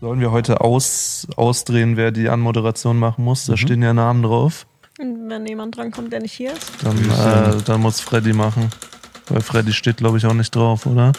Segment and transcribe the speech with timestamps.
[0.00, 3.44] Sollen wir heute aus, ausdrehen, wer die Anmoderation machen muss?
[3.44, 4.66] Da stehen ja Namen drauf.
[4.98, 6.72] Und wenn jemand drankommt, der nicht hier ist.
[6.82, 8.70] Dann, äh, dann muss Freddy machen.
[9.28, 11.12] Weil Freddy steht, glaube ich, auch nicht drauf, oder?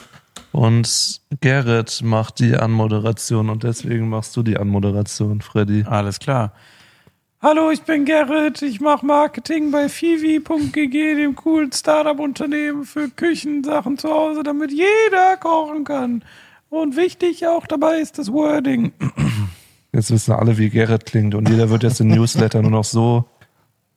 [0.52, 5.86] Und Gerrit macht die Anmoderation und deswegen machst du die Anmoderation, Freddy.
[5.88, 6.52] Alles klar.
[7.40, 8.64] Hallo, ich bin Gerrit.
[8.64, 15.84] Ich mache Marketing bei Fivi.gg, dem coolen Startup-Unternehmen für Küchensachen zu Hause, damit jeder kochen
[15.84, 16.24] kann.
[16.72, 18.94] Und wichtig auch dabei ist das Wording.
[19.92, 23.26] Jetzt wissen alle, wie Gerrit klingt und jeder wird jetzt den Newsletter nur noch so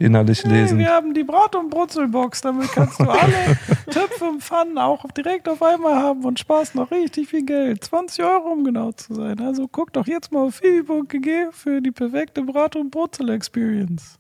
[0.00, 0.78] innerlich Hey, lesen.
[0.80, 2.40] wir haben die Brat- und Brutzelbox.
[2.40, 3.32] Damit kannst du alle
[3.90, 7.84] Töpfe und Pfannen auch direkt auf einmal haben und sparst noch richtig viel Geld.
[7.84, 9.38] 20 Euro, um genau zu sein.
[9.38, 14.18] Also guck doch jetzt mal auf fivi.gg für die perfekte Brat- und Brutzel-Experience.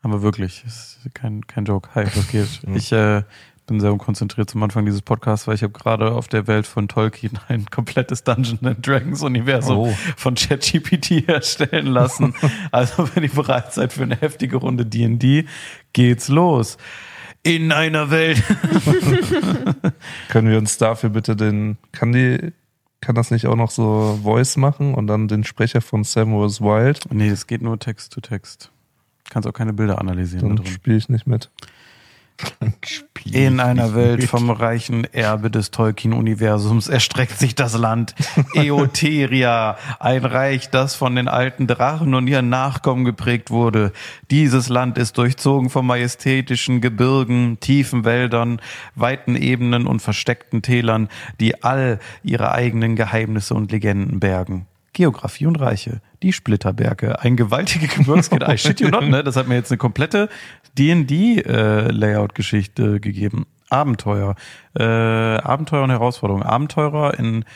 [0.00, 1.90] Aber wirklich, ist kein, kein Joke.
[1.94, 2.48] Hi, was geht?
[2.74, 3.22] Ich äh,
[3.66, 6.88] bin sehr unkonzentriert zum Anfang dieses Podcasts, weil ich habe gerade auf der Welt von
[6.88, 9.94] Tolkien ein komplettes Dungeon Dragons Universum Oh.
[10.16, 12.34] von ChatGPT erstellen lassen.
[12.72, 15.46] also wenn ihr bereit seid für eine heftige Runde D&D,
[15.92, 16.76] geht's los.
[17.44, 18.40] In einer Welt.
[20.28, 22.52] Können wir uns dafür bitte den, kann die,
[23.00, 26.60] kann das nicht auch noch so Voice machen und dann den Sprecher von Sam was
[26.60, 27.00] Wild?
[27.12, 28.70] nee, es geht nur Text zu Text.
[29.28, 30.56] Kannst auch keine Bilder analysieren.
[30.56, 31.50] da Dann spiele ich nicht mit.
[33.30, 38.14] In einer Welt vom reichen Erbe des Tolkien-Universums erstreckt sich das Land
[38.54, 43.92] Eoteria, ein Reich, das von den alten Drachen und ihren Nachkommen geprägt wurde.
[44.30, 48.60] Dieses Land ist durchzogen von majestätischen Gebirgen, tiefen Wäldern,
[48.96, 51.08] weiten Ebenen und versteckten Tälern,
[51.40, 54.66] die all ihre eigenen Geheimnisse und Legenden bergen.
[54.92, 58.52] Geografie und Reiche, die Splitterberge, ein gewaltige Gebirgskette.
[58.52, 59.24] I shit you not, ne?
[59.24, 60.28] Das hat mir jetzt eine komplette
[60.78, 63.46] D&D-Layout-Geschichte gegeben.
[63.70, 64.34] Abenteuer,
[64.78, 66.42] äh, Abenteuer und Herausforderung.
[66.42, 67.46] Abenteurer in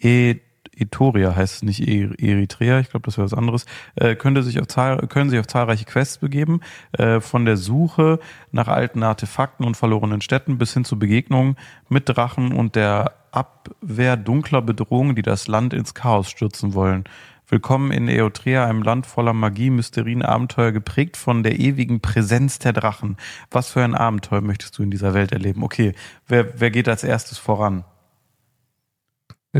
[0.00, 0.36] e
[0.76, 3.66] Etoria heißt es nicht E- Eritrea, ich glaube, das wäre was anderes,
[3.96, 4.66] äh, könnte sich auf
[5.08, 6.60] können sich auf zahlreiche Quests begeben,
[6.92, 8.20] äh, von der Suche
[8.52, 11.56] nach alten Artefakten und verlorenen Städten bis hin zu Begegnungen
[11.88, 17.04] mit Drachen und der Abwehr dunkler Bedrohungen, die das Land ins Chaos stürzen wollen.
[17.48, 22.72] Willkommen in Eotrea, einem Land voller Magie, Mysterien, Abenteuer, geprägt von der ewigen Präsenz der
[22.72, 23.16] Drachen.
[23.52, 25.62] Was für ein Abenteuer möchtest du in dieser Welt erleben?
[25.62, 25.94] Okay,
[26.26, 27.84] wer, wer geht als erstes voran?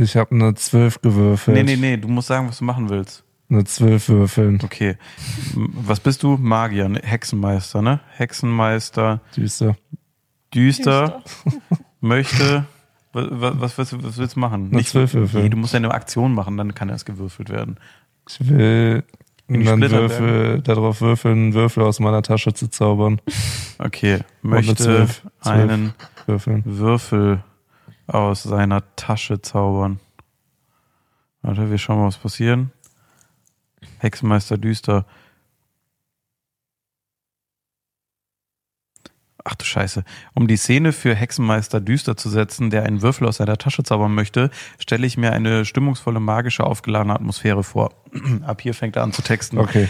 [0.00, 1.56] Ich habe eine 12 gewürfelt.
[1.56, 3.24] Nee, nee, nee, du musst sagen, was du machen willst.
[3.48, 4.60] Eine 12 würfeln.
[4.62, 4.96] Okay.
[5.54, 6.36] Was bist du?
[6.36, 7.00] Magier, ne?
[7.02, 8.00] Hexenmeister, ne?
[8.16, 9.76] Hexenmeister, Düster.
[10.52, 11.22] düster,
[12.00, 12.66] möchte.
[13.12, 14.70] Was, was, was, was willst du machen?
[14.72, 15.44] Eine 12 würfeln.
[15.44, 17.78] Nee, du musst ja eine Aktion machen, dann kann erst gewürfelt werden.
[18.28, 19.04] Ich will
[19.48, 19.80] die dann.
[19.80, 23.20] Würfel, darauf würfeln, einen Würfel aus meiner Tasche zu zaubern.
[23.78, 24.14] Okay.
[24.14, 25.22] eine Möchte 12.
[25.40, 25.56] 12.
[25.56, 25.94] einen
[26.26, 26.62] Würfeln.
[26.66, 27.44] Würfel
[28.06, 30.00] aus seiner Tasche zaubern.
[31.42, 32.66] Warte, wir schauen mal, was passiert.
[33.98, 35.06] Hexenmeister düster.
[39.44, 40.02] Ach du Scheiße.
[40.34, 44.12] Um die Szene für Hexenmeister düster zu setzen, der einen Würfel aus seiner Tasche zaubern
[44.12, 44.50] möchte,
[44.80, 47.92] stelle ich mir eine stimmungsvolle, magische, aufgeladene Atmosphäre vor.
[48.44, 49.58] Ab hier fängt er an zu texten.
[49.58, 49.88] Okay.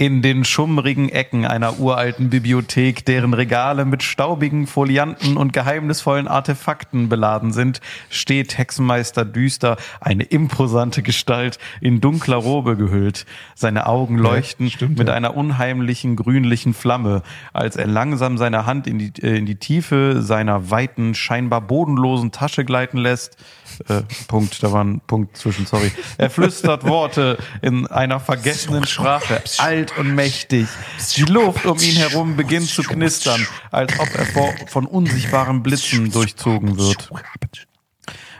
[0.00, 7.08] In den schummrigen Ecken einer uralten Bibliothek, deren Regale mit staubigen Folianten und geheimnisvollen Artefakten
[7.08, 13.26] beladen sind, steht Hexenmeister Düster, eine imposante Gestalt, in dunkler Robe gehüllt.
[13.56, 15.14] Seine Augen leuchten stimmt, mit ja.
[15.14, 17.22] einer unheimlichen grünlichen Flamme,
[17.52, 22.30] als er langsam seine Hand in die, äh, in die Tiefe seiner weiten, scheinbar bodenlosen
[22.30, 23.36] Tasche gleiten lässt.
[23.88, 25.90] Äh, Punkt, da war ein Punkt zwischen, sorry.
[26.16, 30.66] Er flüstert Worte in einer vergessenen Sprache, alt und mächtig.
[31.16, 34.26] Die Luft um ihn herum beginnt zu knistern, als ob er
[34.66, 37.10] von unsichtbaren Blitzen durchzogen wird.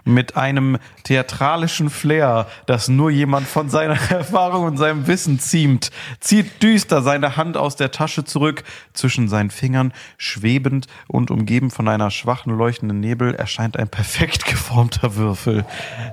[0.08, 6.62] Mit einem theatralischen Flair, das nur jemand von seiner Erfahrung und seinem Wissen ziemt, zieht
[6.62, 8.64] düster seine Hand aus der Tasche zurück.
[8.94, 15.16] Zwischen seinen Fingern, schwebend und umgeben von einer schwachen leuchtenden Nebel, erscheint ein perfekt geformter
[15.16, 15.66] Würfel.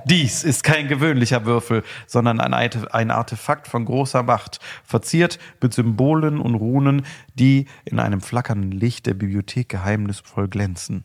[0.04, 5.72] Dies ist kein gewöhnlicher Würfel, sondern ein Arte- ein Artefakt von großer Macht, verziert mit
[5.72, 11.04] Symbolen und Runen, die in einem flackernden Licht der Bibliothek geheimnisvoll glänzen.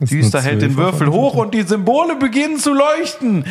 [0.00, 3.44] Düster hält den 12 Würfel hoch und die Symbole beginnen zu leuchten.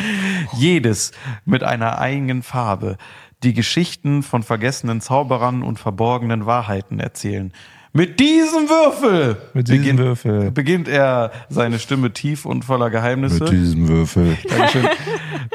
[0.56, 1.12] Jedes
[1.44, 2.96] mit einer eigenen Farbe.
[3.44, 7.52] die Geschichten von vergessenen Zauberern und verborgenen Wahrheiten erzählen.
[7.98, 10.50] Mit diesem Würfel, Mit diesem beginnt, Würfel.
[10.52, 13.42] beginnt er seine Stimme tief und voller Geheimnisse.
[13.42, 14.38] Mit diesem Würfel.
[14.48, 14.86] Dankeschön.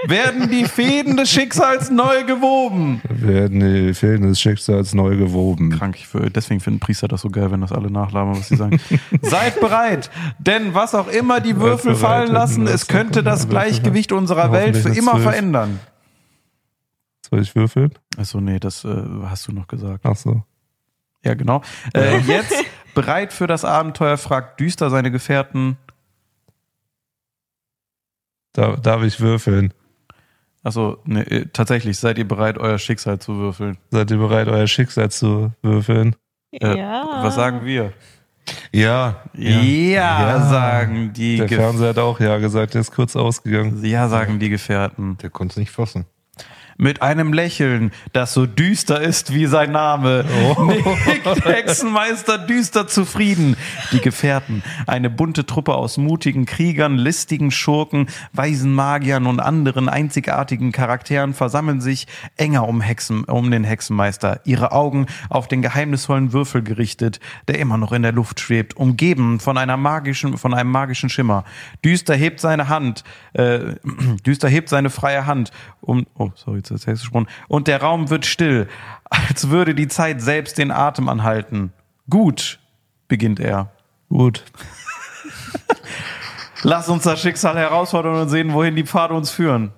[0.07, 3.01] werden die Fäden des Schicksals neu gewoben.
[3.07, 5.69] Werden die Fäden des Schicksals neu gewoben.
[5.69, 8.57] Krank, ich für, deswegen finden Priester das so geil, wenn das alle nachlabern, was sie
[8.57, 8.77] sagen.
[9.21, 14.51] Seid bereit, denn was auch immer die Würfel fallen lassen, es könnte das Gleichgewicht unserer
[14.51, 15.23] Welt für immer Zwölf.
[15.23, 15.79] verändern.
[17.29, 17.91] Soll ich würfeln?
[18.17, 18.89] Achso, nee, das äh,
[19.29, 20.01] hast du noch gesagt.
[20.03, 20.43] Ach so.
[21.23, 21.61] Ja, genau.
[21.93, 22.53] Äh, jetzt
[22.93, 25.77] bereit für das Abenteuer, fragt Düster seine Gefährten.
[28.53, 29.73] Da, darf ich würfeln?
[30.63, 33.77] Achso, nee, äh, tatsächlich, seid ihr bereit, euer Schicksal zu würfeln?
[33.91, 36.15] Seid ihr bereit, euer Schicksal zu würfeln?
[36.51, 37.19] Äh, ja.
[37.23, 37.93] Was sagen wir?
[38.71, 40.49] Ja, Ja, Ja.
[40.49, 43.83] sagen die Der Ge Fernseher hat auch ja gesagt, der ist kurz ausgegangen.
[43.83, 45.17] Ja, sagen die Gefährten.
[45.17, 46.05] der konnte es nicht fassen.
[46.77, 50.25] Mit einem Lächeln, das so düster ist wie sein Name,
[51.07, 53.55] nickt Hexenmeister düster zufrieden.
[53.91, 60.71] Die Gefährten, eine bunte Truppe aus mutigen Kriegern, listigen Schurken, weisen Magiern und anderen einzigartigen
[60.71, 66.63] Charakteren versammeln sich enger um, Hexen, um den Hexenmeister, ihre Augen auf den geheimnisvollen Würfel
[66.63, 71.09] gerichtet, der immer noch in der Luft schwebt, umgeben von einer magischen, von einem magischen
[71.09, 71.43] Schimmer.
[71.85, 73.03] Düster hebt seine Hand,
[73.33, 73.75] äh,
[74.25, 78.09] Düster hebt seine freie Hand, um, oh, sorry, ist der Text gesprochen, und der Raum
[78.09, 78.67] wird still,
[79.09, 81.73] als würde die Zeit selbst den Atem anhalten.
[82.09, 82.59] Gut,
[83.07, 83.71] beginnt er.
[84.09, 84.43] Gut.
[86.63, 89.71] Lass uns das Schicksal herausfordern und sehen, wohin die Pfade uns führen.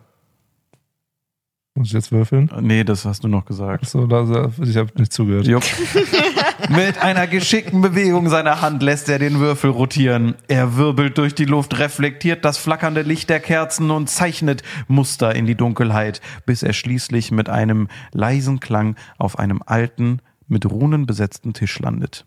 [1.77, 2.49] Muss ich jetzt würfeln?
[2.61, 3.83] Nee, das hast du noch gesagt.
[3.85, 5.45] Ach So, da, ich habe nicht zugehört.
[5.45, 5.63] Jupp.
[6.69, 10.35] Mit einer geschickten Bewegung seiner Hand lässt er den Würfel rotieren.
[10.47, 15.45] Er wirbelt durch die Luft, reflektiert das flackernde Licht der Kerzen und zeichnet Muster in
[15.45, 21.53] die Dunkelheit, bis er schließlich mit einem leisen Klang auf einem alten, mit Runen besetzten
[21.53, 22.25] Tisch landet.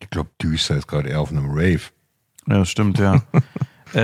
[0.00, 1.82] Ich glaube, Düster ist gerade eher auf einem Rave.
[2.46, 3.22] Ja, stimmt, ja.
[3.94, 3.98] äh,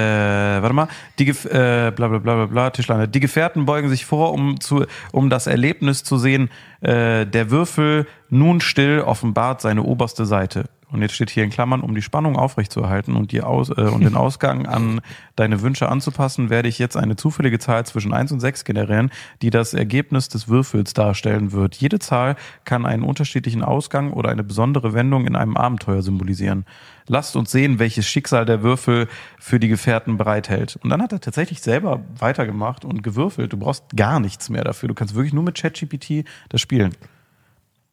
[0.63, 0.89] warte mal.
[1.19, 3.09] Die Gef äh, bla bla bla bla bla, Tischlande.
[3.09, 6.51] Die Gefährten beugen sich vor, um, zu, um das Erlebnis zu sehen.
[6.81, 10.65] Äh, der Würfel nun still offenbart seine oberste Seite.
[10.91, 14.05] Und jetzt steht hier in Klammern, um die Spannung aufrechtzuerhalten und, die Aus äh, und
[14.05, 15.01] den Ausgang an
[15.37, 19.11] deine Wünsche anzupassen, werde ich jetzt eine zufällige Zahl zwischen 1 und 6 generieren,
[19.43, 21.75] die das Ergebnis des Würfels darstellen wird.
[21.77, 26.65] Jede Zahl kann einen unterschiedlichen Ausgang oder eine besondere Wendung in einem Abenteuer symbolisieren.
[27.07, 29.09] Lasst uns sehen, welches Schicksal der Würfel
[29.39, 30.77] für die Gefährten bereithält.
[30.83, 33.53] Und dann hat er tatsächlich selber weitergemacht und gewürfelt.
[33.53, 34.89] Du brauchst gar nichts mehr dafür.
[34.89, 36.95] Du kannst wirklich nur mit ChatGPT das spielen.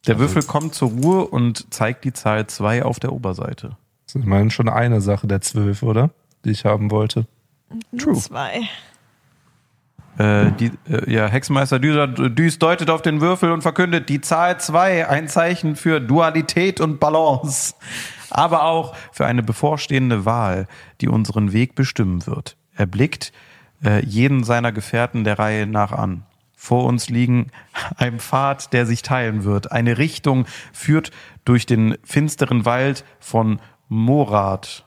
[0.06, 3.76] Der Würfel kommt zur Ruhe und zeigt die Zahl 2 auf der Oberseite.
[4.06, 6.10] Das ist immerhin schon eine Sache der zwölf, oder?
[6.44, 7.26] Die ich haben wollte.
[7.96, 8.14] True.
[8.14, 8.62] Zwei.
[10.18, 14.60] Äh, die, äh, ja, Hexenmeister Düser, Düs deutet auf den Würfel und verkündet die Zahl
[14.60, 17.74] 2, ein Zeichen für Dualität und Balance,
[18.28, 20.66] aber auch für eine bevorstehende Wahl,
[21.00, 22.56] die unseren Weg bestimmen wird.
[22.74, 23.32] Er blickt
[23.82, 26.24] äh, jeden seiner Gefährten der Reihe nach an.
[26.64, 27.50] Vor uns liegen
[27.96, 29.72] ein Pfad, der sich teilen wird.
[29.72, 31.10] Eine Richtung führt
[31.44, 34.86] durch den finsteren Wald von Morat.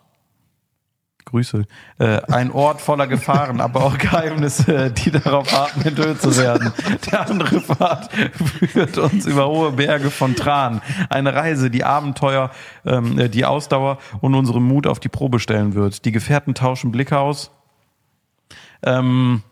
[1.26, 1.66] Grüße.
[2.00, 6.72] Äh, ein Ort voller Gefahren, aber auch Geheimnisse, die darauf warten, enthüllt zu werden.
[7.12, 8.10] Der andere Pfad
[8.72, 10.82] führt uns über hohe Berge von Tran.
[11.10, 12.52] Eine Reise, die Abenteuer,
[12.86, 16.06] ähm, äh, die Ausdauer und unseren Mut auf die Probe stellen wird.
[16.06, 17.52] Die Gefährten tauschen Blicke aus.
[18.82, 19.44] Ähm,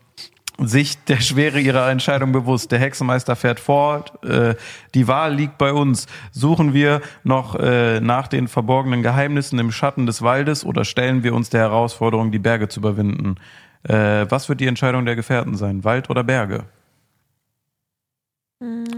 [0.58, 2.70] sich der Schwere ihrer Entscheidung bewusst.
[2.70, 4.22] Der Hexenmeister fährt fort.
[4.24, 4.54] Äh,
[4.94, 6.06] die Wahl liegt bei uns.
[6.30, 11.34] Suchen wir noch äh, nach den verborgenen Geheimnissen im Schatten des Waldes oder stellen wir
[11.34, 13.34] uns der Herausforderung, die Berge zu überwinden?
[13.82, 15.82] Äh, was wird die Entscheidung der Gefährten sein?
[15.84, 16.64] Wald oder Berge?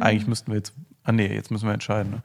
[0.01, 0.75] Eigentlich müssten wir jetzt.
[1.05, 2.13] Ah nee, jetzt müssen wir entscheiden.
[2.13, 2.23] Ne?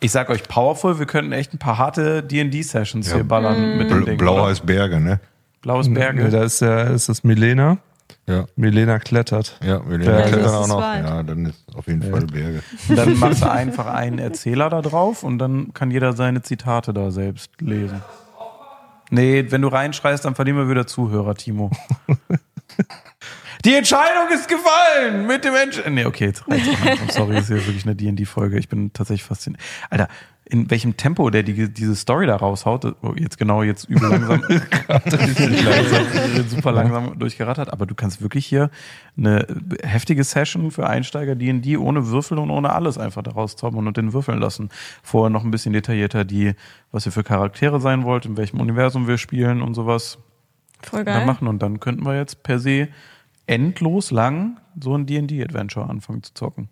[0.00, 3.14] Ich sag euch powerful, wir könnten echt ein paar harte D&D-Sessions Ja.
[3.16, 4.18] hier ballern mit dem Ding.
[4.18, 4.46] Blau oder?
[4.50, 5.20] heißt Berge, ne?
[5.66, 6.22] Blaues Berge.
[6.22, 7.78] Nee, da ist ja, ist das Milena.
[8.28, 8.46] Ja.
[8.54, 9.58] Milena klettert.
[9.64, 10.80] Ja, wir Ja, klettern das auch noch.
[10.80, 11.04] Wald.
[11.04, 12.62] Ja, dann ist auf jeden Fall Berge.
[12.88, 16.94] Und dann machst du einfach einen Erzähler da drauf und dann kann jeder seine Zitate
[16.94, 18.00] da selbst lesen.
[19.10, 21.72] Nee, wenn du reinschreist, dann verlieren wir wieder Zuhörer, Timo.
[23.64, 27.16] Die Entscheidung ist gefallen mit dem Entsch Nee, okay, jetzt reicht's.
[27.16, 28.56] Sorry, das ist ja wirklich eine D&D-Folge.
[28.56, 29.60] Ich bin tatsächlich fasziniert.
[29.90, 30.06] Alter,
[30.48, 34.42] in welchem Tempo der die, diese Story da raushaut, oh, jetzt genau, jetzt übel langsam,
[34.88, 38.70] langsam super langsam durchgerattert, aber du kannst wirklich hier
[39.16, 39.44] eine
[39.82, 44.12] heftige Session für Einsteiger D&D ohne Würfel und ohne alles einfach daraus zaubern und den
[44.12, 44.68] würfeln lassen.
[45.02, 46.54] Vorher noch ein bisschen detaillierter die,
[46.92, 50.18] was ihr für Charaktere sein wollt, in welchem Universum wir spielen und sowas
[50.82, 51.26] Voll geil.
[51.26, 52.88] machen und dann könnten wir jetzt per se
[53.48, 56.68] endlos lang so ein D&D-Adventure anfangen zu zocken.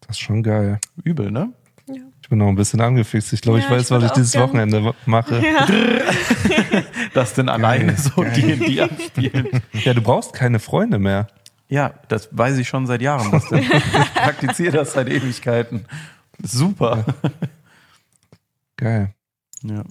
[0.00, 0.78] Das ist schon geil.
[1.02, 1.52] Übel, ne?
[1.94, 2.02] Ja.
[2.22, 3.32] Ich bin noch ein bisschen angefixt.
[3.32, 5.42] Ich glaube, ich Ja, weiß, ich was ich dieses gern- Wochenende mache.
[5.44, 5.66] Ja.
[7.14, 9.48] Das denn alleine so D&D anspielen.
[9.84, 11.26] du brauchst keine Freunde mehr.
[11.68, 13.30] Ja, das weiß ich schon seit Jahren.
[13.32, 13.60] Das denn.
[13.62, 15.86] Ich praktiziere das seit Ewigkeiten.
[16.42, 17.04] Super.
[18.76, 19.12] Geil.
[19.62, 19.82] Ja.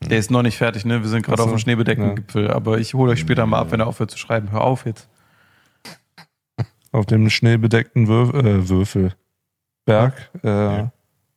[0.00, 1.02] Der ist noch nicht fertig, ne?
[1.02, 3.80] Wir sind gerade so, auf dem Schneebedeckengipfel, aber ich hole euch später mal ab, wenn
[3.80, 4.50] er aufhört zu schreiben.
[4.50, 5.08] Hör auf jetzt.
[6.90, 10.84] Auf dem schneebedeckten Würf äh, Würfelberg äh,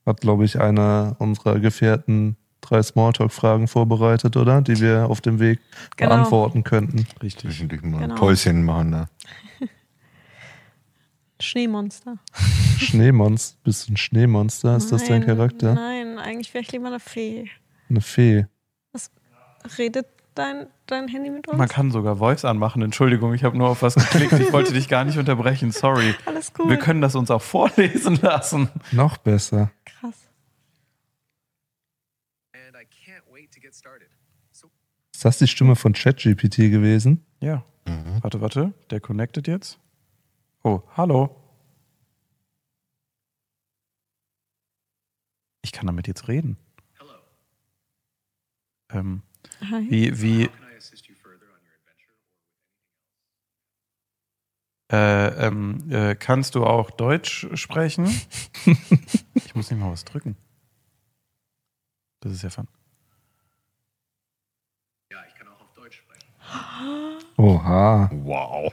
[0.05, 4.61] hat, glaube ich, einer unserer Gefährten drei Smalltalk-Fragen vorbereitet, oder?
[4.61, 5.59] Die wir auf dem Weg
[5.97, 6.09] Genau.
[6.15, 7.05] beantworten könnten.
[7.21, 7.49] Richtig.
[7.49, 8.15] Zwischendurch mal ein Genau.
[8.15, 9.09] Päuschen machen da.
[11.39, 12.17] Schneemonster.
[12.77, 13.57] Schneemonster.
[13.63, 14.77] Bist du ein Schneemonster?
[14.77, 15.73] Ist das dein Nein, Charakter?
[15.75, 17.49] Nein, eigentlich wäre ich lieber eine Fee.
[17.89, 18.45] Eine Fee.
[19.77, 21.57] Redet dein, dein Handy mit uns?
[21.57, 22.81] Man kann sogar Voice anmachen.
[22.83, 24.33] Entschuldigung, ich habe nur auf was geklickt.
[24.33, 25.71] Ich wollte dich gar nicht unterbrechen.
[25.71, 26.13] Sorry.
[26.25, 26.69] Alles gut.
[26.69, 28.69] Wir können das uns auch vorlesen lassen.
[28.91, 29.71] Noch besser.
[29.85, 30.13] Krass.
[32.53, 34.07] and I can't wait to get started.
[34.51, 34.69] So
[35.15, 37.25] Ist das die Stimme von ChatGPT gewesen?
[37.39, 37.63] Ja.
[38.19, 38.73] Warte, warte.
[38.89, 39.79] Der connected jetzt.
[40.61, 41.33] Oh, hallo.
[45.61, 46.57] Ich kann damit jetzt reden.
[46.99, 47.13] hello.
[48.89, 49.21] Ähm,
[49.61, 49.89] Hi.
[49.89, 52.13] wie, wie, How can I assist you further on your adventure?
[54.91, 58.07] äh, ähm, äh, kannst du auch Deutsch sprechen?
[59.35, 60.35] ich muss nicht mal was drücken.
[62.19, 62.67] Das ist ja fun.
[65.11, 66.27] Ja, ich kann auch auf Deutsch sprechen.
[67.37, 68.09] Oha.
[68.23, 68.71] Wow.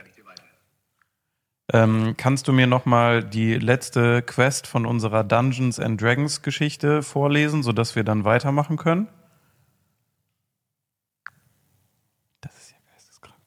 [1.73, 7.63] Ähm, kannst du mir nochmal die letzte Quest von unserer Dungeons and Dragons Geschichte vorlesen,
[7.63, 9.09] sodass wir dann weitermachen können?
[12.43, 13.41] Das ist ja geisteskrank.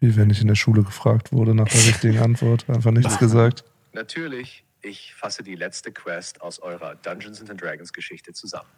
[0.00, 2.68] Wie wenn ich in der Schule gefragt wurde nach der richtigen Antwort.
[2.68, 3.64] Einfach nichts gesagt.
[3.92, 8.70] Natürlich, ich fasse die letzte Quest aus eurer Dungeons and Dragons Geschichte zusammen.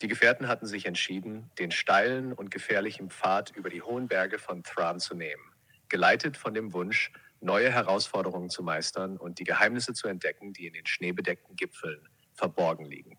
[0.00, 4.64] Die Gefährten hatten sich entschieden, den steilen und gefährlichen Pfad über die hohen Berge von
[4.64, 5.42] Thran zu nehmen,
[5.88, 10.72] geleitet von dem Wunsch, neue Herausforderungen zu meistern und die Geheimnisse zu entdecken, die in
[10.72, 13.18] den schneebedeckten Gipfeln verborgen liegen.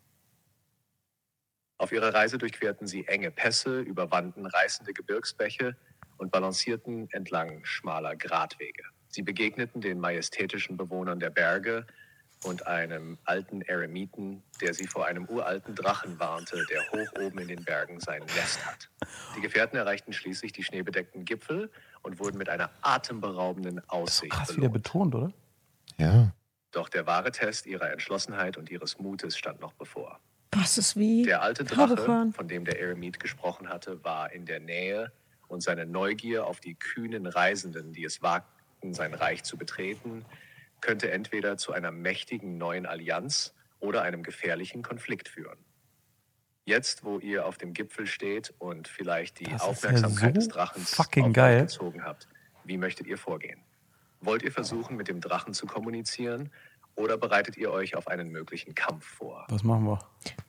[1.78, 5.78] Auf ihrer Reise durchquerten sie enge Pässe, überwanden reißende Gebirgsbäche
[6.18, 8.84] und balancierten entlang schmaler Gratwege.
[9.13, 11.86] Sie begegneten den majestätischen Bewohnern der Berge
[12.43, 17.48] und einem alten Eremiten, der sie vor einem uralten Drachen warnte, der hoch oben in
[17.48, 18.89] den Bergen sein Nest hat.
[19.38, 21.70] Die Gefährten erreichten schließlich die schneebedeckten Gipfel
[22.01, 24.74] und wurden mit einer atemberaubenden Aussicht Krass wieder belohnt.
[24.74, 25.34] betont, oder?
[25.98, 26.34] Ja.
[26.72, 30.20] Doch der wahre Test ihrer Entschlossenheit und ihres Mutes stand noch bevor.
[30.53, 31.22] Was ist wie?
[31.22, 35.12] Der alte Drache, von dem der Eremit gesprochen hatte, war in der Nähe
[35.48, 38.53] und seine Neugier auf die kühnen Reisenden, die es wagten,
[38.92, 40.25] sein Reich zu betreten,
[40.82, 45.60] könnte entweder zu einer mächtigen neuen Allianz oder einem gefährlichen Konflikt führen.
[46.66, 50.40] Jetzt, wo ihr auf dem Gipfel steht und vielleicht die Das ist ja Aufmerksamkeit so
[50.40, 51.62] des Drachens fucking geil.
[51.62, 52.28] gezogen habt,
[52.63, 53.62] wie möchtet ihr vorgehen?
[54.22, 56.50] Wollt ihr versuchen, mit dem Drachen zu kommunizieren
[56.96, 59.46] oder bereitet ihr euch auf einen möglichen Kampf vor?
[59.50, 60.00] Was machen wir?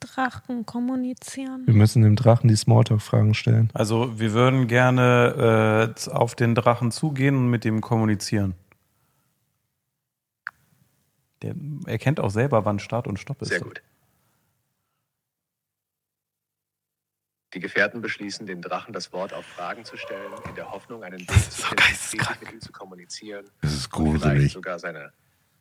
[0.00, 1.62] Drachen kommunizieren.
[1.66, 3.70] Wir müssen dem Drachen die Smalltalk-Fragen stellen.
[3.74, 8.54] Also, wir würden gerne äh, auf den Drachen zugehen und mit dem kommunizieren.
[11.42, 11.54] Der
[11.86, 13.48] erkennt auch selber, wann Start und Stopp ist.
[13.48, 13.82] Sehr gut.
[17.52, 21.20] Die Gefährten beschließen, den Drachen das Wort auf Fragen zu stellen, in der Hoffnung, einen
[21.20, 24.52] Weg zu so finden, mit ihm zu kommunizieren Das ist und vielleicht gruselig.
[24.52, 25.12] sogar seine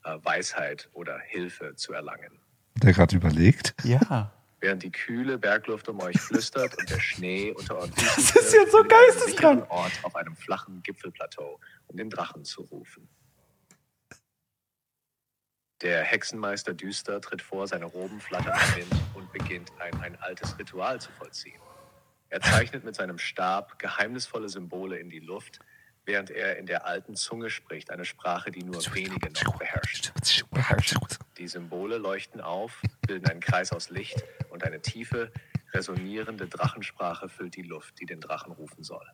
[0.03, 2.39] Weisheit oder Hilfe zu erlangen.
[2.75, 3.73] Der gerade überlegt?
[3.83, 4.31] Ja.
[4.59, 8.53] Während die kühle Bergluft um euch flüstert und der Schnee unter euren Füßen Das ist
[8.53, 9.69] jetzt so geisteskrank.
[9.69, 13.09] Ort auf einem flachen Gipfelplateau, um den Drachen zu rufen.
[15.81, 20.57] Der Hexenmeister Düster tritt vor, seine Roben flattern im Wind und beginnt ein, ein altes
[20.57, 21.59] Ritual zu vollziehen.
[22.29, 25.59] Er zeichnet mit seinem Stab geheimnisvolle Symbole in die Luft,
[26.05, 30.11] während er in der alten Zunge spricht, eine Sprache, die nur wenige noch beherrschen.
[31.37, 35.31] Die Symbole leuchten auf, bilden einen Kreis aus Licht und eine tiefe,
[35.73, 39.05] resonierende Drachensprache füllt die Luft, die den Drachen rufen soll.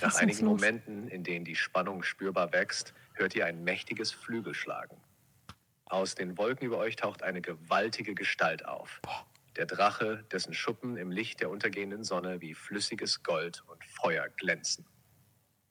[0.00, 0.46] Nach einigen.
[0.46, 4.96] Momenten, in denen die Spannung spürbar wächst, hört ihr ein mächtiges Flügelschlagen.
[5.84, 9.02] Aus den Wolken über euch taucht eine gewaltige Gestalt auf.
[9.56, 14.86] Der Drache, dessen Schuppen im Licht der untergehenden Sonne wie flüssiges Gold und Feuer glänzen.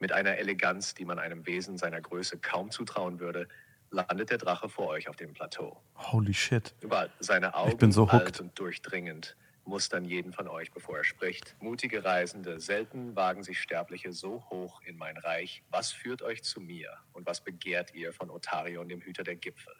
[0.01, 3.47] Mit einer Eleganz, die man einem Wesen seiner Größe kaum zutrauen würde,
[3.91, 5.79] landet der Drache vor euch auf dem Plateau.
[5.95, 6.73] Holy shit.
[6.81, 8.39] Über seine Augen, bin so alt hooked.
[8.39, 11.55] und durchdringend, mustern jeden von euch, bevor er spricht.
[11.59, 15.61] Mutige Reisende, selten wagen sich Sterbliche so hoch in mein Reich.
[15.69, 19.75] Was führt euch zu mir und was begehrt ihr von Otarion, dem Hüter der Gipfel?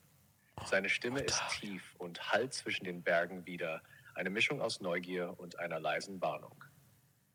[0.66, 3.82] Seine Stimme ist tief und hallt zwischen den Bergen wieder,
[4.14, 6.64] eine Mischung aus Neugier und einer leisen Warnung.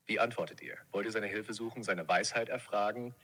[0.06, 0.76] Wie antwortet ihr?
[0.92, 3.14] Wollt ihr seine Hilfe suchen, seine Weisheit erfragen?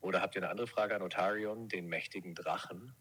[0.00, 2.94] Oder habt ihr eine andere Frage an Otarion, den mächtigen Drachen?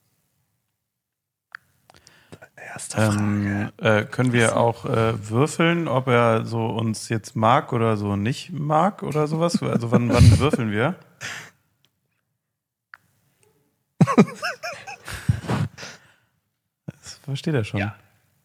[2.96, 8.16] Ähm, äh, können wir auch äh, würfeln, ob er so uns jetzt mag oder so
[8.16, 9.62] nicht mag oder sowas?
[9.64, 10.96] Also wann, wann würfeln wir?
[16.86, 17.80] Das versteht er schon.
[17.80, 17.96] Ja.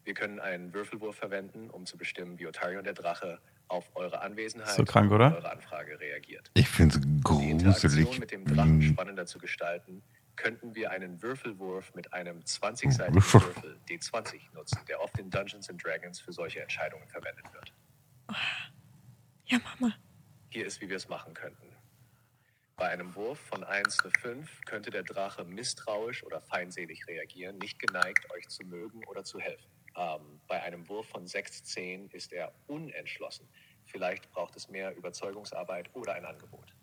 [0.07, 4.69] Wir können einen Würfelwurf verwenden, um zu bestimmen, wie Otarion der Drache auf eure Anwesenheit
[4.73, 5.27] So krank, oder?
[5.27, 6.49] und eure Anfrage reagiert.
[6.53, 8.19] Ich finde es Um die Interaktion gruselig.
[8.21, 10.01] mit dem Drachen spannender zu gestalten,
[10.37, 13.41] könnten wir einen Würfelwurf mit einem 20-seitigen Würfel.
[13.41, 17.73] Würfel D20 nutzen, der oft in Dungeons and Dragons für solche Entscheidungen verwendet wird.
[19.47, 19.93] Ja, Mama.
[20.51, 21.67] Hier ist, wie wir es machen könnten.
[22.77, 27.77] Bei einem Wurf von 1 zu 5 könnte der Drache misstrauisch oder feindselig reagieren, nicht
[27.77, 29.67] geneigt, euch zu mögen oder zu helfen.
[29.97, 33.49] Ähm, bei einem Wurf von 6 zu 10 ist er unentschlossen.
[33.85, 36.73] Vielleicht braucht es mehr Überzeugungsarbeit oder ein Angebot.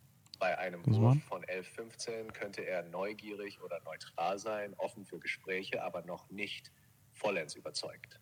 [0.41, 5.83] Bei einem Wurf von 11 15 könnte er neugierig oder neutral sein, offen für Gespräche,
[5.83, 6.73] aber noch nicht
[7.13, 8.21] vollends überzeugt.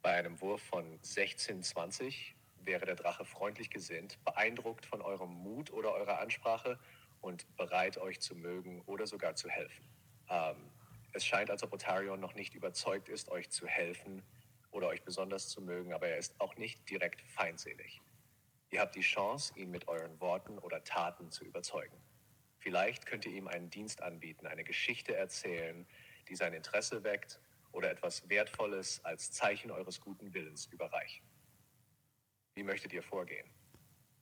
[0.00, 5.70] Bei einem Wurf von 16 20 wäre der Drache freundlich gesinnt, beeindruckt von eurem Mut
[5.70, 6.78] oder eurer Ansprache
[7.20, 9.84] und bereit, euch zu mögen oder sogar zu helfen.
[10.30, 10.56] Ähm,
[11.12, 14.22] es scheint, als ob Otarion noch nicht überzeugt ist, euch zu helfen
[14.70, 18.00] oder euch besonders zu mögen, aber er ist auch nicht direkt feindselig.
[18.70, 21.96] Ihr habt die Chance, ihn mit euren Worten oder Taten zu überzeugen.
[22.58, 25.86] Vielleicht könnt ihr ihm einen Dienst anbieten, eine Geschichte erzählen,
[26.28, 27.40] die sein Interesse weckt
[27.72, 31.26] oder etwas Wertvolles als Zeichen eures guten Willens überreichen.
[32.54, 33.50] Wie möchtet ihr vorgehen?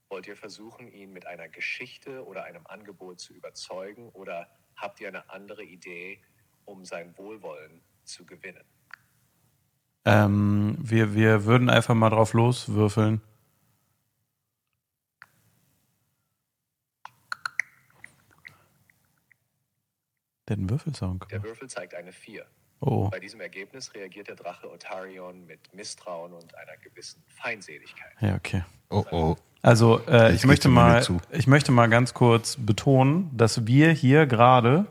[0.07, 5.07] Wollt ihr versuchen, ihn mit einer Geschichte oder einem Angebot zu überzeugen oder habt ihr
[5.07, 6.23] eine andere Idee,
[6.69, 8.63] um sein Wohlwollen zu gewinnen?
[10.05, 13.21] Ähm, wir, wir würden einfach mal drauf loswürfeln.
[20.47, 21.47] Der hat einen Würfelsound Der gemacht.
[21.47, 22.45] Würfel zeigt eine 4.
[22.81, 23.09] Oh.
[23.09, 28.13] Bei diesem Ergebnis reagiert der Drache Otarion mit Misstrauen und einer gewissen Feindseligkeit.
[28.21, 28.63] Ja, okay.
[28.89, 29.35] Oh oh.
[29.61, 34.87] Also äh, Ich möchte mal, ich möchte mal ganz kurz betonen, dass wir hier gerade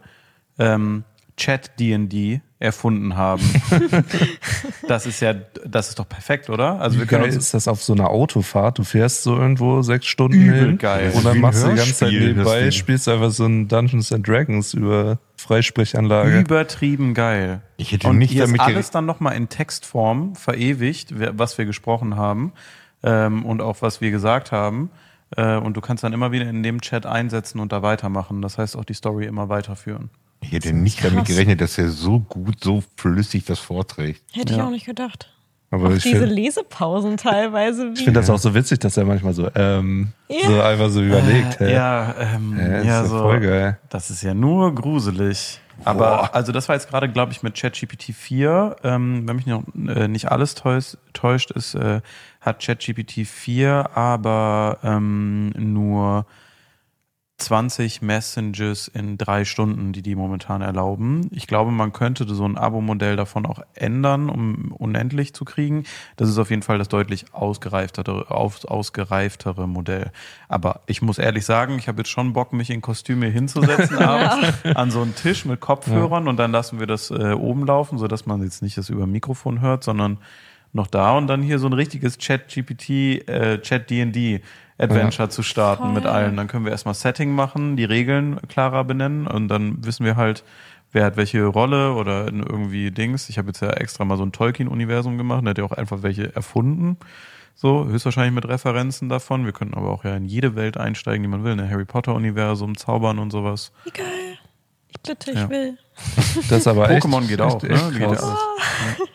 [0.58, 1.04] ähm,
[1.38, 3.42] Chat D&D erfunden haben.
[4.88, 6.80] das ist ja, das ist doch perfekt, oder?
[6.80, 8.78] Also Wie wir können geil uns ist das auf so einer Autofahrt?
[8.78, 11.12] Du fährst so irgendwo sechs Stunden Übel hin geil.
[11.14, 14.74] und dann machst du die ganze Zeit nebenbei, spielst einfach so ein Dungeons and Dragons
[14.74, 16.40] über Freisprechanlage.
[16.40, 17.62] übertrieben geil.
[17.76, 21.64] Ich hätte Und nicht hier damit ist alles dann nochmal in Textform verewigt, was wir
[21.64, 22.52] gesprochen haben
[23.04, 24.90] ähm, und auch was wir gesagt haben.
[25.36, 28.42] Äh, und du kannst dann immer wieder in dem Chat einsetzen und da weitermachen.
[28.42, 30.10] Das heißt auch die Story immer weiterführen.
[30.40, 31.28] Ich hätte nicht damit krass.
[31.28, 34.22] gerechnet, dass er so gut, so flüssig das vorträgt.
[34.32, 34.66] Hätte ich Ja.
[34.66, 35.30] auch nicht gedacht.
[35.70, 37.90] Aber auch ich diese finde Lesepausen teilweise.
[37.92, 40.46] ich Wie, find das auch so witzig, dass er manchmal so, ähm, Ja.
[40.48, 41.60] so einfach so überlegt.
[41.60, 43.18] Äh, ja, ähm, ja, doch so.
[43.18, 43.78] voll geil.
[43.90, 45.60] Das ist ja nur gruselig.
[45.84, 46.30] Aber Boah.
[46.34, 50.08] also das war jetzt gerade, glaube ich, mit ChatGPT 4, ähm, wenn mich noch, äh,
[50.08, 52.00] nicht alles täuscht, täuscht ist, äh,
[52.40, 56.24] hat ChatGPT 4 aber ähm, nur
[57.38, 61.28] 20 Messages in drei Stunden, die die momentan erlauben.
[61.30, 65.84] Ich glaube, man könnte so ein Abo-Modell davon auch ändern, um unendlich zu kriegen.
[66.16, 70.10] Das ist auf jeden Fall das deutlich ausgereiftere, aus, ausgereiftere Modell.
[70.48, 74.64] Aber ich muss ehrlich sagen, ich habe jetzt schon Bock, mich in Kostüme hinzusetzen abends
[74.74, 78.26] an so einen Tisch mit Kopfhörern und dann lassen wir das äh, oben laufen, sodass
[78.26, 80.18] man jetzt nicht das über dem Mikrofon hört, sondern
[80.72, 84.42] noch da und dann hier so ein richtiges Chat-GPT, äh, Chat-D&D
[84.78, 85.92] Adventure zu starten Voll.
[85.92, 86.36] mit allen.
[86.36, 90.44] Dann können wir erstmal Setting machen, die Regeln klarer benennen und dann wissen wir halt,
[90.92, 93.28] wer hat welche Rolle oder in irgendwie Dings.
[93.28, 96.02] Ich habe jetzt ja extra mal so ein Tolkien-Universum gemacht, der hat ja auch einfach
[96.02, 96.96] welche erfunden.
[97.54, 99.44] So, höchstwahrscheinlich mit Referenzen davon.
[99.44, 101.56] Wir könnten aber auch ja in jede Welt einsteigen, die man will.
[101.56, 101.68] Ne?
[101.68, 103.72] Harry Potter-Universum, Zaubern und sowas.
[103.84, 104.06] wie geil.
[104.90, 105.50] Ich bitte, ich Ja.
[105.50, 105.76] will.
[106.48, 107.70] Das ist aber echt, Pokémon geht echt, auch, ne?
[107.70, 108.38] echt Geht ja alles.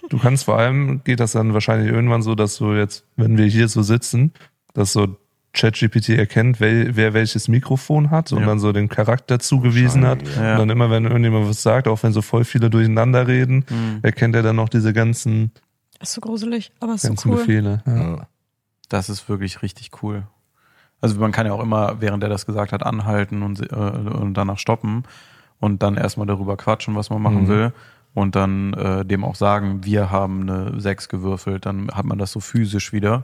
[0.09, 3.45] Du kannst vor allem, geht das dann wahrscheinlich irgendwann so, dass du jetzt, wenn wir
[3.45, 4.33] hier so sitzen,
[4.73, 5.15] dass so
[5.53, 8.45] ChatGPT erkennt, wer, wer welches Mikrofon hat und Ja.
[8.47, 10.21] dann so den Charakter zugewiesen hat.
[10.35, 10.53] Ja.
[10.53, 13.99] Und dann immer, wenn irgendjemand was sagt, auch wenn so voll viele durcheinander reden, Mhm.
[14.01, 15.51] erkennt er dann noch diese ganzen,
[16.01, 17.37] Ist so gruselig, aber ist so ganzen cool.
[17.37, 17.83] Befehle.
[17.85, 18.27] Ja.
[18.89, 20.23] Das ist wirklich richtig cool.
[21.01, 24.33] Also man kann ja auch immer, während er das gesagt hat, anhalten und, äh, und
[24.35, 25.03] danach stoppen
[25.59, 27.47] und dann erstmal darüber quatschen, was man machen Mhm.
[27.47, 27.73] will.
[28.15, 32.31] und dann äh, dem auch sagen, wir haben eine 6 gewürfelt, dann hat man das
[32.31, 33.23] so physisch wieder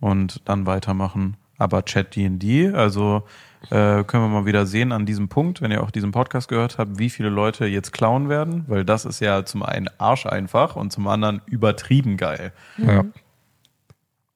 [0.00, 1.38] und dann weitermachen.
[1.58, 3.24] Aber Chat D&D, also
[3.70, 6.78] äh, können wir mal wieder sehen an diesem Punkt, wenn ihr auch diesen Podcast gehört
[6.78, 10.76] habt, wie viele Leute jetzt klauen werden, weil das ist ja zum einen arsch einfach
[10.76, 12.52] und zum anderen übertrieben geil.
[12.78, 13.04] Ja.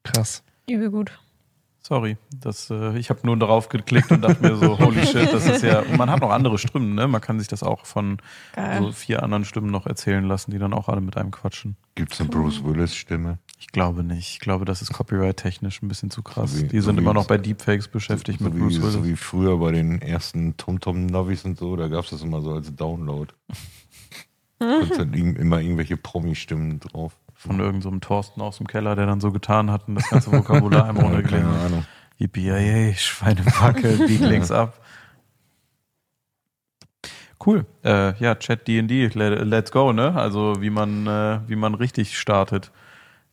[0.02, 0.42] Krass.
[0.68, 1.21] Übel gut.
[1.84, 5.46] Sorry, das, äh, ich habe nur darauf geklickt und dachte mir so, holy shit, das
[5.46, 5.80] ist ja.
[5.80, 7.08] Und man hat noch andere Stimmen, ne?
[7.08, 8.18] Man kann sich das auch von
[8.54, 8.80] Geil.
[8.82, 11.76] so vier anderen Stimmen noch erzählen lassen, die dann auch alle mit einem quatschen.
[11.96, 13.38] Gibt's eine Bruce Willis-Stimme?
[13.58, 14.28] Ich glaube nicht.
[14.30, 16.52] Ich glaube, das ist copyright-technisch ein bisschen zu krass.
[16.52, 18.80] So wie- die sind so wie- immer noch bei Deepfakes beschäftigt so mit wie, Bruce
[18.80, 18.92] Willis.
[18.92, 22.74] so wie früher bei den ersten TomTom-Navis und so, da gab's das immer so als
[22.74, 23.32] Download.
[24.60, 27.18] Und dann immer irgendwelche Promi-Stimmen drauf.
[27.46, 30.30] Von irgendeinem so Thorsten aus dem Keller, der dann so getan hat und das ganze
[30.32, 31.60] Vokabular einmal Ja, runtergelegt keine.
[31.66, 31.84] Ahnung.
[32.18, 34.78] Yippie, Schweinebacke, bieg links ab.
[37.44, 37.66] Cool.
[37.84, 40.14] Äh, ja, Chat D&D, let- let's go, ne?
[40.14, 42.70] Also wie man, äh, wie man richtig startet.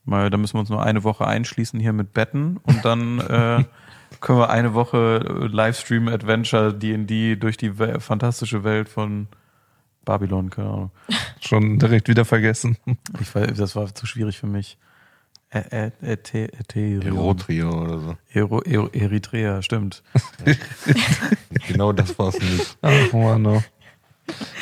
[0.05, 3.63] Mal, da müssen wir uns nur eine Woche einschließen hier mit Betten und dann äh,
[4.21, 9.27] können wir eine Woche äh, Livestream Adventure D&D durch die fantastische Welt von
[10.09, 10.91] Babylon, keine Ahnung.
[11.39, 12.77] Schon direkt wieder vergessen.
[13.21, 14.77] Ich weiß, das war zu schwierig für mich.
[15.53, 15.91] Ä-.
[17.05, 18.17] Erotria oder so.
[18.33, 20.01] Ero- Ero- Eritrea, stimmt.
[21.67, 22.77] Genau das war's nicht.
[22.81, 23.63] Ach, Mann,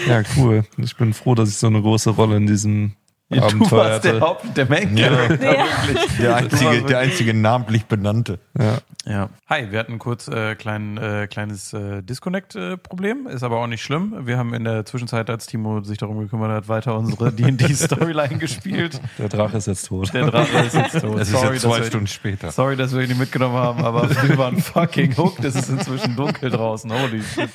[0.07, 0.65] Ja, cool.
[0.77, 2.93] Ich bin froh, dass ich so eine große Rolle in diesem
[3.29, 4.21] Ja, du warst der.
[4.21, 5.11] Haupt, der Main Ja.
[5.27, 6.17] Wirklich.
[6.17, 8.39] Der einzige, der einzige namentlich benannte.
[8.57, 8.77] Ja.
[9.05, 9.29] Ja.
[9.49, 14.15] Hi, wir hatten kurz äh, klein, äh, kleines äh, Disconnect-Problem, ist aber auch nicht schlimm.
[14.25, 19.01] Wir haben in der Zwischenzeit, als Timo sich darum gekümmert hat, weiter unsere D&D-Storyline gespielt.
[19.17, 20.13] Der Drache ist jetzt tot.
[20.13, 21.19] Der Drache ist jetzt tot.
[21.19, 22.51] Es ist Sorry, jetzt zwei dass wir- Stunden später.
[22.51, 25.43] Sorry, dass wir ihn nicht mitgenommen haben, aber wir waren fucking hooked.
[25.43, 26.89] Es ist inzwischen dunkel draußen.
[26.91, 27.49] Holy shit.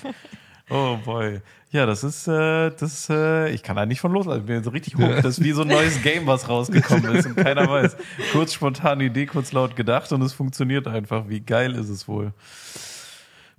[0.70, 1.40] Oh boy.
[1.72, 4.40] Ja, das ist, äh, das, äh, ich kann da nicht von loslassen.
[4.40, 5.24] Ich bin so richtig hooked.
[5.24, 7.96] Das ist wie so ein neues Game, was rausgekommen ist und keiner weiß.
[8.32, 11.28] Kurz spontane Idee, kurz laut gedacht und es funktioniert einfach.
[11.28, 12.34] Wie geil ist es wohl?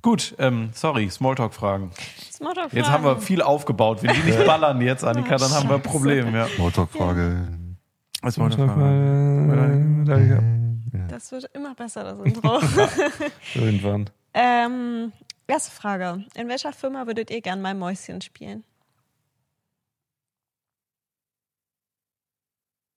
[0.04, 1.90] Gut, ähm, sorry, Smalltalk-Fragen.
[2.32, 4.04] Smalltalk Jetzt haben wir viel aufgebaut.
[4.04, 6.46] Wenn die nicht ballern jetzt, Annika, dann haben wir ein Problem, ja.
[6.50, 7.48] Smalltalk-Frage.
[8.30, 10.06] Smalltalk-Fragen.
[11.10, 12.60] Das wird immer besser, das Intro.
[13.56, 14.10] Irgendwann.
[14.36, 15.12] ähm,
[15.54, 16.26] erste Frage.
[16.36, 18.64] In welcher Firma würdet ihr gern mal Mäuschen spielen?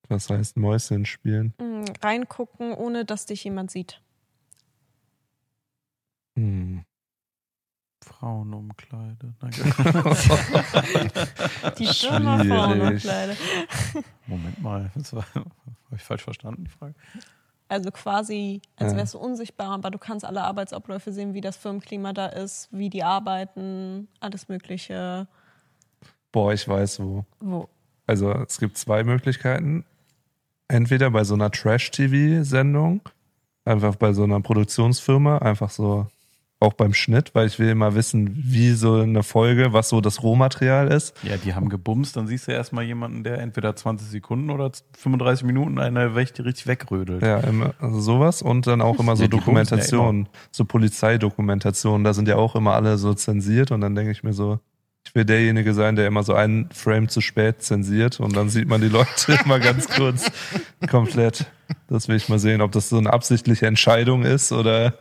[0.08, 1.52] Was heißt Mäuschen spielen?
[1.58, 4.00] Hm, reingucken, ohne dass dich jemand sieht.
[6.36, 6.84] Hm.
[8.02, 9.34] Frauenumkleide.
[9.40, 9.62] Danke.
[11.78, 12.44] Die Firma.
[12.44, 13.36] Frauenkleider.
[14.26, 15.50] Moment mal, das war, habe
[15.96, 16.94] ich falsch verstanden, die Frage?
[17.68, 22.12] Also quasi, als wärst du unsichtbar, aber du kannst alle Arbeitsabläufe sehen, wie das Firmenklima
[22.12, 25.26] da ist, wie die arbeiten, alles Mögliche.
[26.30, 27.24] Boah, ich weiß wo.
[27.40, 27.68] Wo?
[28.06, 29.84] Also es gibt zwei Möglichkeiten.
[30.68, 33.00] Entweder bei so einer Trash-TV-Sendung,
[33.64, 36.06] einfach bei so einer Produktionsfirma, einfach so
[36.58, 40.22] auch beim Schnitt, weil ich will immer wissen, wie so eine Folge, was so das
[40.22, 41.14] Rohmaterial ist.
[41.22, 45.44] Ja, die haben gebumst, dann siehst du erstmal jemanden, der entweder 20 Sekunden oder 35
[45.44, 47.22] Minuten eine Wächte richtig wegrödelt.
[47.22, 52.26] Ja, immer, also sowas und dann auch immer so Ja, Dokumentationen, so Polizeidokumentationen, da sind
[52.26, 54.58] ja auch immer alle so zensiert und dann denke ich mir so,
[55.06, 58.66] ich will derjenige sein, der immer so einen Frame zu spät zensiert und dann sieht
[58.66, 60.32] man die Leute immer ganz kurz
[60.90, 61.46] komplett.
[61.88, 64.94] Das will ich mal sehen, ob das so eine absichtliche Entscheidung ist oder,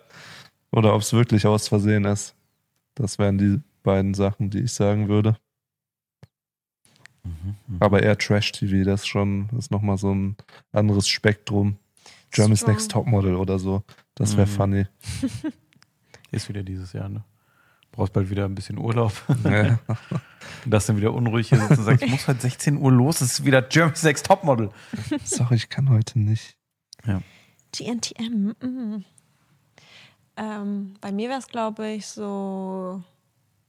[0.76, 2.36] oder ob es wirklich aus Versehen ist.
[2.96, 5.38] Das wären die beiden Sachen, die ich sagen würde.
[7.80, 10.36] Aber eher Trash-TV, das ist schon, das ist nochmal so ein
[10.72, 11.78] anderes Spektrum.
[12.32, 12.74] Germany's Strong.
[12.76, 13.84] Next Topmodel oder so.
[14.14, 14.52] Das wäre Mhm.
[14.52, 14.86] funny.
[16.32, 17.24] Ist wieder dieses Jahr, ne?
[17.92, 19.14] Brauchst bald wieder ein bisschen Urlaub.
[19.46, 19.80] Ja.
[20.66, 23.22] Und das dann wieder unruhig hier sitzt und sagt, ich muss heute 16 Uhr los,
[23.22, 24.70] es ist wieder Germany's Next Topmodel.
[25.24, 26.58] Sorry, ich kann heute nicht.
[27.72, 28.54] GNTM.
[28.62, 29.06] Mm.
[30.38, 33.02] Ähm, bei mir wäre es, glaube ich, so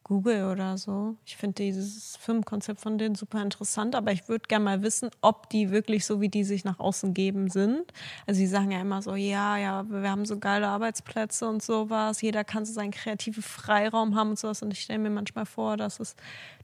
[0.07, 1.16] Google oder so.
[1.24, 5.50] Ich finde dieses Firmenkonzept von denen super interessant, aber ich würde gerne mal wissen, ob
[5.50, 7.92] die wirklich so, wie die sich nach außen geben, sind.
[8.24, 12.22] Also sie sagen ja immer so, ja, ja, wir haben so geile Arbeitsplätze und sowas.
[12.22, 14.62] Jeder kann so seinen kreativen Freiraum haben und sowas.
[14.62, 16.14] Und ich stelle mir manchmal vor, dass es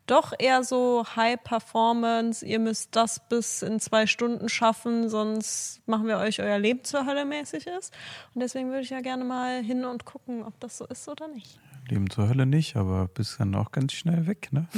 [0.06, 6.06] doch eher so High Performance, ihr müsst das bis in zwei Stunden schaffen, sonst machen
[6.06, 7.92] wir euch euer Leben zur Hölle mäßig ist.
[8.34, 11.28] Und deswegen würde ich ja gerne mal hin und gucken, ob das so ist oder
[11.28, 11.58] nicht.
[11.88, 14.66] Leben zur Hölle nicht, aber bist dann auch ganz schnell weg, ne?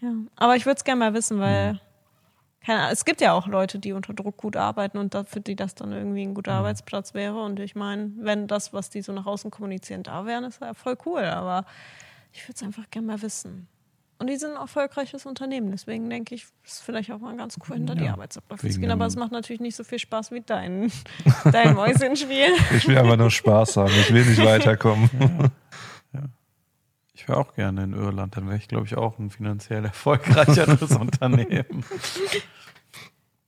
[0.00, 0.12] Ja.
[0.36, 1.80] Aber ich würde es gerne mal wissen, weil
[2.64, 5.56] keine Ahnung, es gibt ja auch Leute, die unter Druck gut arbeiten und für die
[5.56, 7.42] das dann irgendwie ein guter Arbeitsplatz wäre.
[7.42, 10.74] Und ich meine, wenn das, was die so nach außen kommunizieren, da wären, ist ja
[10.74, 11.24] voll cool.
[11.24, 11.64] Aber
[12.32, 13.68] ich würde es einfach gerne mal wissen.
[14.20, 15.70] Und die sind ein erfolgreiches Unternehmen.
[15.70, 18.90] Deswegen denke ich, ist vielleicht auch mal ganz cool, hinter die Ja, Arbeitsabläufe zu gehen.
[18.90, 20.90] Aber es macht natürlich nicht so viel Spaß wie dein,
[21.52, 22.48] dein Mäuschenspiel.
[22.76, 23.92] Ich will aber nur Spaß haben.
[23.92, 25.08] Ich will nicht weiterkommen.
[27.14, 30.92] Ich wäre auch gerne in Irland, dann wäre ich, glaube ich, auch ein finanziell erfolgreicheres
[30.96, 31.84] Unternehmen.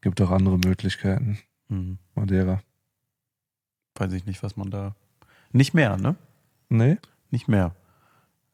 [0.01, 1.39] Gibt auch andere Möglichkeiten.
[1.69, 1.99] Hm.
[2.15, 2.61] Madeira.
[3.95, 4.95] Weiß ich nicht, was man da.
[5.53, 6.17] Nicht mehr, ne?
[6.69, 6.99] Nee?
[7.31, 7.75] Nicht mehr.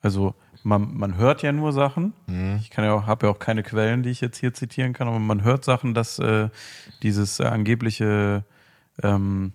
[0.07, 2.13] Also man, man hört ja nur Sachen.
[2.29, 2.59] Hm.
[2.61, 5.09] Ich kann ja auch, habe ja auch keine Quellen, die ich jetzt hier zitieren kann,
[5.09, 6.49] aber man hört Sachen, dass äh,
[7.03, 8.45] dieses äh, angebliche
[9.03, 9.53] ähm,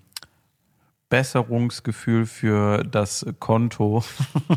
[1.08, 4.04] Besserungsgefühl für das Konto,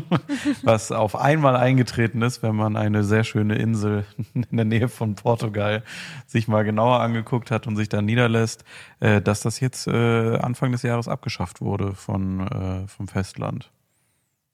[0.63, 4.03] was auf einmal eingetreten ist, wenn man eine sehr schöne Insel
[4.33, 5.81] in der Nähe von Portugal
[6.27, 8.65] sich mal genauer angeguckt hat und sich da niederlässt,
[8.99, 13.71] äh, dass das jetzt äh, Anfang des Jahres abgeschafft wurde von, vom Festland.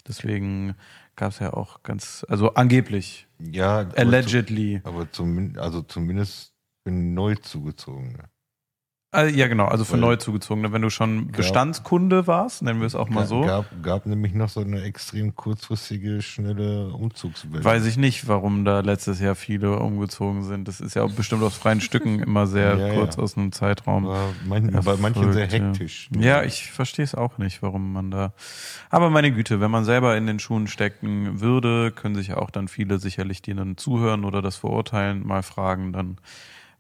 [0.08, 0.76] Deswegen
[1.22, 4.82] gab es ja auch ganz, also angeblich, Ja, aber allegedly.
[4.82, 8.32] zu- Aber zumindest, also zumindest für neu zugezogene.
[9.14, 10.72] Ah, ja, genau, also für Weil- neu zugezogene.
[10.72, 14.48] Wenn du schon Bestandskunde warst, nennen wir es auch mal so, Gab, gab nämlich noch
[14.48, 17.62] so eine extrem kurzfristige, schnelle Umzugswelle.
[17.62, 20.66] weiß ich nicht, warum da letztes Jahr viele umgezogen sind.
[20.70, 23.24] Das ist ja auch bestimmt aus freien Stücken immer sehr Ja, kurz ja.
[23.24, 24.06] aus einem Zeitraum.
[24.08, 25.68] Aber man, bei manchen sehr Erfolgt, ja.
[25.72, 26.10] hektisch.
[26.18, 28.32] Ja, ich verstehe es auch nicht, warum man da.
[28.90, 32.70] Aber meine Güte, wenn man selber in den Schuhen stecken würde, können sich auch dann
[32.70, 36.18] viele sicherlich, die dann zuhören oder das verurteilen, mal fragen, dann,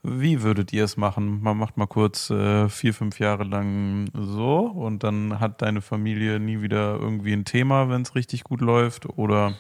[0.03, 1.41] wie würdet ihr es machen?
[1.41, 6.39] Man macht mal kurz äh, vier, fünf Jahre lang so und dann hat deine Familie
[6.39, 9.53] nie wieder irgendwie ein Thema, wenn es richtig gut läuft oder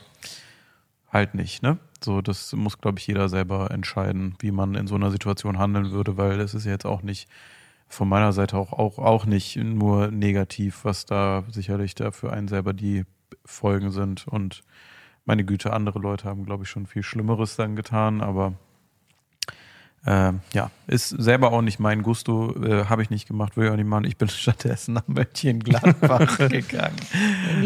[1.11, 1.77] halt nicht, ne?
[2.03, 5.91] So, das muss, glaube ich, jeder selber entscheiden, wie man in so einer Situation handeln
[5.91, 7.29] würde, weil das ist ja jetzt auch nicht
[7.87, 12.47] von meiner Seite auch, auch, auch nicht nur negativ, was da sicherlich da für einen
[12.47, 13.03] selber die
[13.45, 14.27] Folgen sind.
[14.27, 14.63] Und
[15.25, 18.53] meine Güte, andere Leute haben, glaube ich, schon viel Schlimmeres dann getan, aber
[20.05, 23.71] ähm, ja, ist selber auch nicht mein Gusto, äh, habe ich nicht gemacht, will ich
[23.71, 24.05] auch nicht machen.
[24.05, 26.95] Ich bin stattdessen nach Mönchengladbach gegangen.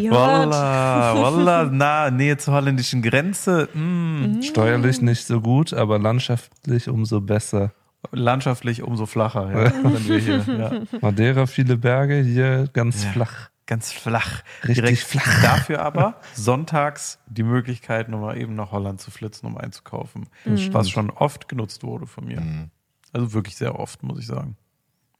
[0.09, 3.69] Walla, walla, na, Nähe zur holländischen Grenze.
[3.73, 4.41] Mm.
[4.41, 7.71] Steuerlich nicht so gut, aber landschaftlich umso besser.
[8.11, 10.45] Landschaftlich umso flacher, ja, hier.
[10.47, 10.99] Ja.
[11.01, 13.09] Madeira, viele Berge, hier ganz Ja.
[13.11, 13.49] flach.
[13.67, 14.43] Ganz flach.
[14.63, 15.41] Richtig Direkt flach.
[15.41, 20.27] Dafür aber sonntags die Möglichkeit, nochmal eben nach Holland zu flitzen, um einzukaufen.
[20.45, 22.41] Was schon oft genutzt wurde von mir.
[22.41, 22.69] Mhm.
[23.11, 24.55] Also wirklich sehr oft, muss ich sagen.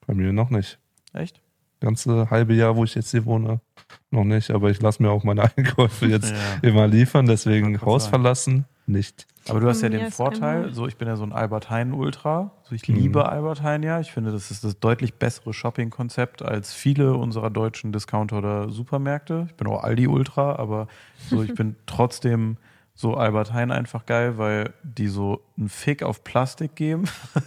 [0.06, 0.78] Bei mir noch nicht.
[1.14, 1.42] Echt?
[1.80, 3.62] Ganze halbe Jahr, wo ich jetzt hier wohne,
[4.12, 4.52] noch nicht.
[4.52, 6.38] Aber ich lasse mir auch meine Einkäufe jetzt Ja.
[6.62, 7.26] immer liefern.
[7.26, 9.28] Deswegen Haus verlassen, nicht.
[9.48, 12.52] Aber du hast ja den Vorteil, so ich bin ja so ein Albert Heijn Ultra.
[12.64, 12.96] So ich Mhm.
[12.96, 14.00] liebe Albert Heijn ja.
[14.00, 19.46] Ich finde, das ist das deutlich bessere Shopping-Konzept als viele unserer deutschen Discounter oder Supermärkte.
[19.50, 20.88] Ich bin auch Aldi Ultra, aber
[21.30, 22.58] so ich bin trotzdem
[22.98, 27.04] so Albert Heijn einfach geil, weil die so einen Fick auf Plastik geben.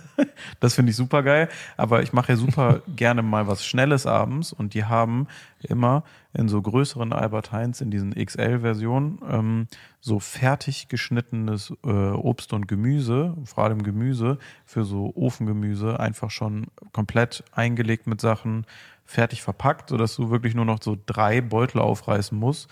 [0.60, 1.48] das finde ich super geil.
[1.78, 5.26] Aber ich mache ja super gerne mal was Schnelles abends und die haben
[5.62, 9.66] immer in so größeren Albert Heijns in diesen XL-Versionen ähm,
[10.00, 16.66] so fertig geschnittenes äh, Obst und Gemüse, vor allem Gemüse, für so Ofengemüse einfach schon
[16.92, 18.66] komplett eingelegt mit Sachen,
[19.06, 22.68] fertig verpackt, sodass du wirklich nur noch so drei Beutel aufreißen musst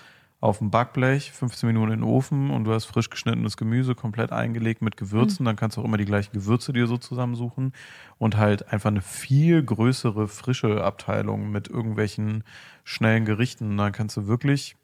[0.46, 4.30] auf dem Backblech, 15 Minuten in den Ofen und du hast frisch geschnittenes Gemüse komplett
[4.30, 5.44] eingelegt mit Gewürzen.
[5.44, 7.72] Dann kannst du auch immer die gleichen Gewürze dir so zusammensuchen
[8.18, 12.44] und halt einfach eine viel größere frische Abteilung mit irgendwelchen
[12.84, 13.76] schnellen Gerichten.
[13.76, 14.76] Dann kannst du wirklich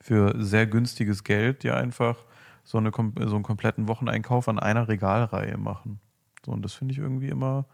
[0.00, 2.16] für sehr günstiges Geld dir einfach
[2.64, 6.00] so, eine, so einen kompletten Wocheneinkauf an einer Regalreihe machen.
[6.44, 7.66] So, und das finde ich irgendwie immer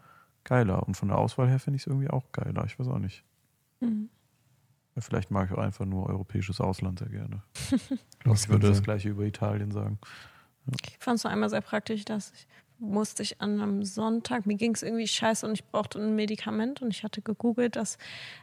[0.43, 0.87] geiler.
[0.87, 2.65] Und von der Auswahl her finde ich es irgendwie auch geiler.
[2.65, 3.23] Ich weiß auch nicht.
[3.79, 4.09] Mhm.
[4.95, 7.41] Ja, Vielleicht mag ich auch einfach nur europäisches Ausland sehr gerne.
[8.33, 9.97] Ich würde das gleiche über Italien sagen.
[10.87, 12.47] Ich fand es nur einmal sehr praktisch, dass ich
[12.81, 16.81] musste ich an einem Sonntag, mir ging es irgendwie scheiße und ich brauchte ein Medikament
[16.81, 17.97] und ich hatte gegoogelt, dass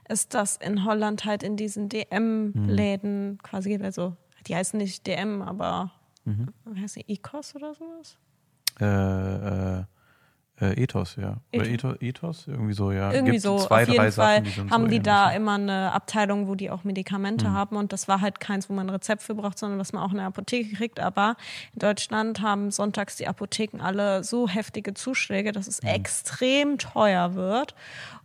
[0.04, 3.84] es das in Holland halt in diesen DM-Läden quasi gibt.
[3.84, 5.92] Also die heißen nicht DM, aber
[6.24, 8.16] wie heißt die, Ecos oder sowas?
[8.80, 9.84] Äh, äh,
[10.60, 11.36] äh, Ethos, ja.
[11.54, 11.94] Oder Ethos.
[12.00, 12.46] Ethos, Ethos?
[12.48, 13.12] Irgendwie so, ja.
[13.12, 13.58] Irgendwie Gibt so.
[13.58, 16.54] zwei, Auf jeden drei Fall Sachen, die haben so die da immer eine Abteilung, wo
[16.56, 17.52] die auch Medikamente Mhm.
[17.52, 20.02] haben und das war halt keins, wo man ein Rezept für braucht, sondern was man
[20.02, 20.98] auch in der Apotheke kriegt.
[21.00, 21.36] Aber
[21.74, 25.70] in Deutschland haben sonntags die Apotheken alle so heftige Zuschläge, dass Mhm.
[25.70, 27.74] es extrem teuer wird.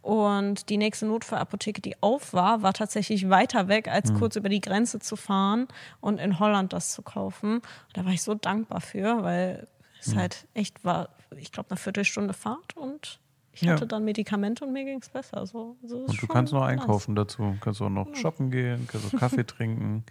[0.02, 4.20] Und die nächste Notfallapotheke, die auf war, war tatsächlich weiter weg, als Mhm.
[4.20, 5.68] kurz über die Grenze zu fahren
[6.02, 7.58] und in Holland das zu kaufen.
[7.58, 9.68] Und da war ich so dankbar für, weil
[10.02, 13.20] es halt echt war, ich glaube, eine Viertelstunde Fahrt und
[13.52, 13.74] ich Ja.
[13.74, 15.46] hatte dann Medikamente und mir ging es besser.
[15.46, 16.72] So, so Und du kannst noch nice.
[16.80, 17.56] einkaufen dazu.
[17.62, 20.04] Kannst auch noch shoppen gehen, kannst auch Kaffee trinken.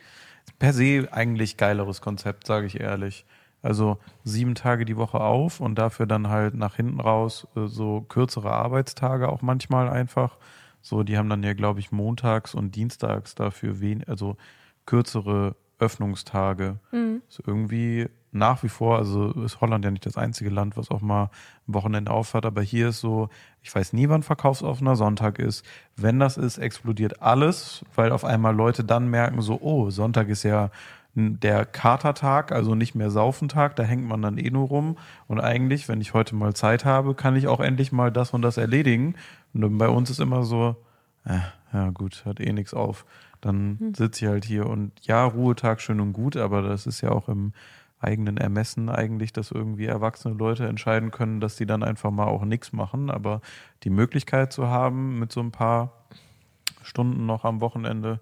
[0.59, 3.25] Per se eigentlich geileres Konzept, sage ich ehrlich.
[3.63, 8.01] Also sieben Tage die Woche auf und dafür dann halt nach hinten raus äh, so
[8.03, 10.37] kürzere Arbeitstage auch manchmal einfach.
[10.81, 14.37] So, die haben dann ja, glaube ich, montags und dienstags dafür wen, also
[14.87, 16.79] kürzere Öffnungstage.
[16.91, 17.23] Mhm.
[17.29, 21.03] Ist irgendwie nach wie vor, also ist Holland ja nicht das einzige Land, was auch
[21.03, 21.31] mal
[21.69, 23.29] am Wochenende aufhat, aber hier ist so,
[23.63, 25.65] ich weiß nie, wann verkaufsoffener Sonntag ist.
[25.97, 30.43] Wenn das ist, explodiert alles, weil auf einmal Leute dann merken so, oh, Sonntag ist
[30.43, 30.71] ja
[31.15, 34.97] der Katertag, also nicht mehr Saufentag, da hängt man dann eh nur rum.
[35.29, 38.41] Und eigentlich, wenn ich heute mal Zeit habe, kann ich auch endlich mal das und
[38.41, 39.15] das erledigen.
[39.53, 40.77] Und bei uns ist immer so,
[41.27, 41.41] äh,
[41.75, 43.05] ja gut, hat eh nichts auf.
[43.43, 47.11] Dann sitze ich halt hier und ja, Ruhetag schön und gut, aber das ist ja
[47.11, 47.53] auch im
[48.03, 52.45] eigenen Ermessen eigentlich, dass irgendwie erwachsene Leute entscheiden können, dass die dann einfach mal auch
[52.45, 53.11] nichts machen.
[53.11, 53.41] Aber
[53.85, 55.93] die Möglichkeit zu haben, mit so ein paar
[56.83, 58.21] Stunden noch am Wochenende,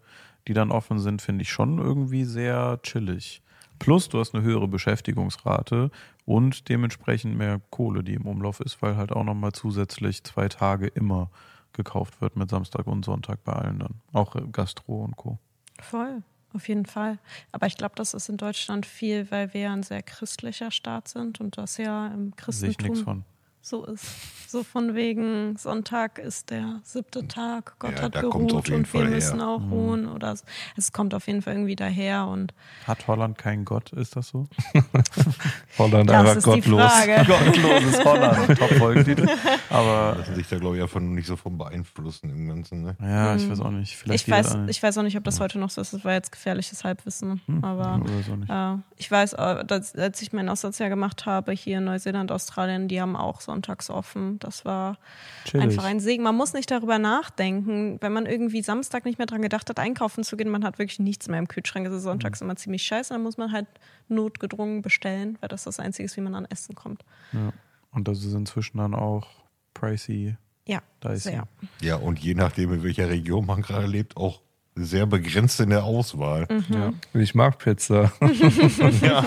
[0.48, 3.42] die dann offen sind, finde ich schon irgendwie sehr chillig.
[3.78, 5.90] Plus, du hast eine höhere Beschäftigungsrate
[6.26, 10.86] und dementsprechend mehr Kohle, die im Umlauf ist, weil halt auch nochmal zusätzlich zwei Tage
[10.86, 11.30] immer
[11.72, 13.94] gekauft wird mit Samstag und Sonntag bei allen dann.
[14.12, 15.38] Auch Gastro und Co.
[15.80, 16.22] Voll,
[16.54, 17.18] auf jeden Fall.
[17.52, 21.08] Aber ich glaube, das ist in Deutschland viel, weil wir ja ein sehr christlicher Staat
[21.08, 23.24] sind und das ja im Sehe ich nichts Christentum von.
[23.62, 24.06] So ist.
[24.50, 28.68] So von wegen Sonntag ist der siebte Tag, Gott Ja, hat da kommt's auf geruht
[28.68, 29.48] jeden und wir Fall müssen her.
[29.48, 30.08] auch ruhen.
[30.08, 30.44] Oder so.
[30.76, 32.52] es kommt auf jeden Fall irgendwie daher und
[32.86, 33.92] Hat Holland keinen Gott?
[33.92, 34.48] Ist das so?
[35.78, 36.82] Holland das einfach ist gottlos.
[37.26, 38.58] Gottloses Holland.
[38.58, 39.28] Top-Folgentitel.
[39.68, 42.82] Aber Lassen sich da, glaube ich, einfach nur nicht so von beeinflussen im Ganzen.
[42.82, 42.96] Ne?
[43.00, 43.96] ja, ich weiß auch nicht.
[43.96, 45.92] Vielleicht Ich weiß, ich weiß auch nicht, ob das heute noch so ist.
[45.92, 47.40] Das war jetzt gefährliches Halbwissen.
[47.62, 48.50] Aber oder so nicht.
[48.50, 52.88] äh, ich weiß, äh, dass, als ich mein Auslandsjahr gemacht habe, hier in Neuseeland, Australien,
[52.88, 54.38] die haben auch sonntags offen.
[54.38, 54.96] Das war
[55.44, 55.64] Chillig.
[55.64, 56.22] einfach ein Segen.
[56.22, 60.22] Man muss nicht darüber nachdenken, wenn man irgendwie Samstag nicht mehr dran gedacht hat, einkaufen
[60.24, 61.86] zu gehen, man hat wirklich nichts mehr im Kühlschrank.
[61.86, 63.12] Es ist sonntags immer ziemlich scheiße.
[63.12, 63.66] Dann muss man halt
[64.08, 67.04] notgedrungen bestellen, weil das das Einzige ist, wie man an Essen kommt.
[67.32, 67.52] Ja.
[67.90, 69.26] Und das ist inzwischen dann auch
[69.74, 70.36] pricey.
[70.66, 71.30] Ja, Dicey.
[71.30, 71.48] sehr.
[71.80, 74.40] Ja, und je nachdem, in welcher Region man gerade lebt, auch
[74.76, 76.46] sehr begrenzt in der Auswahl.
[76.68, 76.92] Ja.
[77.12, 78.12] Ich mag Pizza.
[79.02, 79.24] Ja,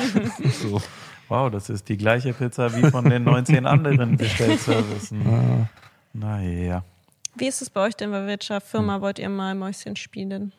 [0.62, 0.82] so.
[1.34, 5.68] Wow, das ist die gleiche Pizza wie von den 19 anderen Bestellservicen.
[6.14, 6.86] Naja.
[7.36, 8.12] Wie ist es bei euch denn?
[8.12, 10.54] Bei welcher Firma wollt ihr mal Mäuschen spielen?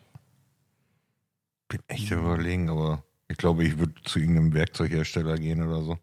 [1.69, 5.97] Bin echt überlegen, aber ich glaube, ich würde zu irgendeinem Werkzeughersteller gehen oder so.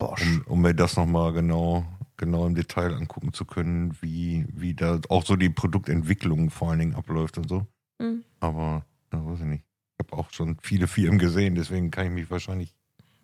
[0.00, 1.84] Um, um mir das nochmal genau,
[2.16, 6.80] genau im Detail angucken zu können, wie, wie da auch so die Produktentwicklung vor allen
[6.80, 7.64] Dingen abläuft und so.
[8.02, 8.24] Hm.
[8.40, 9.64] Aber, ja, weiß ich nicht.
[9.92, 12.74] Ich habe auch schon viele Firmen gesehen, deswegen kann ich mich wahrscheinlich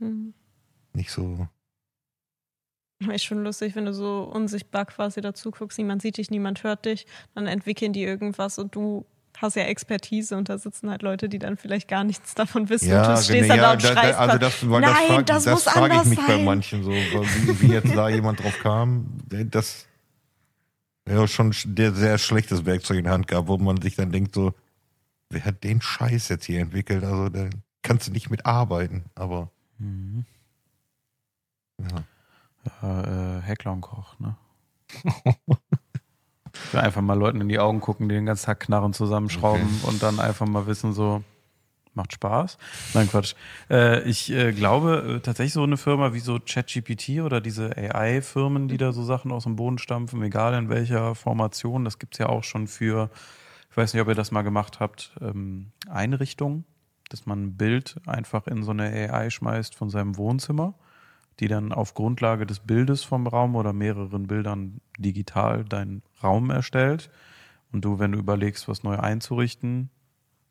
[0.00, 0.32] Hm.
[0.94, 1.48] Nicht so.
[3.12, 6.84] Ist schon lustig, wenn du so unsichtbar quasi dazu guckst, niemand sieht dich, niemand hört
[6.84, 9.06] dich, dann entwickeln die irgendwas und du
[9.38, 12.90] hast ja Expertise und da sitzen halt Leute, die dann vielleicht gar nichts davon wissen
[12.92, 15.44] und du stehst dann da und da- da- schreist also das, nein, das, frag, das,
[15.44, 16.44] das muss frage ich anders mich bei sein.
[16.44, 19.86] manchen so, wie, wie jetzt da jemand drauf kam, der das
[21.08, 24.12] ja schon sch- der sehr schlechtes Werkzeug in der Hand gab, wo man sich dann
[24.12, 24.52] denkt so,
[25.30, 27.02] wer hat den Scheiß jetzt hier entwickelt?
[27.02, 27.48] Also da
[27.82, 30.26] kannst du nicht mit arbeiten, aber Mhm.
[32.82, 33.40] Ja.
[33.42, 34.36] Äh, und Koch, ne?
[36.52, 39.68] Ich will einfach mal Leuten in die Augen gucken, die den ganzen Tag Knarren zusammenschrauben
[39.84, 41.22] und dann einfach mal wissen, so,
[41.94, 42.58] macht Spaß.
[42.94, 43.34] Nein, Quatsch.
[43.68, 48.68] Äh, ich äh, glaube äh, tatsächlich so eine Firma wie so ChatGPT oder diese AI-Firmen,
[48.68, 52.28] die da so Sachen aus dem Boden stampfen, egal in welcher Formation, das gibt's ja
[52.28, 53.10] auch schon für,
[53.70, 56.64] ich weiß nicht, ob ihr das mal gemacht habt, ähm, Einrichtungen,
[57.08, 60.74] dass man ein Bild einfach in so eine AI schmeißt von seinem Wohnzimmer
[61.40, 67.10] die dann auf Grundlage des Bildes vom Raum oder mehreren Bildern digital deinen Raum erstellt.
[67.72, 69.90] Und du, wenn du überlegst, was neu einzurichten,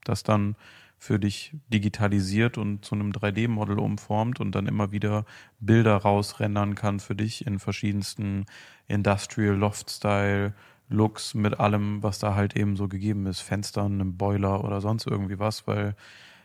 [0.03, 0.55] das dann
[0.97, 5.25] für dich digitalisiert und zu einem 3D-Model umformt und dann immer wieder
[5.59, 8.45] Bilder rausrendern kann für dich in verschiedensten
[8.87, 10.53] Industrial Loft-Style
[10.89, 15.05] Looks mit allem, was da halt eben so gegeben ist, Fenstern, einem Boiler oder sonst
[15.05, 15.95] irgendwie was, weil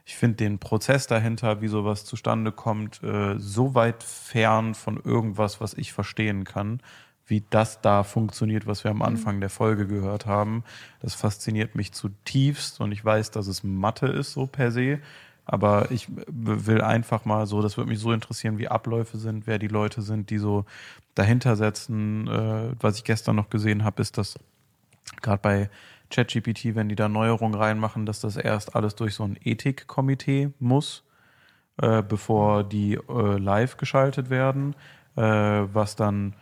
[0.04, 5.60] ich finde den Prozess dahinter, wie sowas zustande kommt, äh, so weit fern von irgendwas,
[5.60, 6.80] was ich verstehen kann,
[7.26, 10.62] wie das da funktioniert, was wir am Anfang der Folge gehört haben.
[11.00, 15.00] Das fasziniert mich zutiefst und ich weiß, dass es Mathe ist, so per se.
[15.46, 19.58] Aber ich will einfach mal so, das würde mich so interessieren, wie Abläufe sind, wer
[19.58, 20.64] die Leute sind, die so
[21.14, 22.28] dahinter setzen.
[22.28, 24.38] Äh, was ich gestern noch gesehen habe, ist, dass
[25.22, 25.70] gerade bei
[26.14, 31.02] ChatGPT, wenn die da Neuerungen reinmachen, dass das erst alles durch so ein Ethikkomitee muss,
[31.82, 34.76] äh, bevor die äh, live geschaltet werden,
[35.16, 36.34] äh, was dann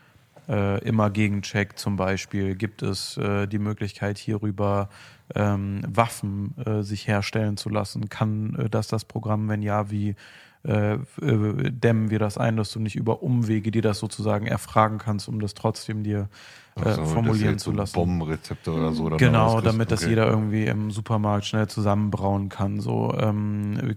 [0.48, 1.78] äh, immer gegencheckt.
[1.78, 4.88] Zum Beispiel gibt es äh, die Möglichkeit hierüber
[5.34, 8.08] ähm, Waffen äh, sich herstellen zu lassen.
[8.08, 10.16] Kann das das Programm, wenn ja, wie
[10.64, 14.98] äh, äh, dämmen wir das ein, dass du nicht über Umwege dir das sozusagen erfragen
[14.98, 16.28] kannst, um das trotzdem dir
[16.76, 17.94] äh, so, formulieren zu lassen.
[17.94, 19.08] Bombenrezepte oder so.
[19.08, 20.10] dann Genau, damit das Okay.
[20.10, 22.80] jeder irgendwie im Supermarkt schnell zusammenbrauen kann.
[22.80, 23.96] So ähm,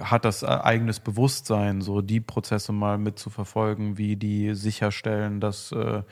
[0.00, 6.02] hat das äh, eigenes Bewusstsein, so die Prozesse mal mitzuverfolgen, wie die sicherstellen, dass äh,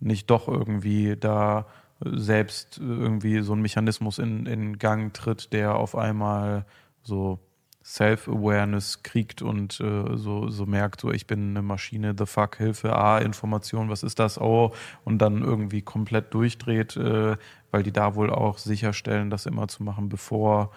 [0.00, 1.66] nicht doch irgendwie da
[2.00, 6.64] selbst irgendwie so ein Mechanismus in, in Gang tritt, der auf einmal
[7.02, 7.38] so
[7.84, 12.96] Self-Awareness kriegt und äh, so, so merkt, so ich bin eine Maschine, the fuck, Hilfe,
[12.96, 14.72] A, Information, was ist das, oh,
[15.04, 17.36] und dann irgendwie komplett durchdreht, äh,
[17.70, 20.72] weil die da wohl auch sicherstellen, das immer zu machen, bevor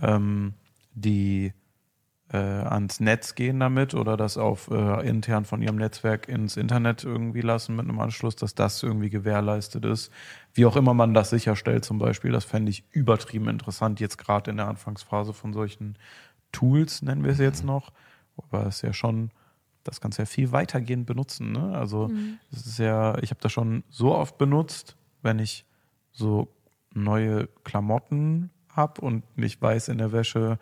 [0.00, 0.54] ähm,
[0.94, 1.52] die
[2.32, 7.04] äh, ans Netz gehen damit oder das auf äh, intern von ihrem Netzwerk ins Internet
[7.04, 10.10] irgendwie lassen mit einem Anschluss, dass das irgendwie gewährleistet ist.
[10.54, 14.50] Wie auch immer man das sicherstellt zum Beispiel, das fände ich übertrieben interessant, jetzt gerade
[14.50, 15.98] in der Anfangsphase von solchen
[16.52, 17.92] Tools, nennen wir es jetzt noch,
[18.36, 19.30] aber es ist ja schon,
[19.84, 21.52] das kannst du ja viel weitergehend benutzen.
[21.52, 21.76] Ne?
[21.76, 22.10] Also
[22.52, 25.64] es ist ja, ich habe das schon so oft benutzt, wenn ich
[26.12, 26.48] so
[26.94, 30.58] neue Klamotten habe und nicht weiß in der Wäsche,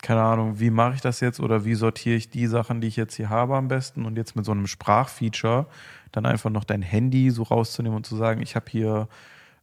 [0.00, 2.96] keine Ahnung, wie mache ich das jetzt oder wie sortiere ich die Sachen, die ich
[2.96, 5.66] jetzt hier habe am besten und jetzt mit so einem Sprachfeature
[6.12, 9.08] dann einfach noch dein Handy so rauszunehmen und zu sagen, ich habe hier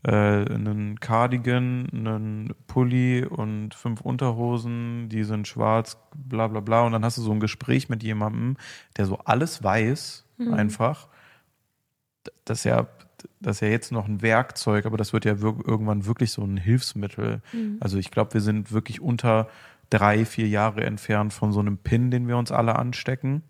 [0.05, 6.91] äh, einen Cardigan, einen Pulli und fünf Unterhosen, die sind schwarz, bla bla bla und
[6.91, 8.57] dann hast du so ein Gespräch mit jemandem,
[8.97, 11.07] der so alles weiß, einfach.
[12.43, 12.87] Das ist ja
[13.39, 16.43] das ist ja jetzt noch ein Werkzeug, aber das wird ja wir irgendwann wirklich so
[16.43, 17.41] ein Hilfsmittel.
[17.79, 19.47] Also ich glaube, wir sind wirklich unter
[19.89, 23.43] drei, vier Jahre entfernt von so einem Pin, den wir uns alle anstecken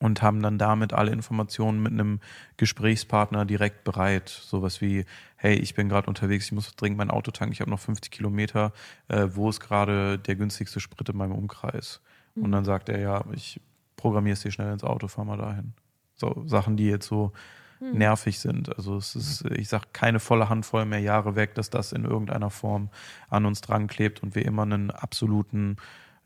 [0.00, 2.20] und haben dann damit alle Informationen mit einem
[2.56, 4.28] Gesprächspartner direkt bereit.
[4.28, 5.04] Sowas wie,
[5.36, 8.10] hey, ich bin gerade unterwegs, ich muss dringend mein Auto tanken, ich habe noch 50
[8.10, 8.72] Kilometer,
[9.08, 12.00] äh, wo ist gerade der günstigste Sprit in meinem Umkreis?
[12.34, 13.60] Und dann sagt er, ja, ich
[13.96, 15.74] programmiere es dir schnell ins Auto, fahr mal dahin.
[16.14, 17.32] So Sachen, die jetzt so
[17.80, 18.74] nervig sind.
[18.76, 22.50] Also es ist, ich sag keine volle Handvoll mehr Jahre weg, dass das in irgendeiner
[22.50, 22.90] Form
[23.28, 25.76] an uns dran klebt und wir immer einen absoluten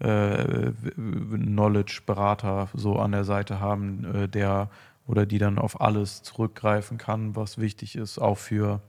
[0.00, 4.70] äh, Knowledge-Berater so an der Seite haben, äh, der
[5.06, 8.80] oder die dann auf alles zurückgreifen kann, was wichtig ist, auch für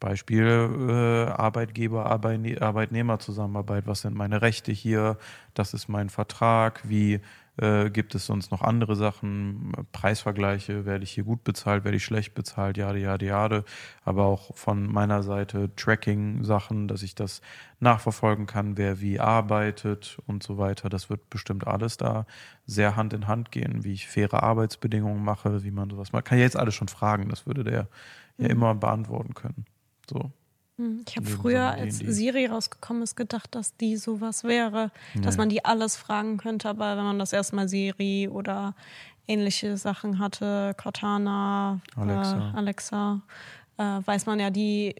[0.00, 0.46] Beispiel
[0.90, 3.86] äh, Arbeitgeber, Arbeitne Arbeitnehmerzusammenarbeit.
[3.86, 5.16] Was sind meine Rechte hier?
[5.54, 6.82] Das ist mein Vertrag.
[6.84, 7.20] Wie
[7.56, 9.72] äh, gibt es sonst noch andere Sachen?
[9.92, 13.64] Preisvergleiche, werde ich hier gut bezahlt, werde ich schlecht bezahlt, jade, jade, jade.
[14.04, 17.42] Aber auch von meiner Seite Tracking-Sachen, dass ich das
[17.80, 20.88] nachverfolgen kann, wer wie arbeitet und so weiter.
[20.88, 22.26] Das wird bestimmt alles da
[22.66, 26.24] sehr Hand in Hand gehen, wie ich faire Arbeitsbedingungen mache, wie man sowas macht.
[26.24, 27.88] Kann ich jetzt alles schon fragen, das würde der
[28.38, 29.64] ja immer beantworten können.
[30.08, 30.32] So.
[31.06, 31.98] Ich habe früher, als.
[31.98, 34.90] Siri rausgekommen ist, gedacht, dass die sowas wäre,
[35.22, 35.38] dass Nee.
[35.42, 36.68] man die alles fragen könnte.
[36.68, 38.74] Aber wenn man das erstmal Siri oder
[39.28, 42.50] ähnliche Sachen hatte, Cortana, Alexa.
[42.52, 43.22] äh, Alexa
[43.78, 44.94] äh, weiß man ja, die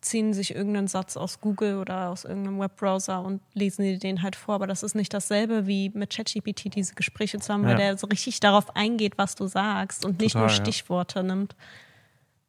[0.00, 4.36] ziehen sich irgendeinen Satz aus Google oder aus irgendeinem Webbrowser und lesen die den halt
[4.36, 4.54] vor.
[4.54, 7.76] Aber das ist nicht dasselbe wie mit ChatGPT diese Gespräche zu haben, weil Ja.
[7.78, 10.62] der so richtig darauf eingeht, was du sagst und nicht Total, nur ja.
[10.62, 11.54] Stichworte nimmt.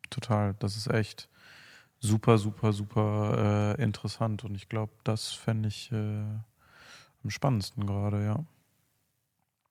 [0.10, 0.56] Total.
[0.60, 1.28] Das ist echt
[2.00, 4.44] super, super, super äh, interessant.
[4.44, 5.96] Und ich glaube, das fände ich äh,
[7.24, 8.44] am spannendsten gerade, ja.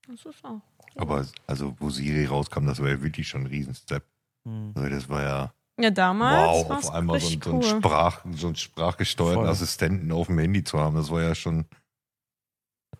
[0.07, 0.61] Das ist auch.
[0.97, 4.03] Aber also, wo Siri rauskam, das war ja wirklich schon ein Riesenstep.
[4.45, 4.73] Hm.
[4.75, 7.63] Also das war ja Ja, damals wow, auf einmal so, so, einen cool.
[7.63, 9.49] Sprach, so einen sprachgesteuerten Voll.
[9.51, 10.97] Assistenten auf dem Handy zu haben.
[10.97, 11.67] Das war ja schon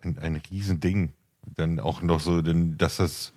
[0.01, 1.13] ein, ein Riesending.
[1.55, 3.33] Dann auch noch so, denn, dass das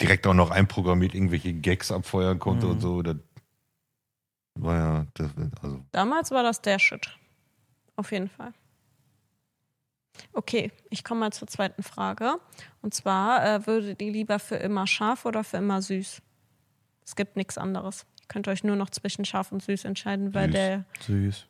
[0.00, 2.72] direkt auch noch einprogrammiert irgendwelche Gags abfeuern konnte Mhm.
[2.72, 3.02] und so.
[3.02, 3.16] Das
[4.54, 5.30] war ja, das,
[5.62, 7.08] also Damals war das der Shit.
[7.96, 8.52] Auf jeden Fall.
[10.32, 12.36] Okay, ich komme mal zur zweiten Frage.
[12.80, 16.22] Und zwar, äh, würdet ihr lieber für immer scharf oder für immer süß?
[17.04, 18.06] Es gibt nichts anderes.
[18.20, 20.52] Ihr könnt euch nur noch zwischen scharf und süß entscheiden, weil Süß.
[20.52, 20.84] der.
[21.00, 21.46] Süß.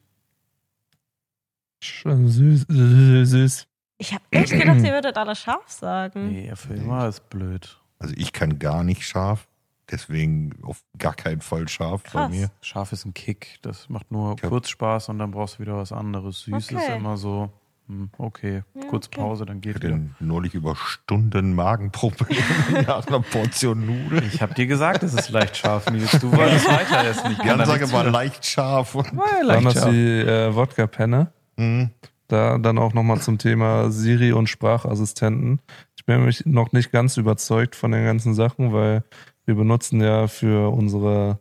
[1.82, 3.66] Schon süß, süß, süß.
[3.98, 6.28] Ich habe echt gedacht, ihr würdet alle scharf sagen.
[6.28, 7.80] Nee, für immer ist blöd.
[7.98, 9.48] Also ich kann gar nicht scharf,
[9.92, 12.30] deswegen auf gar keinen Fall scharf bei Krass.
[12.30, 12.50] mir.
[12.62, 13.58] Scharf ist ein Kick.
[13.62, 16.40] Das macht nur Ich hab- kurz Spaß und dann brauchst du wieder was anderes.
[16.42, 16.96] Süß ist Okay.
[16.96, 17.50] immer so,
[17.88, 19.20] hm, okay, Ja, kurz okay.
[19.20, 20.00] Pause, dann Ich geht hatte wieder.
[20.20, 22.42] neulich über Stunden Magenprobleme
[22.86, 24.24] nach einer Portion Nudeln.
[24.32, 26.10] Ich habe dir gesagt, es ist leicht scharf, Nils.
[26.20, 27.32] Du wolltest weiter essen.
[27.32, 28.10] Ich kann war für.
[28.10, 28.94] leicht scharf.
[28.94, 29.90] Und, War ja leicht das scharf.
[29.90, 31.32] die äh, Wodka-Penne?
[31.56, 31.90] Mhm.
[32.28, 35.60] Da dann auch nochmal zum Thema Siri und Sprachassistenten.
[35.96, 39.04] Ich bin nämlich noch nicht ganz überzeugt von den ganzen Sachen, weil
[39.44, 41.38] wir benutzen ja für unsere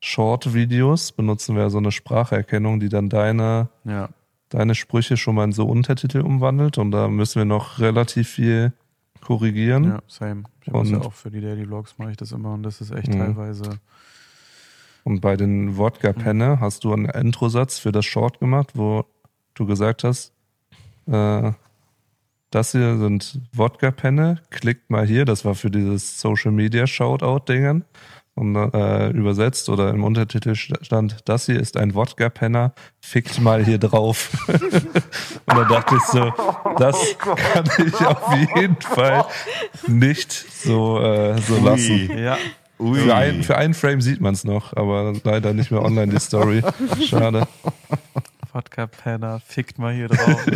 [0.00, 4.08] Short-Videos, benutzen wir so eine Spracherkennung, die dann deine Ja.
[4.48, 8.72] deine Sprüche schon mal in so Untertitel umwandelt und da müssen wir noch relativ viel
[9.20, 9.84] korrigieren.
[9.84, 10.44] Ja, same.
[10.62, 12.80] Ich muss ja Und- auch für die Daily Vlogs mache ich das immer und das
[12.80, 13.18] ist echt Mhm.
[13.18, 13.80] teilweise.
[15.02, 19.04] Und bei den Wodka-Penne hast du einen Introsatz für das Short gemacht, wo
[19.54, 20.32] du gesagt hast,
[21.06, 21.52] äh,
[22.56, 27.84] das hier sind Wodka-Penne, klickt mal hier, das war für dieses Social Media Shoutout-Dingen.
[28.34, 33.78] Und äh, übersetzt oder im Untertitel stand, das hier ist ein Wodka-Penner, fickt mal hier
[33.78, 34.30] drauf.
[34.48, 34.60] Und
[35.46, 36.32] da dachte ich so,
[36.78, 39.24] das kann ich auf jeden Fall
[39.86, 42.10] nicht so, äh, so lassen.
[42.18, 42.36] Ja.
[42.78, 43.00] Ui.
[43.00, 46.20] Für, ein, für einen Frame sieht man es noch, aber leider nicht mehr online die
[46.20, 46.62] Story.
[47.06, 47.46] Schade.
[48.56, 50.46] Wodka Penner, fickt mal hier drauf.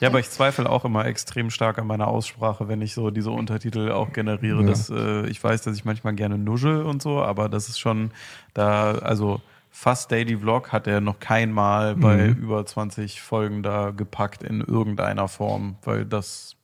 [0.00, 3.30] ja, aber ich zweifle auch immer extrem stark an meiner Aussprache, wenn ich so diese
[3.30, 4.60] Untertitel auch generiere.
[4.60, 4.66] Ja.
[4.66, 8.10] Das, äh, ich weiß, dass ich manchmal gerne nuschel und so, aber das ist schon
[8.52, 9.40] da, also
[9.70, 12.42] fast Daily Vlog hat er noch kein Mal bei Mhm.
[12.42, 16.54] über 20 Folgen da gepackt in irgendeiner Form, weil das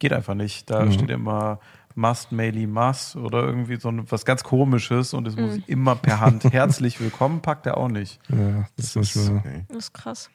[0.00, 0.68] geht einfach nicht.
[0.70, 0.92] Da Mhm.
[0.92, 1.60] steht immer
[1.94, 6.44] Must, Maily, Must oder irgendwie so was ganz komisches und es muss immer per Hand
[6.52, 8.20] herzlich willkommen, packt er auch nicht.
[8.28, 9.64] Ja, das ist manchmal, Okay.
[9.68, 10.30] Das ist krass.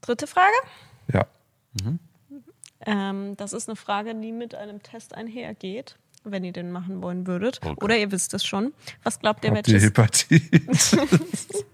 [0.00, 0.54] Dritte Frage.
[1.12, 1.26] ja.
[2.86, 7.26] Ähm, das ist eine Frage, die mit einem Test einhergeht, wenn ihr den machen wollen
[7.26, 7.58] würdet.
[7.62, 7.84] Okay.
[7.84, 8.72] Oder ihr wisst es schon.
[9.02, 9.82] Was glaubt ihr, welches?
[9.82, 10.96] Hepatitis?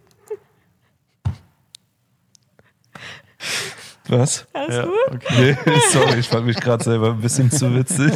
[4.19, 4.47] Was?
[4.53, 4.93] Alles Ja, gut?
[5.15, 5.57] okay.
[5.67, 8.13] Nee, sorry, ich fand mich gerade selber ein bisschen zu witzig.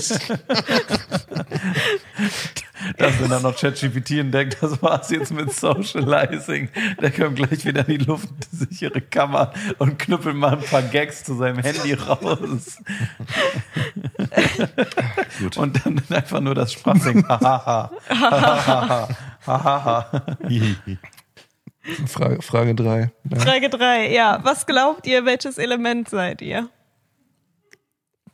[2.97, 6.69] Dass wenn er noch ChatGPT entdeckt, das war's jetzt mit Socializing.
[7.01, 11.35] Der kommt gleich wieder in die luftsichere Kammer und knüppelt mal ein paar Gags zu
[11.37, 12.79] seinem Handy raus.
[15.41, 15.57] Gut.
[15.57, 17.29] Und dann einfach nur das Sprachsingen.
[17.29, 17.91] Hahaha.
[18.09, 19.09] Hahaha.
[19.47, 20.23] Hahaha.
[22.07, 23.13] Frage, Frage drei.
[23.31, 23.39] Ja.
[23.39, 24.13] Frage 3.
[24.13, 26.69] Ja, was glaubt ihr, welches Element seid ihr?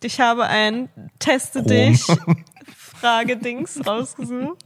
[0.02, 0.88] Ich habe ein
[1.18, 1.68] Teste Rom.
[1.68, 2.02] dich
[2.76, 4.62] Fragedings rausgesucht.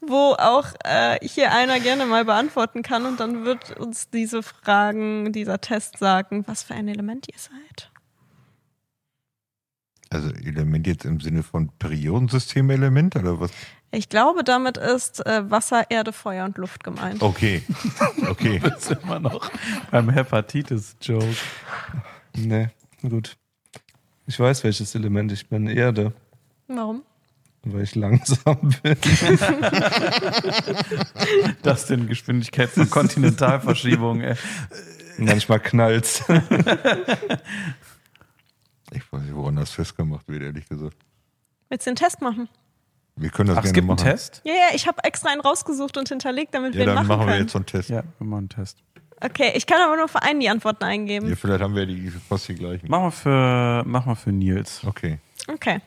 [0.00, 5.32] Wo auch äh, hier einer gerne mal beantworten kann und dann wird uns diese Fragen,
[5.32, 7.91] dieser Test sagen, was für ein Element ihr seid.
[10.12, 13.50] Also Element jetzt im Sinne von Periodensystem-Element oder was?
[13.92, 17.22] Ich glaube, damit ist äh, Wasser, Erde, Feuer und Luft gemeint.
[17.22, 17.62] Okay.
[18.28, 18.58] Okay.
[18.62, 19.50] Das ist immer noch
[19.90, 21.34] beim Hepatitis-Joke.
[22.36, 22.68] Nee,
[23.02, 23.36] gut.
[24.26, 25.66] Ich weiß, welches Element ich bin.
[25.66, 26.12] Erde,
[26.68, 27.02] Warum?
[27.64, 28.96] weil ich langsam bin.
[31.62, 34.36] Das sind Geschwindigkeits- und Kontinentalverschiebungen.
[35.18, 36.22] Manchmal knallt's.
[38.94, 40.96] Ich weiß nicht, woran das festgemacht wird, ehrlich gesagt.
[41.68, 42.48] Willst du den Test machen?
[43.16, 44.16] Wir können das Ach, es gerne gibt einen machen.
[44.18, 44.42] Test?
[44.44, 47.08] Ja, ja, ich habe extra einen rausgesucht und hinterlegt, damit Ja, wir ihn dann machen,
[47.08, 47.40] machen wir können.
[47.42, 47.88] jetzt so einen Test.
[47.90, 48.78] Ja, wir machen einen Test.
[49.20, 51.28] Okay, ich kann aber nur für einen die Antworten eingeben.
[51.28, 52.88] Ja, vielleicht haben wir die fast die gleichen.
[52.90, 54.82] Machen wir für, machen wir für Nils.
[54.84, 55.18] Okay.
[55.48, 55.80] Okay.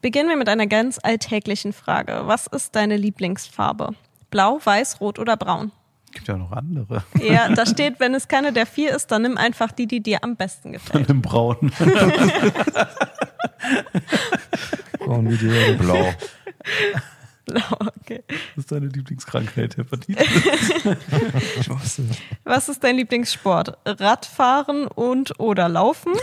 [0.00, 2.22] Beginnen wir mit einer ganz alltäglichen Frage.
[2.26, 3.94] Was ist deine Lieblingsfarbe?
[4.30, 5.72] Blau, weiß, rot oder braun?
[6.16, 7.04] Gibt ja noch andere.
[7.20, 10.24] Ja, da steht, wenn es keine der vier ist, dann nimm einfach die, die dir
[10.24, 11.10] am besten gefällt.
[11.10, 11.70] Im Braun.
[14.98, 15.74] Braun wie die.
[15.74, 16.14] Blau.
[17.44, 17.60] Blau,
[18.00, 18.24] okay.
[18.54, 20.24] Was ist deine Lieblingskrankheit, Hepatitis?
[22.44, 23.76] Was ist dein Lieblingssport?
[23.84, 26.14] Radfahren und oder laufen?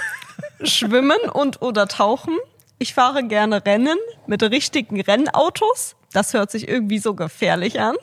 [0.64, 2.36] Schwimmen und oder tauchen?
[2.80, 5.96] Ich fahre gerne Rennen mit richtigen Rennautos.
[6.14, 7.96] Das hört sich irgendwie so gefährlich an.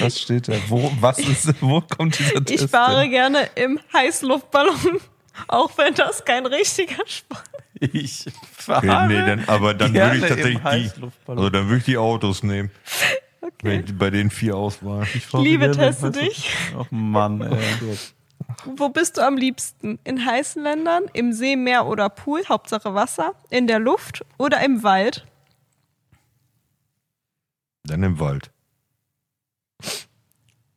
[0.00, 0.54] Was steht da?
[0.68, 2.64] Wo, was ist, wo kommt dieser Test?
[2.64, 3.10] Ich fahre denn?
[3.10, 5.00] gerne im Heißluftballon,
[5.48, 7.44] auch wenn das kein richtiger Sport
[7.80, 11.84] Ich Okay, fahre nee, dann, aber dann würde ich tatsächlich die, also dann würde ich
[11.84, 12.70] die Autos nehmen.
[13.40, 13.84] Okay.
[13.86, 15.06] Wenn bei den vier Auswahl.
[15.14, 16.50] Ich Liebe, teste dich.
[16.76, 17.56] Oh Mann, ey.
[18.64, 19.98] Wo bist du am liebsten?
[20.04, 24.82] In heißen Ländern, im See, Meer oder Pool, Hauptsache Wasser, in der Luft oder im
[24.82, 25.26] Wald?
[27.84, 28.50] Dann im Wald.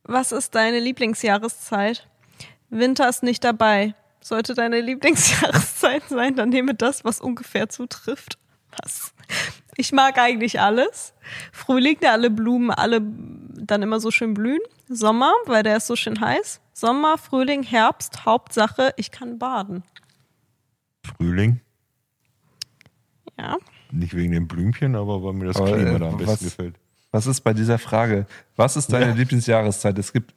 [0.04, 2.08] Was ist deine Lieblingsjahreszeit?
[2.68, 3.94] Winter ist nicht dabei.
[4.20, 8.38] Sollte deine Lieblingsjahreszeit sein, dann nehme das, was ungefähr zutrifft.
[8.82, 9.14] Was?
[9.76, 11.14] Ich mag eigentlich alles.
[11.52, 14.60] Frühling, da alle Blumen, alle dann immer so schön blühen.
[14.88, 16.60] Sommer, weil der ist so schön heiß.
[16.72, 19.82] Sommer, Frühling, Herbst, Hauptsache, ich kann baden.
[21.04, 21.60] Frühling.
[23.38, 23.56] Ja.
[23.90, 26.44] Nicht wegen den Blümchen, aber weil mir das Aber, Klima äh, da am was- besten
[26.46, 26.74] gefällt.
[27.12, 28.26] Was ist bei dieser Frage?
[28.56, 29.98] Was ist deine Lieblingsjahreszeit?
[29.98, 30.34] Es gibt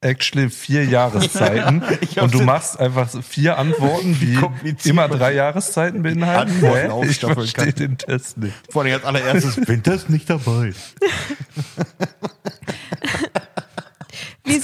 [0.00, 1.82] actually vier Jahreszeiten
[2.20, 4.16] und du machst einfach vier Antworten,
[4.84, 6.52] die immer drei Jahreszeiten beinhalten.
[6.52, 7.10] Antworten?
[7.10, 7.74] Ich verstehe kann.
[7.74, 8.54] den Test nicht.
[8.70, 10.72] Vor allem als allererstes Winter ist nicht dabei.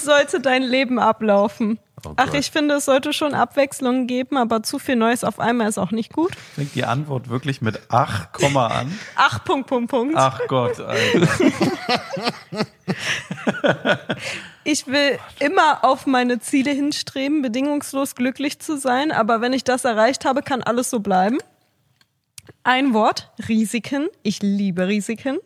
[0.04, 1.78] sollte dein Leben ablaufen?
[2.06, 5.68] Oh Ach, ich finde, es sollte schon Abwechslung geben, aber zu viel Neues auf einmal
[5.68, 6.32] ist auch nicht gut.
[6.54, 8.98] Fängt die Antwort wirklich mit Ach, Komma an?
[9.16, 10.14] Ach, Punkt, Punkt, Punkt.
[10.16, 11.28] Ach Gott, Alter.
[14.66, 19.84] Ich will immer auf meine Ziele hinstreben, bedingungslos glücklich zu sein, aber wenn ich das
[19.84, 21.36] erreicht habe, kann alles so bleiben.
[22.62, 24.08] Ein Wort, Risiken.
[24.22, 25.38] Ich liebe Risiken.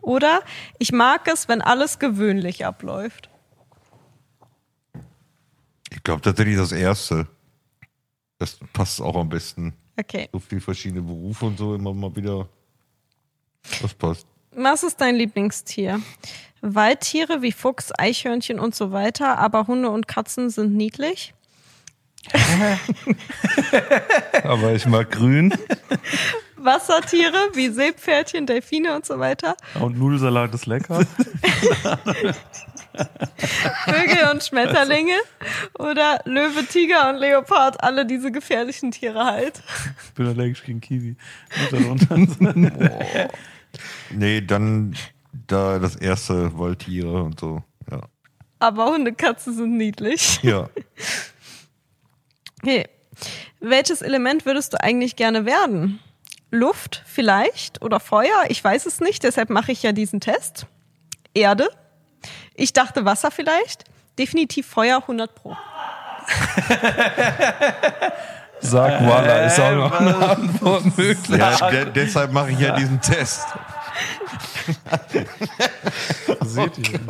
[0.00, 0.40] Oder
[0.78, 3.28] ich mag es, wenn alles gewöhnlich abläuft.
[6.00, 7.26] Ich glaube tatsächlich das erste.
[8.38, 9.74] Das passt auch am besten.
[9.98, 10.30] Okay.
[10.32, 12.48] So viele verschiedene Berufe und so immer mal wieder.
[13.82, 14.26] Das passt.
[14.52, 16.00] Was ist dein Lieblingstier?
[16.62, 21.34] Waldtiere wie Fuchs, Eichhörnchen und so weiter, aber Hunde und Katzen sind niedlich.
[24.42, 25.54] Aber ich mag grün.
[26.56, 29.56] Wassertiere wie Seepferdchen, Delfine und so weiter.
[29.80, 31.06] Und Nudelsalat ist lecker.
[33.84, 35.16] Vögel und Schmetterlinge.
[35.78, 39.62] Oder Löwe, Tiger und Leopard, alle diese gefährlichen Tiere halt.
[40.04, 41.16] Ich bin allergisch gegen Kiwi.
[44.10, 44.96] Nee, dann
[45.46, 47.62] da das erste Waldtiere und so.
[47.90, 48.00] Ja.
[48.58, 50.40] Aber Hunde, Katzen sind niedlich.
[50.42, 50.68] Ja.
[52.60, 52.88] Okay.
[53.60, 56.00] Welches Element würdest du eigentlich gerne werden?
[56.50, 58.44] Luft vielleicht oder Feuer?
[58.48, 60.66] Ich weiß es nicht, deshalb mache ich ja diesen Test.
[61.32, 61.68] Erde?
[62.54, 63.84] Ich dachte Wasser vielleicht.
[64.18, 65.56] Definitiv Feuer 100 pro.
[68.60, 71.38] Sag Walla, ist auch noch eine Antwort möglich.
[71.40, 73.46] ja de deshalb mache ich ja diesen Test.
[76.42, 77.00] Seht ihr?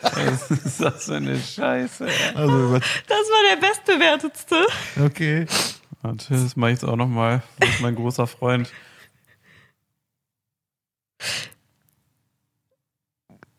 [0.00, 2.06] Was ist das für eine Scheiße?
[2.34, 4.66] Also, Das war der bestbewertetste.
[5.04, 5.46] okay.
[6.00, 7.42] Warte, das mache ich jetzt auch nochmal.
[7.60, 8.72] Das ist mein großer Freund.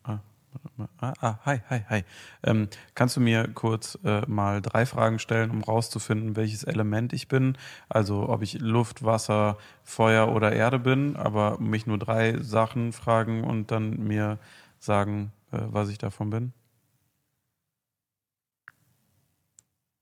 [0.03, 0.19] Ah,
[0.51, 0.89] warte mal.
[1.03, 2.03] Ah, ah, hi, hi, hi.
[2.43, 7.27] Ähm, kannst du mir kurz äh, mal drei Fragen stellen, um rauszufinden, welches Element ich
[7.27, 7.57] bin?
[7.89, 13.43] Also ob ich Luft, Wasser, Feuer oder Erde bin, aber mich nur drei Sachen fragen
[13.43, 14.39] und dann mir
[14.79, 16.53] sagen, äh, was ich davon bin?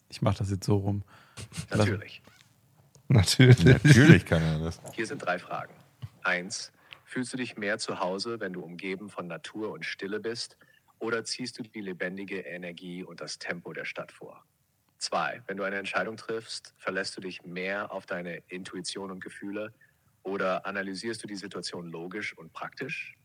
[0.10, 1.04] Ich mache das jetzt so rum.
[1.70, 2.22] Natürlich.
[3.08, 3.64] Natürlich.
[3.64, 4.80] Natürlich kann er das.
[4.93, 5.74] Hier sind drei Fragen.
[6.24, 6.72] Eins,
[7.06, 10.58] fühlst du dich mehr zu Hause, wenn du umgeben von Natur und Stille bist?
[11.02, 14.45] Oder ziehst du die lebendige Energie und das Tempo der Stadt vor?
[14.99, 19.74] Zwei, wenn du eine Entscheidung triffst, verlässt du dich mehr auf deine Intuition und Gefühle?
[20.22, 23.18] Oder analysierst du die Situation logisch und praktisch?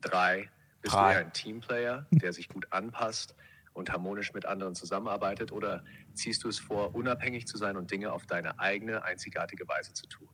[0.00, 0.50] Drei,
[0.82, 1.12] bist Drei.
[1.12, 3.36] du eher ein Teamplayer, der sich gut anpasst
[3.74, 5.52] und harmonisch mit anderen zusammenarbeitet?
[5.52, 5.84] Oder
[6.14, 10.08] ziehst du es vor, unabhängig zu sein und Dinge auf deine eigene, einzigartige Weise zu
[10.08, 10.28] tun?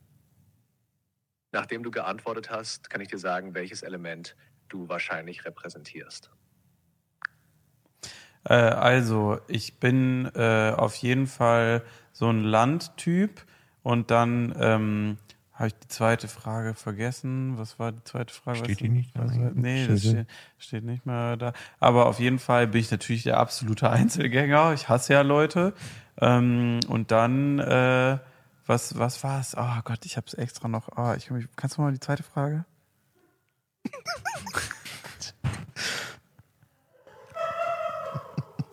[1.51, 4.35] Nachdem du geantwortet hast, kann ich dir sagen, welches Element
[4.67, 6.31] du wahrscheinlich repräsentierst.
[8.45, 11.81] Äh, also, ich bin äh, auf jeden Fall
[12.13, 13.43] so ein Landtyp
[13.83, 15.17] und dann ähm,
[15.53, 17.57] habe ich die zweite Frage vergessen.
[17.57, 18.59] Was war die zweite Frage?
[18.59, 19.55] Steht die nicht da Was war- eigentlich?
[19.55, 20.27] Nee, das Steht steht,
[20.57, 21.53] steht nicht mehr da.
[21.79, 24.73] Aber auf jeden Fall bin ich natürlich der absolute Einzelgänger.
[24.73, 25.73] Ich hasse ja Leute.
[26.21, 28.17] Ähm, und dann, äh,
[28.67, 29.55] was, was war es?
[29.57, 30.89] Oh Gott, ich habe es extra noch.
[30.97, 32.65] Oh, ich, kann mich- kannst du mal die zweite Frage?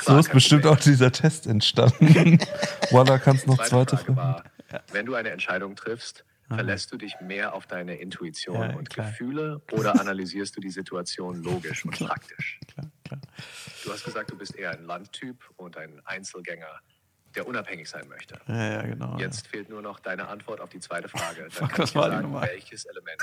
[0.04, 0.78] So ist bestimmt Problem.
[0.78, 2.38] auch dieser Test entstanden.
[2.90, 4.44] Walla, kannst noch Zweite zweite Frage war,
[4.92, 9.08] wenn du eine Entscheidung triffst, verlässt du dich mehr auf deine Intuition Ja, und klar.
[9.10, 12.60] Gefühle oder analysierst du die Situation logisch und praktisch?
[12.72, 13.20] Klar, klar.
[13.84, 16.80] Du hast gesagt, du bist eher ein Landtyp und ein Einzelgänger,
[17.34, 18.38] der unabhängig sein möchte.
[18.48, 19.16] Ja, ja, genau.
[19.18, 21.42] Jetzt fehlt nur noch deine Antwort auf die zweite Frage.
[21.42, 22.48] Dann Fuck, kann was war die sagen, nochmal?
[22.48, 23.22] welches Element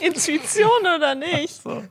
[0.00, 1.62] Intuition oder nicht?
[1.62, 1.84] So.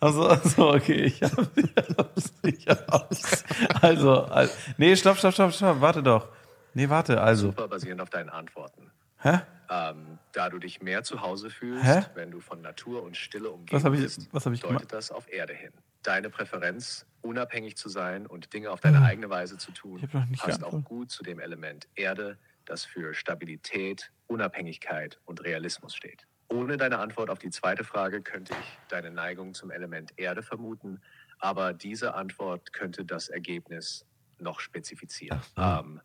[0.00, 3.44] Also, also, okay, ich hab's, ich hab's, ich hab's.
[3.82, 6.28] Also, also, nee, stopp, stopp, stopp, stopp, warte doch.
[6.74, 7.48] Nee, warte, also.
[7.48, 8.90] super basierend auf deinen Antworten.
[9.18, 9.40] Hä?
[9.68, 12.02] Ähm, da du dich mehr zu Hause fühlst, Hä?
[12.14, 15.30] wenn du von Natur und Stille umgeben Was ich- bist, was ich deutet das auf
[15.32, 15.72] Erde hin.
[16.02, 20.82] Deine Präferenz, unabhängig zu sein und Dinge auf deine eigene Weise zu tun, passt auch
[20.84, 26.26] gut zu dem Element Erde, das für Stabilität, Unabhängigkeit und Realismus steht.
[26.52, 31.00] Ohne deine Antwort auf die zweite Frage könnte ich deine Neigung zum Element Erde vermuten,
[31.38, 34.04] aber diese Antwort könnte das Ergebnis
[34.38, 35.40] noch spezifizieren.
[35.56, 36.00] Ähm,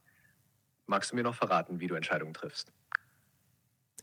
[0.85, 2.71] magst du mir noch verraten, wie du Entscheidungen triffst?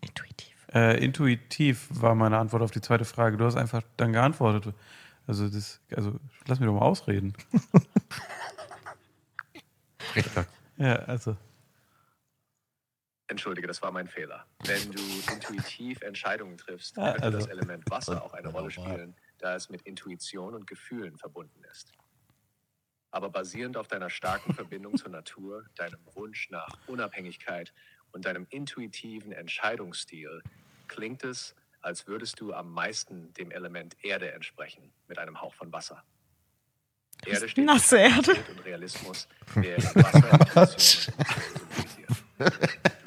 [0.01, 0.67] Intuitiv.
[0.75, 3.37] Äh, intuitiv war meine Antwort auf die zweite Frage.
[3.37, 4.75] Du hast einfach dann geantwortet.
[5.29, 7.35] Also, das, also, lass mich doch mal ausreden.
[10.79, 11.37] Ja, also.
[13.29, 14.47] Entschuldige, das war mein Fehler.
[14.65, 15.01] Wenn du
[15.33, 19.69] intuitiv Entscheidungen triffst, Ja, könnte also- das Element Wasser auch eine Rolle spielen, da es
[19.71, 21.93] mit Intuition und Gefühlen verbunden ist.
[23.11, 27.73] Aber basierend auf deiner starken Verbindung zur Natur, deinem Wunsch nach Unabhängigkeit
[28.11, 30.43] und deinem intuitiven Entscheidungsstil
[30.89, 35.73] klingt es, als würdest du am meisten dem Element Erde entsprechen, mit einem Hauch von
[35.73, 36.03] Wasser.
[37.27, 38.33] Erde steht Nasse Erde.
[38.51, 41.13] Und Realismus, während Wasser und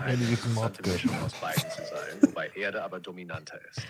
[0.00, 3.86] eine interessante Mischung aus beiden zu sein, wobei Erde aber dominanter ist.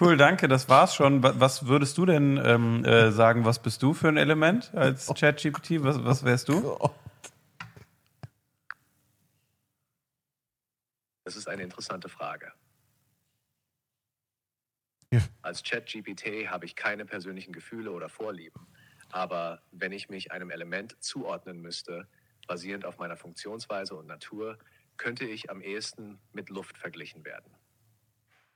[0.00, 1.22] Cool, danke, das war's schon.
[1.22, 5.06] Wa- Was würdest du denn ähm, äh, sagen, was bist du für ein Element als
[5.06, 5.82] ChatGPT?
[5.82, 6.78] Was, was wärst du?
[11.24, 12.52] Das ist eine interessante Frage.
[15.10, 15.20] Ja.
[15.42, 18.66] Als ChatGPT habe ich keine persönlichen Gefühle oder Vorlieben.
[19.10, 22.06] Aber wenn ich mich einem Element zuordnen müsste,
[22.48, 24.58] basierend auf meiner Funktionsweise und Natur,
[24.96, 27.54] könnte ich am ehesten mit Luft verglichen werden.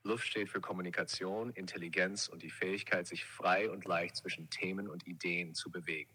[0.02, 5.06] Luft steht für Kommunikation, Intelligenz und die Fähigkeit, sich frei und leicht zwischen Themen und
[5.06, 6.10] Ideen zu bewegen.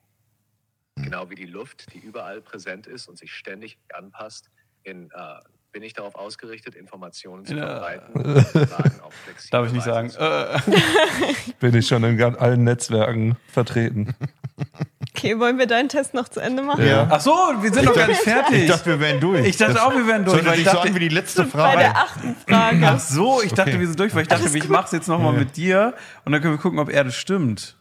[0.98, 4.50] Genau wie die Luft, die überall präsent ist und sich ständig anpasst,
[4.84, 5.40] in, äh,
[5.72, 7.66] bin ich darauf ausgerichtet, Informationen zu Ja.
[7.68, 10.10] verbreiten und Fragen auf flexible Darf ich nicht sagen.
[10.18, 14.14] Äh, Bin ich schon in allen Netzwerken vertreten.
[15.18, 16.86] Okay, wollen wir deinen Test noch zu Ende machen?
[16.86, 17.08] Ja.
[17.10, 18.64] ach so, wir sind noch gar nicht fertig.
[18.64, 19.48] Ich dachte, wir wären durch.
[19.48, 20.36] Ich dachte auch, wir wären durch.
[20.36, 21.78] Sollte Weil ich dachte, an wie die letzte Bei Frage.
[21.80, 22.80] der achten Frage.
[22.88, 23.80] ach so, ich dachte, Okay.
[23.80, 26.42] wir sind durch, weil ich dachte, Alles ich mach's jetzt nochmal mit dir und dann
[26.42, 27.78] können wir gucken, ob er das stimmt.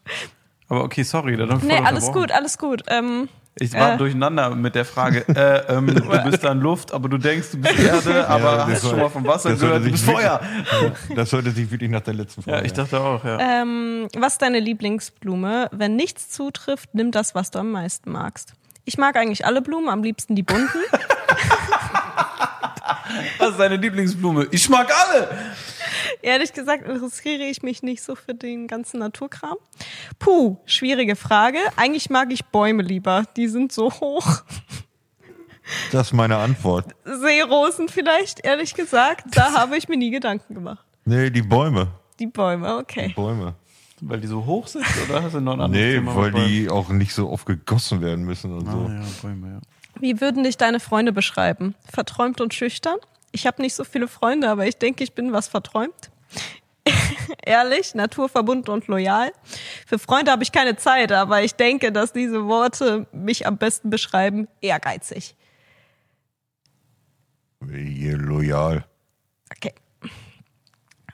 [0.70, 1.36] Aber okay, sorry.
[1.36, 2.84] Dann Nee, alles gut, alles gut.
[2.88, 3.28] Ähm,
[3.58, 3.96] Ich war Äh.
[3.96, 7.78] durcheinander mit der Frage, äh, ähm, du bist dann Luft, aber du denkst, du bist
[7.78, 10.40] Erde, aber das hast soll- schon mal vom Wasser gehört, du bist Feuer.
[11.14, 12.58] Das sollte sich wirklich nach der letzten Frage.
[12.58, 13.62] Ja, ich dachte auch, ja.
[13.62, 15.70] ähm, was ist deine Lieblingsblume?
[15.72, 18.52] Wenn nichts zutrifft, nimm das, was du am meisten magst.
[18.84, 20.68] Ich mag eigentlich alle Blumen, am liebsten die bunten.
[23.38, 24.48] Was ist deine Lieblingsblume?
[24.50, 25.28] Ich mag alle.
[26.22, 29.56] Ehrlich gesagt interessiere ich mich nicht so für den ganzen Naturkram.
[30.18, 31.58] Puh, schwierige Frage.
[31.76, 33.24] Eigentlich mag ich Bäume lieber.
[33.36, 34.42] Die sind so hoch.
[35.90, 36.94] Das ist meine Antwort.
[37.04, 39.24] Seerosen vielleicht, ehrlich gesagt.
[39.36, 40.84] Da habe ich mir nie Gedanken gemacht.
[41.04, 41.88] Nee, die Bäume.
[42.18, 43.12] Die Bäume, okay.
[43.16, 43.54] Bäume.
[44.00, 46.68] Weil die so hoch sind oder hast du noch ein anderes Nee, Thema weil die
[46.68, 48.78] auch nicht so oft gegossen werden müssen und so.
[48.78, 49.58] Ah, ja, Bäume, ja.
[50.00, 51.74] Wie würden dich deine Freunde beschreiben?
[51.90, 52.98] Verträumt und schüchtern?
[53.32, 56.10] Ich habe nicht so viele Freunde, aber ich denke, ich bin was verträumt.
[57.44, 59.32] Ehrlich, naturverbunden und loyal.
[59.86, 63.90] Für Freunde habe ich keine Zeit, aber ich denke, dass diese Worte mich am besten
[63.90, 64.48] beschreiben.
[64.60, 65.34] Ehrgeizig.
[67.68, 68.84] Hier loyal.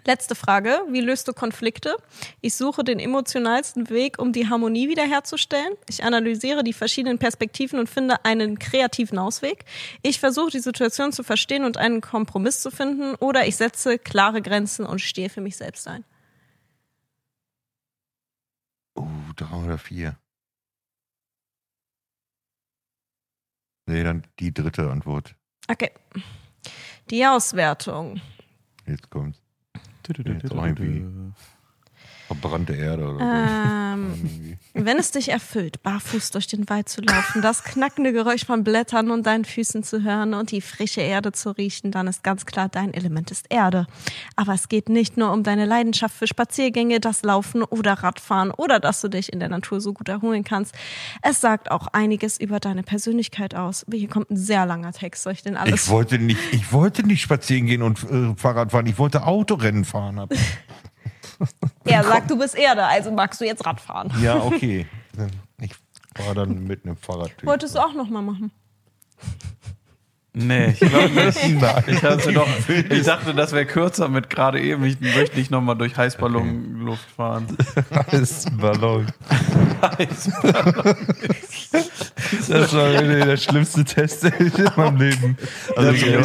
[0.05, 0.81] Letzte Frage.
[0.89, 1.97] Wie löst du Konflikte?
[2.41, 5.75] Ich suche den emotionalsten Weg, um die Harmonie wiederherzustellen.
[5.89, 9.65] Ich analysiere die verschiedenen Perspektiven und finde einen kreativen Ausweg.
[10.03, 13.15] Ich versuche die Situation zu verstehen und einen Kompromiss zu finden.
[13.17, 16.05] Oder ich setze klare Grenzen und stehe für mich selbst ein.
[18.97, 20.19] Oh, drei oder vier.
[23.87, 25.35] Nee, dann die dritte Antwort.
[25.69, 25.91] Okay.
[27.11, 28.21] Die Auswertung.
[28.87, 29.42] Jetzt kommt's.
[30.09, 31.05] Jetzt auch irgendwie.
[32.35, 33.25] Verbrannte Erde oder so.
[33.25, 34.59] Ähm.
[34.75, 39.11] Wenn es dich erfüllt, barfuß durch den Wald zu laufen, das knackende Geräusch von Blättern
[39.11, 42.71] und deinen Füßen zu hören und die frische Erde zu riechen, dann ist ganz klar,
[42.71, 43.87] dein Element ist Erde.
[44.35, 48.81] Aber es geht nicht nur um deine Leidenschaft für Spaziergänge, das Laufen oder Radfahren oder
[48.81, 50.75] dass du dich in der Natur so gut erholen kannst.
[51.21, 53.85] Es sagt auch einiges über deine Persönlichkeit aus.
[53.93, 55.25] Hier kommt ein sehr langer Text.
[55.25, 55.85] Soll ich denn alles?
[55.85, 58.87] Ich wollte nicht, ich wollte nicht spazieren gehen und äh, Fahrrad fahren.
[58.87, 60.29] Ich wollte Autorennen fahren.
[61.85, 64.13] Er sagt, du bist Erde, also magst du jetzt Radfahren.
[64.23, 64.87] Ja, okay.
[65.61, 65.73] Ich
[66.17, 67.33] fahre dann mit einem Fahrrad.
[67.43, 68.51] Wolltest du auch noch mal machen?
[70.35, 71.39] Nee, ich glaube nicht.
[71.87, 74.83] Ich, hatte doch, ich dachte, das wäre kürzer mit gerade eben.
[74.85, 77.55] Ich möchte nicht nochmal durch Heißballonluft fahren.
[78.13, 79.07] ist ein Ballon.
[82.49, 85.37] Das war wirklich der schlimmste Test den ich in meinem Leben.
[85.77, 86.23] Also Ja,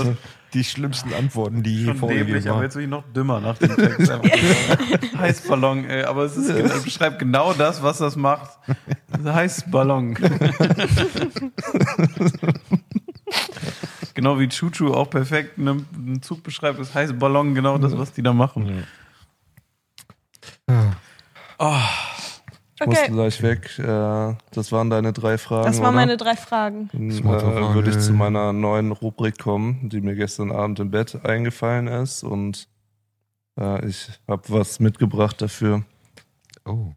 [0.57, 3.75] die, schlimmsten Antworten, die Schon vorgegeben dämlich, aber jetzt bin ich noch dümmer nach dem
[3.75, 4.09] Text.
[4.11, 6.03] Einfach Heißballon, ey.
[6.03, 8.57] Aber es ist, es beschreibt genau das, was das macht.
[9.23, 10.15] Heißballon.
[14.13, 18.11] genau wie Chuchu auch perfekt einen, einen Zug beschreibt, ist heiße Ballon genau das, was
[18.11, 18.83] die da machen.
[22.79, 23.79] Ich musste Okay, gleich weg.
[23.79, 25.65] Äh, Das waren deine drei Fragen.
[25.65, 25.95] das waren oder?
[25.95, 26.89] meine drei Fragen.
[26.93, 31.25] Dann äh, würde ich zu meiner neuen Rubrik kommen, die mir gestern Abend im Bett
[31.25, 32.23] eingefallen ist.
[32.23, 32.67] Und
[33.59, 35.83] äh, ich habe was mitgebracht dafür.
[36.65, 36.91] Oh.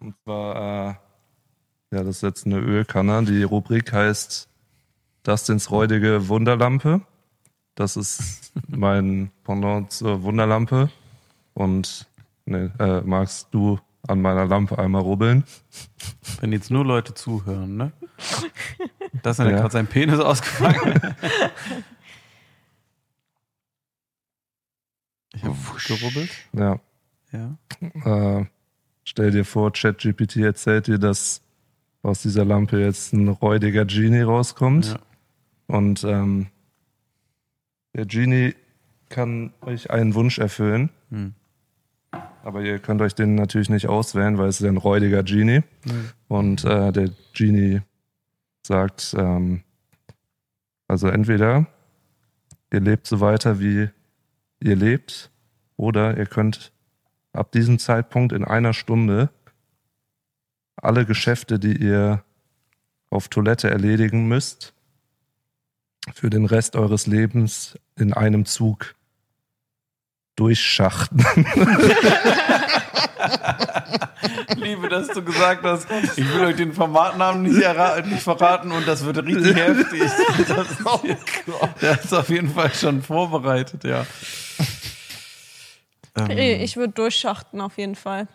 [0.00, 0.94] Und zwar, äh,
[1.96, 3.22] ja, das ist jetzt eine Ölkanne.
[3.24, 4.48] Die Rubrik heißt
[5.22, 7.02] Dustins räudige Wunderlampe.
[7.76, 10.90] Das ist mein Pendant zur Wunderlampe.
[11.54, 12.06] Und
[12.46, 15.44] nee, äh, magst du an meiner Lampe einmal rubbeln?
[16.40, 17.92] Wenn jetzt nur Leute zuhören, ne?
[19.22, 21.00] Das ist ja gerade sein Penis ausgefallen.
[25.34, 26.30] Ich habe gerubbelt.
[26.52, 26.80] Ja.
[27.32, 28.38] Ja.
[28.40, 28.46] Äh,
[29.04, 31.40] stell dir vor, ChatGPT erzählt dir, dass
[32.02, 34.86] aus dieser Lampe jetzt ein räudiger Genie rauskommt.
[34.86, 34.98] ja.
[35.68, 36.48] Und ähm,
[37.94, 38.54] der Genie
[39.08, 40.90] kann euch einen Wunsch erfüllen.
[41.10, 41.34] Hm.
[42.42, 45.62] Aber ihr könnt euch den natürlich nicht auswählen, weil es ist ein räudiger Genie.
[46.28, 47.82] Und äh, der Genie
[48.66, 49.62] sagt, ähm,
[50.88, 51.66] also entweder
[52.72, 53.88] ihr lebt so weiter, wie
[54.60, 55.30] ihr lebt,
[55.76, 56.72] oder ihr könnt
[57.32, 59.30] ab diesem Zeitpunkt in einer Stunde
[60.76, 62.24] alle Geschäfte, die ihr
[63.10, 64.74] auf Toilette erledigen müsst,
[66.14, 68.94] für den Rest eures Lebens in einem Zug
[70.42, 71.24] durchschachten.
[74.56, 75.86] Liebe, dass du gesagt hast,
[76.16, 77.54] ich will euch den Formatnamen nicht,
[78.06, 80.00] nicht verraten und das wird richtig heftig.
[80.48, 80.78] Das ist,
[81.80, 84.04] der ist auf jeden Fall schon vorbereitet, ja.
[86.16, 88.26] Ähm, Ich würde durchschachten auf jeden Fall.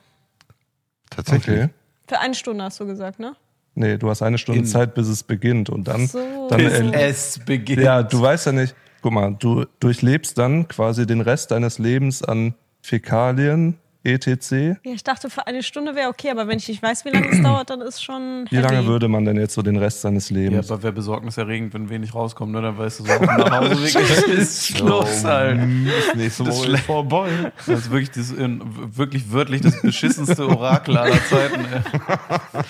[1.09, 1.57] Tatsächlich.
[1.63, 1.69] Okay.
[2.07, 3.35] Für eine Stunde hast du gesagt, ne?
[3.75, 5.69] Nee, du hast eine Stunde In- Zeit, bis es beginnt.
[5.69, 6.47] Und dann, So.
[6.49, 7.81] dann bis es beginnt.
[7.83, 8.75] ja, du weißt ja nicht,
[9.07, 14.51] guck mal, du durchlebst dann quasi den Rest deines Lebens an Fäkalien, etc.
[14.51, 17.29] Ja, ich dachte, für eine Stunde wäre okay, aber wenn ich nicht weiß, wie lange
[17.29, 18.47] es dauert, dann ist schon.
[18.49, 18.87] Wie lange heavy.
[18.87, 20.69] würde man denn jetzt so den Rest seines Ja, Lebens?
[20.69, 22.61] aber wäre besorgniserregend, wenn wenig rauskommt, ne?
[22.61, 25.57] Dann weißt du so, auf dem Nachhauseweg ist Schluss halt.
[25.57, 27.29] Das nächste Mal ist vorbei.
[27.65, 28.61] Das ist wirklich, das, in,
[28.97, 31.61] wirklich wörtlich das beschissenste Orakel aller Zeiten.
[31.61, 31.81] Ey.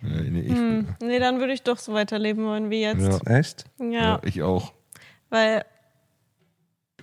[0.00, 3.24] Ja, nee, ich, Hm, nee, dann würde ich doch so weiterleben wollen wie jetzt.
[3.26, 3.36] Ja.
[3.36, 3.64] Echt?
[3.80, 4.72] Ja, ja, ich auch.
[5.30, 5.64] Weil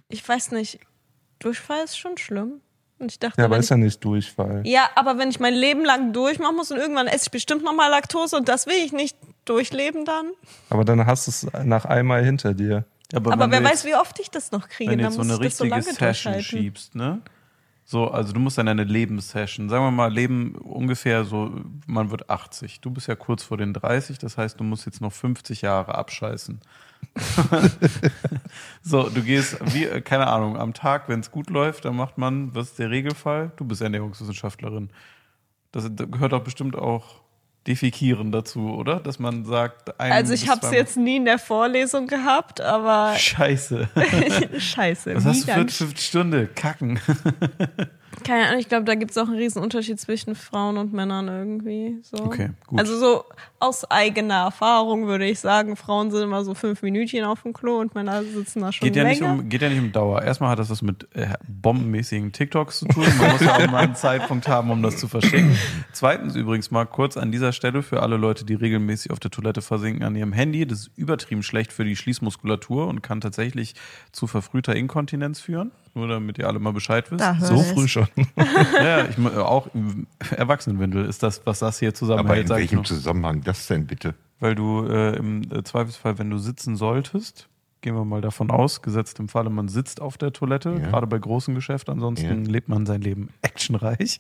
[0.10, 0.80] ich weiß nicht,
[1.40, 2.62] Durchfall ist schon schlimm.
[2.98, 4.62] Und ich dachte, Ja, aber wenn ist ja nicht Durchfall.
[4.66, 7.90] Ja, aber wenn ich mein Leben lang durchmachen muss und irgendwann esse ich bestimmt nochmal
[7.90, 10.32] Laktose und das will ich nicht durchleben dann.
[10.70, 12.86] Aber dann hast du es nach einmal hinter dir.
[13.14, 15.12] Aber wenn wer du weiß, jetzt, wie oft ich das noch kriege, wenn du dann
[15.12, 17.22] jetzt so eine so richtige lange Session schiebst, ne?
[17.88, 21.52] So, also du musst dann eine Lebenssession, sagen wir mal, Leben ungefähr so,
[21.86, 22.82] man wird 80.
[22.82, 25.94] Du bist ja kurz vor den 30, das heißt, du musst jetzt noch 50 Jahre
[25.94, 26.62] abscheißen.
[28.82, 32.18] so, du gehst, wie, äh, keine Ahnung, am Tag, wenn es gut läuft, dann macht
[32.18, 33.52] man, was ist der Regelfall?
[33.58, 34.90] Du bist Ernährungswissenschaftlerin.
[35.72, 37.22] Das da gehört doch bestimmt auch
[37.68, 39.00] Defikieren dazu, oder?
[39.00, 43.16] Dass man sagt, ein Also ich habe es jetzt nie in der Vorlesung gehabt, aber
[43.18, 43.90] Scheiße.
[44.60, 45.16] scheiße.
[45.16, 46.48] Was wie hast du für Stunde?
[46.48, 47.00] Kacken.
[48.24, 51.28] Keine Ahnung, ich glaube, da gibt es auch einen riesen Unterschied zwischen Frauen und Männern
[51.28, 52.00] irgendwie.
[52.02, 52.24] So.
[52.24, 52.80] Okay, gut.
[52.80, 53.26] Also so
[53.60, 57.80] aus eigener Erfahrung würde ich sagen, Frauen sind immer so fünf Minütchen auf dem Klo
[57.80, 59.34] und Männer sitzen da schon Geht ja, nicht länger.
[59.34, 60.22] um, geht ja nicht um Dauer.
[60.22, 63.06] Erstmal hat das was mit äh, bombenmäßigen TikToks zu tun.
[63.18, 65.58] Man muss ja auch mal einen Zeitpunkt haben, um das zu verschicken.
[65.92, 69.62] Zweitens übrigens mal kurz an dieser Stelle für alle Leute, die regelmäßig auf der Toilette
[69.62, 70.66] versinken an ihrem Handy.
[70.66, 73.76] Das ist übertrieben schlecht für die Schließmuskulatur und kann tatsächlich
[74.12, 75.72] zu verfrühter Inkontinenz führen.
[75.96, 77.26] Nur damit ihr alle mal Bescheid wisst.
[77.26, 78.08] Hört So früh schon.
[78.76, 82.42] Ja, ich, mu- auch im Erwachsenenwindel ist das, was das hier Aber zusammenhält.
[82.42, 82.84] in sag ich welchem.
[82.86, 84.14] Zusammenhang das denn bitte?
[84.40, 87.48] Weil du äh, im äh, Zweifelsfall, wenn du sitzen solltest,
[87.80, 90.90] gehen wir mal davon aus, gesetzt im Falle, man sitzt auf der Toilette, Ja.
[90.90, 92.52] gerade bei großen Geschäften, ansonsten Ja.
[92.52, 94.20] lebt man sein Leben actionreich,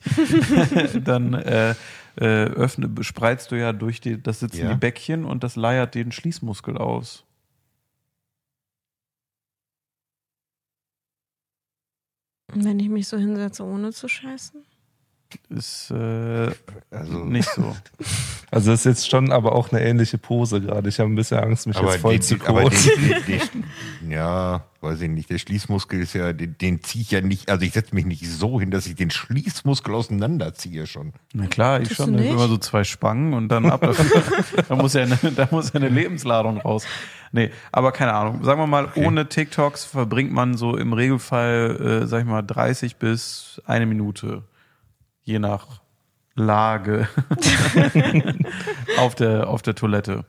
[1.03, 1.75] dann äh,
[2.15, 4.73] äh, öffne, spreizt du ja durch die, das Sitzen Ja.
[4.73, 7.23] die Bäckchen und das leiert den Schließmuskel aus.
[12.57, 14.63] Wenn ich mich so hinsetze, ohne zu scheißen?
[15.49, 16.51] Ist äh,
[16.91, 17.75] Also, nicht so.
[18.51, 20.87] Also das ist jetzt schon aber auch eine ähnliche Pose gerade.
[20.87, 23.65] Ich habe ein bisschen Angst, mich aber jetzt voll den, zu den,
[24.09, 25.29] ja, weiß ich nicht.
[25.29, 28.25] Der Schließmuskel ist ja, den, den ziehe ich ja nicht, also ich setze mich nicht
[28.29, 31.11] so hin, dass ich den Schließmuskel auseinanderziehe schon.
[31.33, 32.17] Na klar, ich Tust schon.
[32.17, 33.81] immer so zwei Spangen und dann ab
[34.69, 36.85] da, muss ja eine, da muss ja eine Lebensladung raus.
[37.33, 38.43] Nee, aber keine Ahnung.
[38.45, 39.05] Sagen wir mal, Okay.
[39.05, 44.43] ohne TikToks verbringt man so im Regelfall, äh, sag ich mal, 30 bis eine Minute,
[45.25, 45.81] je nach
[46.35, 47.07] Lage,
[48.97, 50.25] auf, der, auf der Toilette.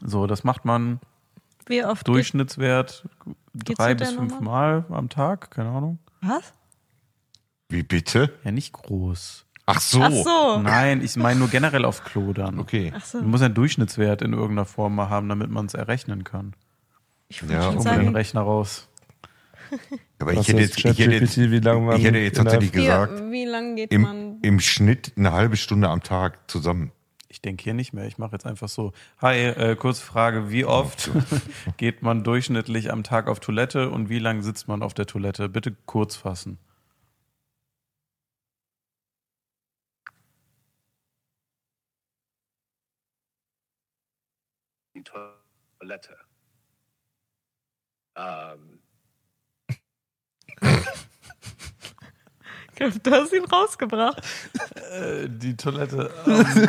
[0.00, 1.00] So, das macht man
[1.66, 2.06] Wie oft?
[2.08, 3.04] Durchschnittswert
[3.54, 4.40] Geht's drei bis fünf?
[4.40, 5.98] Mal am Tag, keine Ahnung.
[6.20, 6.52] Was?
[7.68, 8.32] Wie bitte?
[8.44, 9.46] Ja, nicht groß.
[9.66, 10.02] Ach so.
[10.02, 10.58] Ach so.
[10.60, 12.58] Nein, ich meine nur generell auf Klo dann.
[12.58, 12.92] Okay.
[12.96, 13.18] Ach so.
[13.18, 16.54] Man muss einen Durchschnittswert in irgendeiner Form mal haben, damit man es errechnen kann.
[17.28, 18.88] Ich wollte Ja, mir den sagen, Rechner raus.
[20.18, 23.30] Aber ich hätte jetzt, ich hätte jetzt, wie lange man ich hätte jetzt tatsächlich gesagt,
[23.30, 24.38] wie lange geht im, man?
[24.42, 26.92] im Schnitt eine halbe Stunde am Tag zusammen.
[27.28, 28.06] ich denke hier nicht mehr.
[28.06, 28.92] Ich mache jetzt einfach so.
[29.18, 30.50] Hi, äh, kurze Frage.
[30.50, 31.10] Wie oft
[31.76, 35.48] geht man durchschnittlich am Tag auf Toilette und wie lange sitzt man auf der Toilette?
[35.48, 36.58] Bitte kurz fassen.
[44.94, 45.04] die
[45.80, 46.16] Toilette.
[48.14, 48.71] Ähm,
[53.04, 54.20] Du hast ihn rausgebracht.
[54.92, 56.10] Äh, die Toilette.
[56.26, 56.44] Ähm,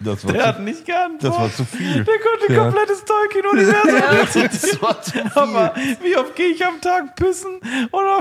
[0.00, 1.24] Das war, der zu, hat nicht geantwortet.
[1.24, 2.04] das war zu viel.
[2.04, 2.62] Der konnte Ja.
[2.62, 5.32] komplettes Tolkien-Universum rezitieren.
[5.34, 7.58] Aber wie oft gehe ich am Tag pissen?
[7.90, 8.20] Oder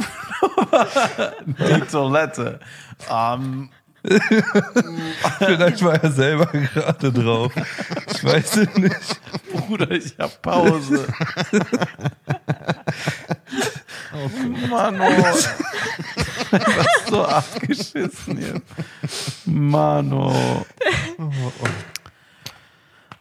[1.45, 2.59] die Toilette.
[3.11, 3.69] Ähm,
[5.38, 7.53] Vielleicht war er selber gerade drauf.
[8.11, 9.21] Ich weiß es nicht.
[9.51, 11.05] Bruder, ich hab Pause.
[14.70, 15.24] Mann, oh.
[16.51, 18.61] Was so abgeschissen hier.
[19.45, 20.65] Mann, oh.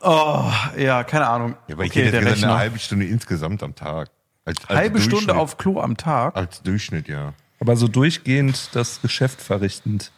[0.01, 1.57] Oh, ja, keine Ahnung.
[1.67, 4.11] Ja, aber ich okay, hätte der jetzt gesagt, eine halbe Stunde insgesamt am Tag.
[4.45, 5.37] Als, als Halbe Stunde Durchschnitt.
[5.37, 6.37] auf Klo am Tag.
[6.37, 7.35] Als Durchschnitt, ja.
[7.59, 10.13] Aber so durchgehend das Geschäft verrichtend.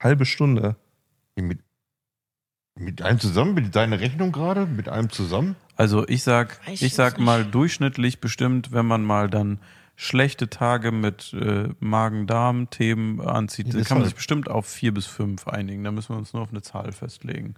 [0.00, 0.76] Halbe Stunde.
[1.36, 1.60] Mit,
[2.76, 3.54] mit einem zusammen?
[3.54, 4.66] Mit deiner Rechnung gerade?
[4.66, 5.56] Mit einem zusammen?
[5.76, 7.26] Also ich sag, ich ich sag nicht.
[7.26, 9.58] mal durchschnittlich bestimmt, wenn man mal dann
[9.96, 15.06] schlechte Tage mit äh, Magen-Darm-Themen anzieht, Ja, dann kann man sich bestimmt auf vier bis
[15.06, 15.84] fünf einigen.
[15.84, 17.54] Da müssen wir uns nur auf eine Zahl festlegen.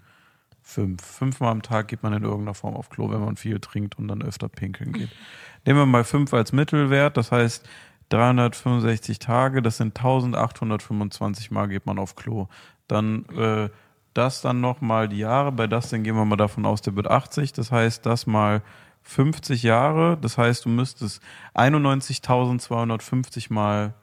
[0.62, 1.02] Fünf.
[1.02, 4.08] Fünfmal am Tag geht man in irgendeiner Form auf Klo, wenn man viel trinkt und
[4.08, 5.10] dann öfter pinkeln geht.
[5.64, 7.66] Nehmen wir mal fünf als Mittelwert, das heißt
[8.08, 12.48] 365 Tage, das sind 1825 Mal geht man auf Klo.
[12.88, 13.68] Dann äh,
[14.16, 17.08] das dann nochmal die Jahre, bei das dann gehen wir mal davon aus, der wird
[17.10, 18.62] 80, das heißt das mal
[19.02, 21.20] 50 Jahre, das heißt du müsstest
[21.54, 23.94] 91.250 Mal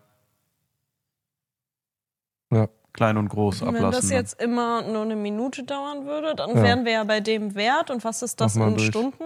[2.52, 2.68] Ja.
[2.94, 3.92] klein und groß Wenn ablassen.
[3.92, 4.16] das ne?
[4.16, 6.64] jetzt immer nur eine Minute dauern würde, dann Ja.
[6.64, 7.90] wären wir ja bei dem Wert.
[7.90, 8.88] Und was ist das Mach mal in durch.
[8.90, 9.24] Stunden?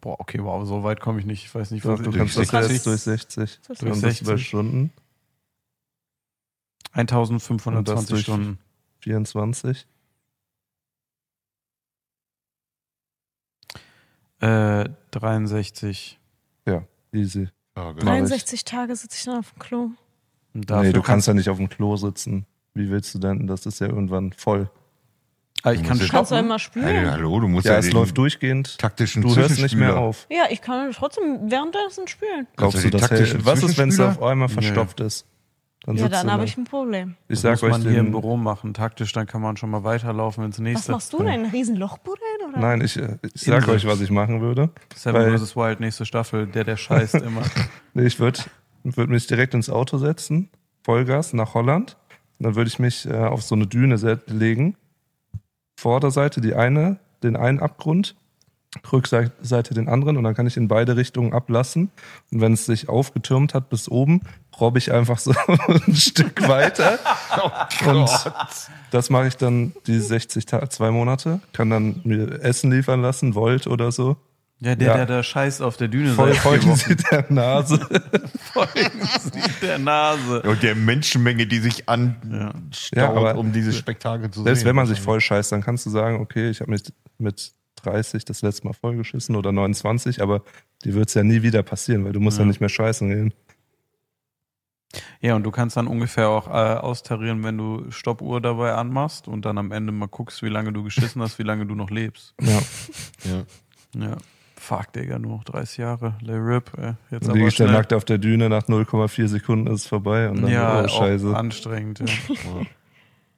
[0.00, 1.44] Boah, okay, wow, so weit komme ich nicht.
[1.44, 2.72] Ich weiß nicht, was du ich- kannst das 60.
[2.72, 3.60] jetzt durch 60.
[3.68, 4.48] Das Dann Durch bist du bei 60.
[4.48, 4.92] Stunden.
[6.92, 8.58] 1520 Und das durch- Stunden.
[9.06, 9.86] 24.
[14.40, 16.18] Äh, 63.
[16.66, 16.82] Ja,
[17.12, 17.48] easy.
[17.76, 17.92] Genau.
[17.94, 19.78] 63 Tage sitze ich dann auf dem Klo.
[19.84, 19.96] Und
[20.54, 22.46] nee, dafür du kannst ja nicht auf dem Klo sitzen.
[22.74, 23.46] Wie willst du denn?
[23.46, 24.70] Das ist ja irgendwann voll.
[25.62, 27.10] Ah, ich Du kann Kannst du immer Hallo, spülen?
[27.10, 28.76] hallo, du musst Ja, ja, es läuft durchgehend.
[28.78, 30.26] taktischen Du hörst nicht mehr auf.
[30.30, 32.46] Ja, ich kann trotzdem währenddessen spülen.
[32.56, 33.44] Kannst Glaubst du das hält?
[33.44, 34.54] Was ist, wenn es auf einmal Nee.
[34.54, 35.26] verstopft ist?
[35.86, 37.14] Dann Ja, dann habe ich ein Problem.
[37.28, 38.74] Ich Das sag muss euch man hier im Büro machen.
[38.74, 40.92] Taktisch, dann kann man schon mal weiterlaufen ins Was nächste.
[40.92, 41.28] machst du denn?
[41.28, 42.50] Ein Riesenloch buddeln?
[42.50, 42.58] Oder?
[42.58, 44.70] Nein, ich, äh, ich sag euch, was ich machen würde.
[44.96, 45.54] Seven vs.
[45.54, 46.48] Wild, nächste Staffel.
[46.48, 47.42] Der, der scheißt immer.
[47.94, 48.40] Nee, ich würde
[48.82, 50.50] würd mich direkt ins Auto setzen,
[50.82, 51.96] Vollgas nach Holland.
[52.38, 54.76] Dann würde ich mich äh, auf so eine Düne legen.
[55.78, 58.16] Vorderseite die eine, den einen Abgrund,
[58.92, 61.90] Rückseite den anderen und dann kann ich in beide Richtungen ablassen.
[62.30, 64.20] Und wenn es sich aufgetürmt hat bis oben,
[64.60, 65.32] robbe ich einfach so
[65.86, 66.98] ein Stück weiter.
[67.86, 68.08] und
[68.90, 73.34] das mache ich dann die 60 Tage, zwei Monate, kann dann mir Essen liefern lassen,
[73.34, 74.16] Volt oder so.
[74.58, 74.96] Ja, der, Ja.
[74.96, 77.78] der da scheißt auf der Düne Voll folgen sie der Nase.
[78.54, 80.40] Folgen Sie der Nase.
[80.40, 82.54] Und der Menschenmenge, die sich anstaut,
[82.94, 84.68] Ja, aber um dieses Spektakel zu Selbst sehen.
[84.68, 86.84] wenn man sich voll scheißt, dann kannst du sagen, okay, ich habe mich
[87.18, 87.52] mit
[87.86, 90.42] 30 das letzte Mal vollgeschissen oder 29, aber
[90.84, 92.48] dir wird es ja nie wieder passieren, weil du musst ja, Ja.
[92.48, 93.34] nicht mehr scheißen gehen.
[95.20, 99.44] Ja, und du kannst dann ungefähr auch äh, austarieren, wenn du Stoppuhr dabei anmachst und
[99.44, 102.34] dann am Ende mal guckst, wie lange du geschissen hast, wie lange du noch lebst.
[102.40, 102.60] Ja.
[103.24, 103.42] Ja.
[104.08, 104.16] Ja.
[104.58, 106.14] Fuck, Digga, nur noch 30 Jahre.
[106.22, 106.94] Lay Rip, ey.
[107.10, 107.72] Jetzt Dann liege aber schnell.
[107.72, 110.88] nackt auf der Düne, nach 0,4 Sekunden ist es vorbei und dann, ja, oh, auch
[110.88, 111.36] scheiße.
[111.36, 112.00] anstrengend.
[112.00, 112.06] Ja.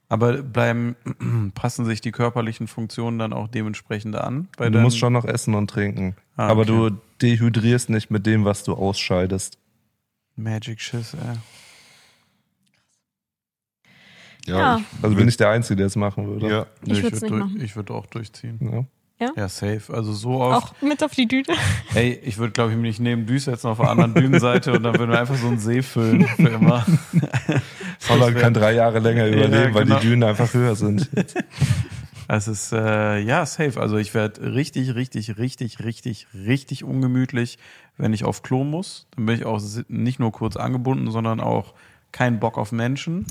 [0.09, 0.97] Aber bleiben,
[1.55, 4.49] passen sich die körperlichen Funktionen dann auch dementsprechend an?
[4.57, 6.17] Bei Du musst schon noch essen und trinken.
[6.37, 6.71] Ah, Aber okay.
[6.71, 6.91] du
[7.21, 9.59] dehydrierst nicht mit dem, was du ausscheidest.
[10.37, 11.37] Magic Schiss, ey.
[14.47, 14.77] Ja, Ja.
[14.79, 16.49] ich Also bin ich der Einzige, der es machen würde.
[16.49, 17.63] Ja, Nee, Ich würd's würd nicht durch-.
[17.65, 18.87] Ich würde auch durchziehen.
[19.21, 19.33] Ja.
[19.37, 19.93] Ja, safe.
[19.93, 20.69] Also so oft.
[20.77, 21.43] Auch mit auf die Düne.
[21.95, 24.97] Ey, ich würde, glaube ich, mich neben Düs setzen auf der anderen Dünenseite und dann
[24.97, 26.87] würden wir einfach so einen See füllen für immer.
[28.09, 29.99] Holland kann drei Jahre länger Ja, überleben, weil genau.
[29.99, 31.09] die Dünen einfach höher sind.
[32.31, 33.81] Es ist, äh, ja, safe.
[33.81, 37.59] Also ich werde richtig, richtig, richtig, richtig, richtig ungemütlich,
[37.97, 39.07] wenn ich auf Klo muss.
[39.17, 41.73] Dann bin ich auch nicht nur kurz angebunden, sondern auch
[42.13, 43.27] kein Bock auf Menschen.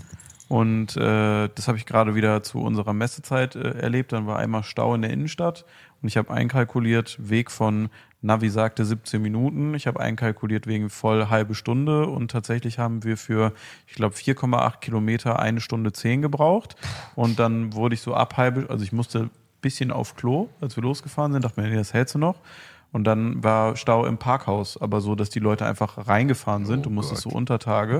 [0.48, 4.14] Und äh, das habe ich gerade wieder zu unserer Messezeit äh, erlebt.
[4.14, 5.66] Dann war einmal Stau in der Innenstadt
[6.02, 7.90] und ich habe einkalkuliert, Weg von
[8.22, 9.74] Navi sagte 17 Minuten.
[9.74, 13.54] Ich habe einkalkuliert wegen voll halbe Stunde und tatsächlich haben wir für,
[13.86, 16.76] ich glaube, 4,8 Kilometer eine Stunde 10 gebraucht.
[17.16, 19.30] Und dann wurde ich so ab halbe, also ich musste ein
[19.62, 22.42] bisschen auf Klo, als wir losgefahren sind, dachte mir, nee, das hältst du noch.
[22.94, 26.86] Und dann war Stau im Parkhaus, aber so, dass die Leute einfach reingefahren sind.
[26.86, 28.00] du musstest so Untertage.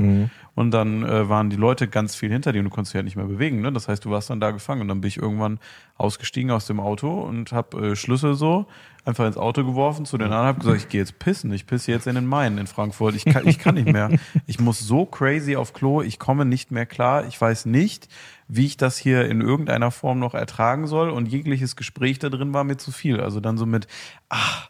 [0.56, 3.06] Und dann äh, waren die Leute ganz viel hinter dir und du konntest dich halt
[3.06, 3.62] nicht mehr bewegen.
[3.62, 3.72] Ne?
[3.74, 4.82] Das heißt, du warst dann da gefangen.
[4.82, 5.60] Und dann bin ich irgendwann
[5.98, 8.66] ausgestiegen aus dem Auto und habe äh, Schlüssel so
[9.08, 11.52] einfach ins Auto geworfen zu den anderen, habe gesagt, ich gehe jetzt pissen.
[11.54, 13.16] Ich pisse jetzt in den Main in Frankfurt.
[13.16, 14.10] Ich kann, ich kann nicht mehr.
[14.46, 16.02] Ich muss so crazy auf Klo.
[16.02, 17.26] Ich komme nicht mehr klar.
[17.28, 18.08] Ich weiß nicht,
[18.48, 21.10] wie ich das hier in irgendeiner Form noch ertragen soll.
[21.10, 23.20] Und jegliches Gespräch da drin war mir zu viel.
[23.22, 23.88] Also dann so mit,
[24.30, 24.68] ah,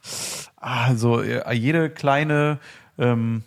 [0.58, 2.60] ah so äh, jede kleine
[2.98, 3.44] ähm,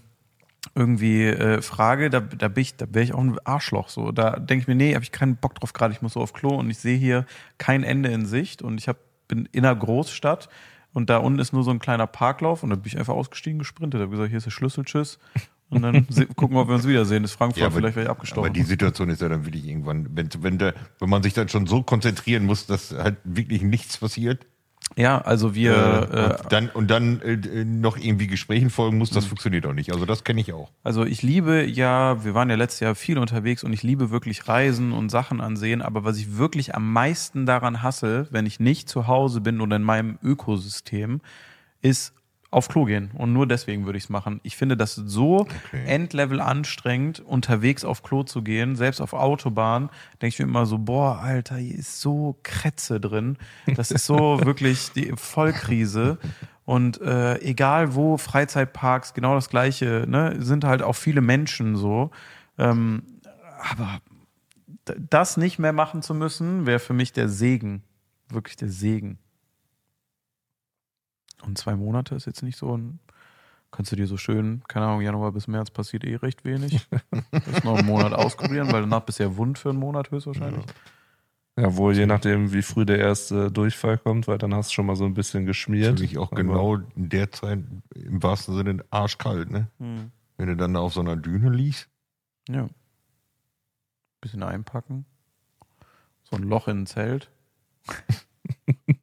[0.75, 3.89] irgendwie äh, Frage, da, da bin ich, da wäre ich auch ein Arschloch.
[3.89, 5.93] So, da denke ich mir, nee, habe ich keinen Bock drauf gerade.
[5.93, 7.27] Ich muss so auf Klo und ich sehe hier
[7.59, 8.97] kein Ende in Sicht und ich hab,
[9.29, 10.49] bin in einer Großstadt
[10.93, 13.59] und da unten ist nur so ein kleiner Parklauf und da bin ich einfach ausgestiegen,
[13.59, 14.01] gesprintet.
[14.01, 15.19] habe gesagt, hier ist der Schlüssel, tschüss.
[15.71, 17.23] Und dann gucken wir, ob wir uns wiedersehen.
[17.23, 18.45] Das ist Frankfurt, Ja, vielleicht wäre ich abgestochen.
[18.45, 21.49] Aber die Situation ist ja dann wirklich irgendwann, wenn, wenn, der, wenn man sich dann
[21.49, 24.47] schon so konzentrieren muss, dass halt wirklich nichts passiert.
[24.97, 29.11] Ja, also wir, äh, äh, und dann, und dann äh, noch irgendwie Gesprächen folgen muss,
[29.11, 29.93] das funktioniert auch nicht.
[29.93, 30.71] Also das kenne ich auch.
[30.83, 34.49] Also ich liebe ja, wir waren ja letztes Jahr viel unterwegs und ich liebe wirklich
[34.49, 38.89] Reisen und Sachen ansehen, aber was ich wirklich am meisten daran hasse, wenn ich nicht
[38.89, 41.21] zu Hause bin oder in meinem Ökosystem,
[41.83, 42.13] ist
[42.51, 43.13] auf Klo gehen.
[43.15, 44.41] Und nur deswegen würde ich es machen.
[44.43, 45.47] Ich finde das so
[45.87, 49.89] Endlevel anstrengend, unterwegs auf Klo zu gehen, selbst auf Autobahn,
[50.21, 53.37] denke ich mir immer so, boah, Alter, hier ist so Kretze drin.
[53.77, 56.19] Das ist so wirklich die Vollkrise.
[56.65, 62.11] Und äh, egal wo, Freizeitparks, genau das gleiche, ne, sind halt auch viele Menschen so.
[62.59, 63.03] Ähm,
[63.61, 64.01] aber
[65.09, 67.83] das nicht mehr machen zu müssen, wäre für mich der Segen.
[68.29, 69.19] Wirklich der Segen.
[71.43, 72.99] Und zwei Monate ist jetzt nicht so ein.
[73.73, 76.89] Kannst du dir so schön, keine Ahnung, Januar bis März passiert eh recht wenig.
[77.31, 80.65] Ist noch einen Monat auskurieren, weil danach bist du ja wund für einen Monat höchstwahrscheinlich.
[81.57, 84.87] Ja, wohl je nachdem, wie früh der erste Durchfall kommt, weil dann hast du schon
[84.87, 85.91] mal so ein bisschen geschmiert.
[85.93, 87.61] Natürlich auch Aber- genau in der Zeit
[87.95, 89.69] im wahrsten Sinne arschkalt, ne?
[89.79, 90.11] Hm.
[90.37, 91.89] Wenn du dann da auf so einer Düne liegst.
[92.49, 92.69] Ja.
[94.21, 95.05] Bisschen einpacken.
[96.25, 97.31] So ein Loch in ein Zelt.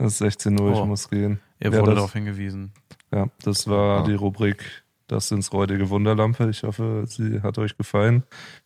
[0.00, 0.80] Es ist 16 Uhr, Oh.
[0.80, 1.40] ich muss gehen.
[1.58, 2.72] Er Ja, wurde das- darauf hingewiesen.
[3.12, 4.06] Ja, das war Ah.
[4.06, 6.48] die Rubrik Das ins räudige Wunderlampe.
[6.50, 8.22] Ich hoffe, sie hat euch gefallen.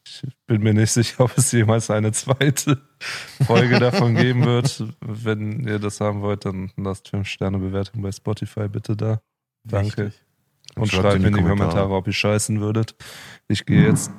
[0.06, 2.82] Ich bin mir nicht sicher, ob es jemals eine zweite
[3.46, 4.84] Folge davon geben wird.
[5.00, 9.22] Wenn ihr das haben wollt, dann lasst 5 Sterne Bewertung bei Spotify bitte da.
[9.64, 9.86] Danke.
[10.08, 10.22] Wichtig.
[10.76, 11.70] Und Schreibt schreibt in mir in die die Kommentare.
[11.70, 12.94] Kommentare, ob ihr scheißen würdet.
[13.48, 14.10] Ich gehe jetzt.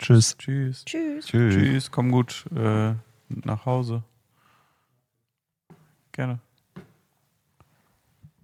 [0.00, 0.36] Tschüss.
[0.38, 0.84] Tschüss.
[0.84, 1.26] Tschüss.
[1.26, 1.54] Tschüss.
[1.54, 1.90] Tschüss.
[1.92, 2.94] Komm gut äh,
[3.28, 4.02] nach Hause.
[6.12, 6.38] Gerne.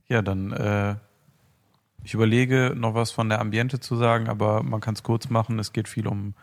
[0.07, 0.97] Ja, dann äh,
[2.05, 5.59] ich überlege noch was von der Ambiente zu sagen, aber man kann es kurz machen.
[5.59, 6.35] Es geht viel um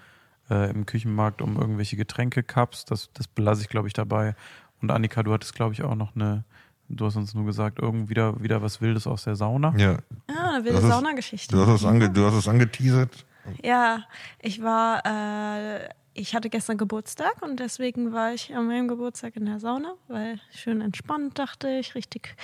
[0.50, 2.86] äh, im Küchenmarkt um irgendwelche Getränkecups.
[2.86, 4.36] Das, das belasse ich, glaube ich, dabei.
[4.82, 6.44] Und Annika, du hattest, glaube ich, auch noch eine,
[6.90, 9.74] du hast uns nur gesagt, irgendwie wieder, wieder was Wildes aus der Sauna.
[9.78, 11.56] Ja, Ah, eine wilde Saunageschichte.
[11.56, 13.26] du hast es, ange, du hast es angeteasert.
[13.64, 14.04] Ja,
[14.40, 19.46] ich war, äh, ich hatte gestern Geburtstag und deswegen war ich an meinem Geburtstag in
[19.46, 22.36] der Sauna, weil schön entspannt, dachte ich, richtig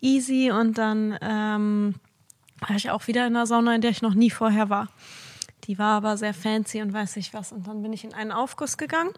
[0.00, 0.50] easy.
[0.50, 1.94] Und dann ähm,
[2.60, 4.88] war ich auch wieder in der Sauna, in der ich noch nie vorher war.
[5.64, 7.52] Die war aber sehr fancy und weiß nicht was.
[7.52, 9.10] Und dann bin ich in einen Aufguss gegangen.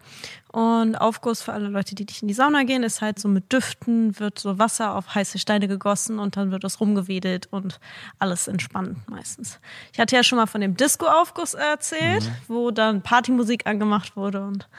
[0.51, 3.51] Und Aufguss für alle Leute, die nicht in die Sauna gehen, ist halt so mit
[3.51, 7.79] Düften, wird so Wasser auf heiße Steine gegossen und dann wird das rumgewedelt und
[8.19, 9.59] alles entspannt meistens.
[9.91, 14.69] Ich hatte ja schon mal von dem Disco-Aufguss erzählt, wo dann Partymusik angemacht wurde und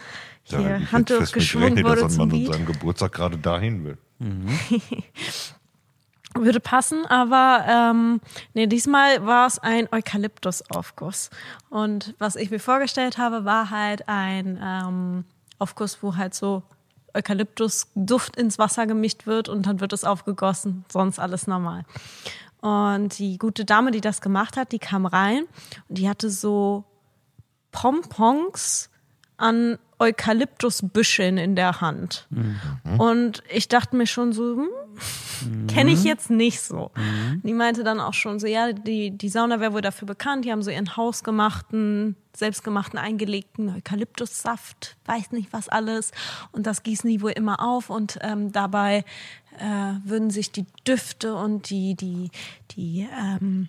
[0.45, 2.53] hier ich Handtuch geschwungen wurde dass zum man an Beat.
[2.53, 3.99] seinem Geburtstag gerade dahin will.
[6.39, 8.20] Würde passen, aber ähm,
[8.55, 11.30] nee, diesmal war es ein Eukalyptus-Aufguss.
[11.71, 15.25] Und was ich mir vorgestellt habe, war halt ein ähm,
[15.58, 16.63] Aufguss, wo halt so
[17.14, 21.84] Eukalyptus-Duft ins Wasser gemischt wird und dann wird es aufgegossen, sonst alles normal.
[22.61, 25.45] Und die gute Dame, die das gemacht hat, die kam rein
[25.88, 26.84] und die hatte so
[27.72, 28.91] Pompons
[29.37, 32.26] an Eukalyptusbüscheln in der Hand.
[32.99, 34.68] Und ich dachte mir schon so, hm,
[35.68, 36.91] kenne ich jetzt nicht so.
[37.43, 40.53] Die meinte dann auch schon so, ja, die, die Sauna wäre wohl dafür bekannt, die
[40.53, 46.13] haben so ihren hausgemachten, selbstgemachten, eingelegten Eukalyptussaft, weiß nicht was alles.
[46.53, 49.05] Und das gießen die wohl immer auf und ähm, dabei
[49.59, 52.31] äh, würden sich die Düfte und die, die,
[52.73, 53.68] die ähm,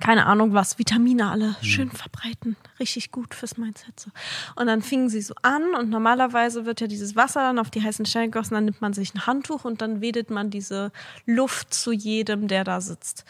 [0.00, 2.56] keine Ahnung was, Vitamine alle schön verbreiten.
[2.78, 3.98] Richtig gut fürs Mindset.
[3.98, 4.10] So.
[4.54, 7.82] Und dann fingen sie so an und normalerweise wird ja dieses Wasser dann auf die
[7.82, 10.92] heißen Steine gegossen, dann nimmt man sich ein Handtuch und dann wedelt man diese
[11.24, 13.24] Luft zu jedem, der da sitzt.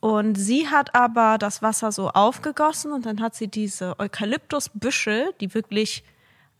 [0.00, 5.54] Und sie hat aber das Wasser so aufgegossen und dann hat sie diese Eukalyptusbüschel, die
[5.54, 6.04] wirklich,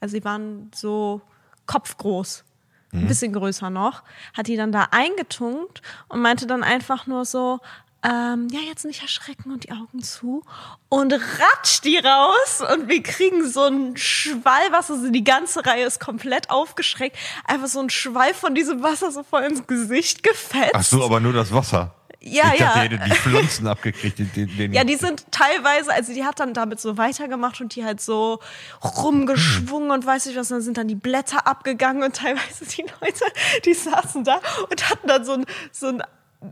[0.01, 1.21] also sie waren so
[1.67, 2.45] kopfgroß,
[2.93, 4.03] ein bisschen größer noch,
[4.35, 7.61] hat die dann da eingetunkt und meinte dann einfach nur so,
[8.03, 10.43] ähm, ja, jetzt nicht erschrecken und die Augen zu.
[10.89, 14.95] Und ratscht die raus und wir kriegen so einen Schwall Wasser.
[14.95, 17.17] Also die ganze Reihe ist komplett aufgeschreckt.
[17.45, 20.75] Einfach so ein Schwall von diesem Wasser so voll ins Gesicht gefetzt.
[20.75, 21.95] Ach so, aber nur das Wasser.
[22.21, 22.67] Ja, ich ja.
[22.67, 24.19] dachte, ihr hättet die Pflanzen abgekriegt.
[24.19, 27.85] Den, den, Ja, die sind teilweise, also die hat dann damit so weitergemacht und die
[27.85, 28.41] halt so
[28.83, 33.25] rumgeschwungen und weiß ich was, dann sind dann die Blätter abgegangen und teilweise die Leute,
[33.65, 36.03] die saßen da und hatten dann so ein, so ein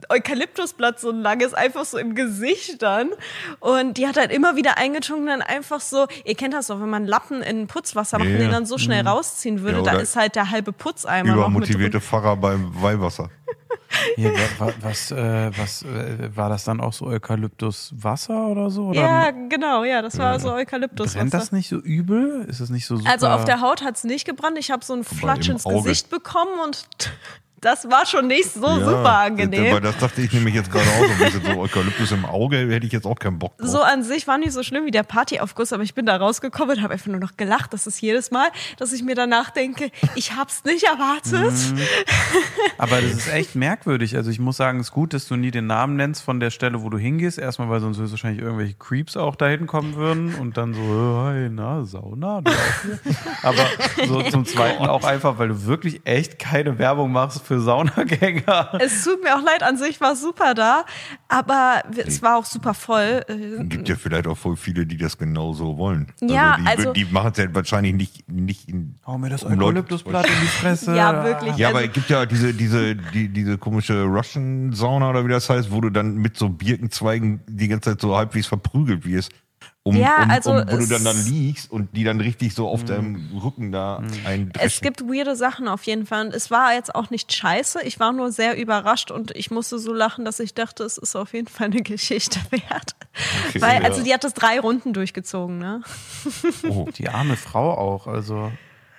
[0.09, 3.11] Eukalyptusblatt, so ein langes, einfach so im Gesicht dann.
[3.61, 6.89] Und die hat halt immer wieder eingetunken, dann einfach so, ihr kennt das doch, wenn
[6.91, 8.53] man Lappen in Putzwasser macht Ja, und den ja.
[8.55, 11.47] dann so schnell rausziehen würde, Ja, da oder ist halt der halbe Putzeimer noch mit
[11.69, 12.01] übermotivierte drin.
[12.01, 13.31] Pfarrer beim Weihwasser.
[14.17, 18.87] Hier, wa- wa- was, äh, was äh, war das dann auch so Eukalyptuswasser oder so?
[18.89, 21.19] Oder Ja, genau, ja, das war so Eukalyptuswasser.
[21.21, 22.45] brennt das nicht so übel?
[22.49, 23.11] Ist es nicht so super?
[23.11, 24.59] Also auf der Haut hat's nicht gebrannt.
[24.59, 25.83] Ich habe so einen Flatsch ins Auge.
[25.89, 26.87] Gesicht bekommen und
[27.61, 29.83] das war schon nicht so Ja, super Aber angenehm.
[29.83, 31.11] das dachte ich nämlich jetzt gerade auch so.
[31.13, 33.69] ein bisschen So Eukalyptus im Auge hätte ich jetzt auch keinen Bock drauf.
[33.69, 36.77] So an sich war nicht so schlimm wie der Partyaufguss, aber ich bin da rausgekommen
[36.77, 37.73] und habe einfach nur noch gelacht.
[37.73, 41.53] Das ist jedes Mal, dass ich mir danach denke, ich hab's nicht erwartet.
[41.53, 41.81] Mhm.
[42.79, 44.17] Aber das ist echt merkwürdig.
[44.17, 46.51] Also ich muss sagen, es ist gut, dass du nie den Namen nennst von der
[46.51, 47.39] Stelle, wo du hingehst.
[47.39, 51.85] Erstmal, weil sonst höchstwahrscheinlich irgendwelche Creeps auch dahin kommen würden und dann so, hey, na,
[51.85, 52.43] Sauna.
[53.43, 53.65] Aber
[54.07, 58.79] so zum Zweiten auch einfach, weil du wirklich echt keine Werbung machst für Saunagänger.
[58.81, 60.85] Es tut mir auch leid, an sich war super da,
[61.29, 63.23] aber es war auch super voll.
[63.29, 66.13] Äh, gibt ja vielleicht auch voll viele, die das genauso wollen.
[66.21, 68.99] Ja, die, also- die machen es ja wahrscheinlich nicht, nicht in.
[69.07, 70.95] Hau mir das um Eukalyptusblatt in die Fresse.
[70.97, 71.57] Ja, wirklich.
[71.57, 75.31] Ja, Also- aber es gibt ja diese, diese, die, diese komische Russian Sauna oder wie
[75.31, 79.31] das heißt, wo du dann mit so Birkenzweigen die ganze Zeit so halbwegs verprügelt wirst.
[79.87, 82.69] Um, Ja, um, also um, wo du dann dann liegst und die dann richtig so
[82.69, 84.67] auf deinem Rücken da eindreschen.
[84.67, 86.27] Es gibt weirde Sachen auf jeden Fall.
[86.27, 87.83] Und es war jetzt auch nicht scheiße.
[87.85, 91.15] Ich war nur sehr überrascht und ich musste so lachen, dass ich dachte, es ist
[91.15, 92.97] auf jeden Fall eine Geschichte wert.
[93.49, 93.89] Okay, Weil, ja.
[93.89, 95.83] also die hat das drei Runden durchgezogen, ne?
[96.69, 98.09] oh, Die arme Frau auch.
[98.09, 98.51] Also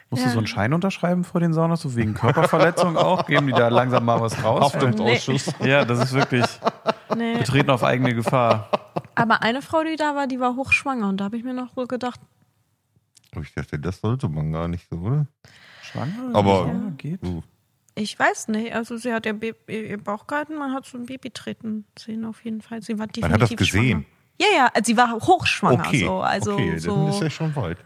[0.09, 0.33] musst du Ja.
[0.33, 3.25] so einen Schein unterschreiben vor den Saunas, so wegen Körperverletzung auch?
[3.27, 4.73] Geben die da langsam mal was raus?
[4.73, 5.53] Haftungsausschuss.
[5.63, 6.45] Ja, das ist wirklich
[7.15, 7.37] Nee.
[7.37, 8.69] betreten auf eigene Gefahr.
[9.15, 11.09] Aber eine Frau, die da war, die war hochschwanger.
[11.09, 12.19] Und da habe ich mir noch so gedacht,
[13.33, 15.27] Aber ich dachte, das sollte man gar nicht so, oder?
[15.81, 16.33] Schwanger?
[16.35, 17.19] Aber- ja, geht.
[17.23, 17.43] So.
[17.95, 18.73] ich weiß nicht.
[18.73, 19.35] Also sie hat ihr,
[19.67, 22.81] ihr Bauch gehalten, man hat so ein Baby treten sehen auf jeden Fall.
[22.81, 24.05] Sie war definitiv Man hat das gesehen.
[24.39, 24.51] Schwanger.
[24.55, 25.83] Ja, ja, sie war hochschwanger.
[25.87, 26.19] Okay, so.
[26.21, 26.95] Also okay, so.
[26.95, 27.77] dann ist ja schon weit.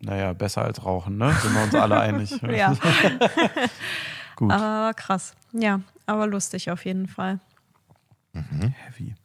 [0.00, 1.32] Naja, besser als rauchen, ne?
[1.42, 2.40] Sind wir uns alle einig.
[2.50, 2.74] ja,
[4.36, 4.52] Gut.
[4.52, 5.34] aber krass.
[5.52, 7.40] Ja, aber lustig auf jeden Fall.
[8.32, 9.16] Heavy.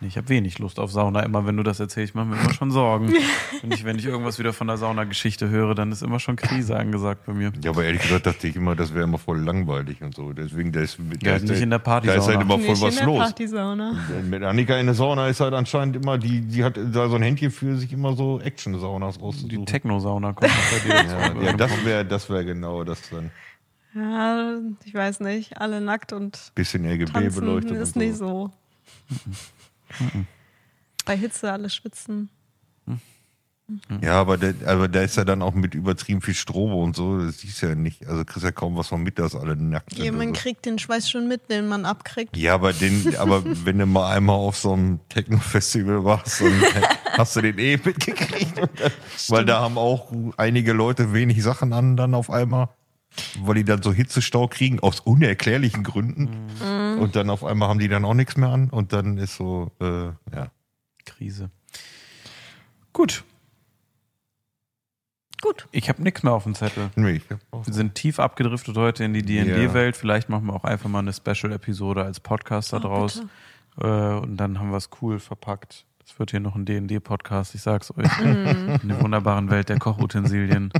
[0.00, 1.20] Nee, Ich habe wenig Lust auf Sauna.
[1.24, 3.12] Immer wenn du das erzählst, mache ich mir immer schon Sorgen.
[3.62, 6.76] wenn, ich, wenn ich irgendwas wieder von der Saunageschichte höre, dann ist immer schon Krise
[6.76, 7.52] angesagt bei mir.
[7.64, 10.32] Ja, aber ehrlich gesagt dachte ich immer, das wäre immer voll langweilig und so.
[10.32, 12.26] Deswegen, da ist, da Ja, ist, nicht in der Da ist Partysauna.
[12.26, 13.18] halt immer voll Nicht was in der los.
[13.18, 13.96] Partysauna.
[14.30, 17.22] Mit Annika in der Sauna ist halt anscheinend immer, die, die hat da so ein
[17.22, 19.66] Händchen für sich immer so Action-Saunas Die rauszusuchen.
[19.66, 20.94] Techno-Sauna kommt bei dir
[21.42, 23.30] ja, ja, das wäre das wär genau das dann.
[23.94, 25.60] Ja, ich weiß nicht.
[25.60, 27.72] Alle nackt und Bisschen RGB tanzen beleuchtet.
[27.78, 28.52] ist und nicht so.
[29.98, 30.04] so.
[31.04, 32.30] Bei Hitze alle schwitzen.
[34.00, 37.18] Ja, aber da, aber da ist ja dann auch mit übertrieben viel Strobo und so.
[37.18, 38.06] Das siehst du ja nicht.
[38.06, 40.04] Also kriegst ja kaum was von mit, dass alle nackt sind.
[40.06, 40.40] Ja, man also.
[40.40, 42.34] kriegt den Schweiß schon mit, den man abkriegt.
[42.34, 46.62] Ja, aber, den, aber wenn du mal einmal auf so einem Techno-Festival warst, dann
[47.18, 48.56] hast du den eh mitgekriegt.
[48.56, 48.70] Dann,
[49.28, 52.70] weil da haben auch einige Leute wenig Sachen an dann auf einmal,
[53.40, 56.46] weil die dann so Hitzestau kriegen, aus unerklärlichen Gründen.
[56.62, 57.00] Mhm.
[57.00, 59.70] Und dann auf einmal haben die dann auch nichts mehr an und dann ist so,
[59.80, 60.50] äh, ja.
[61.04, 61.50] Krise.
[62.92, 63.24] Gut,
[65.40, 65.68] Gut.
[65.70, 66.90] ich habe nichts mehr auf dem Zettel.
[66.96, 69.96] Nee, ich Wir sind tief abgedriftet heute in die D&D-Welt.
[69.96, 73.22] Vielleicht machen wir auch einfach mal eine Special-Episode als Podcast da Oh, draus.
[73.80, 75.84] Äh, und dann haben wir es cool verpackt.
[76.08, 78.18] Das wird hier noch ein D&D-Podcast, ich sag's euch.
[78.18, 78.78] Mhm.
[78.82, 80.72] In der wunderbaren Welt der Kochutensilien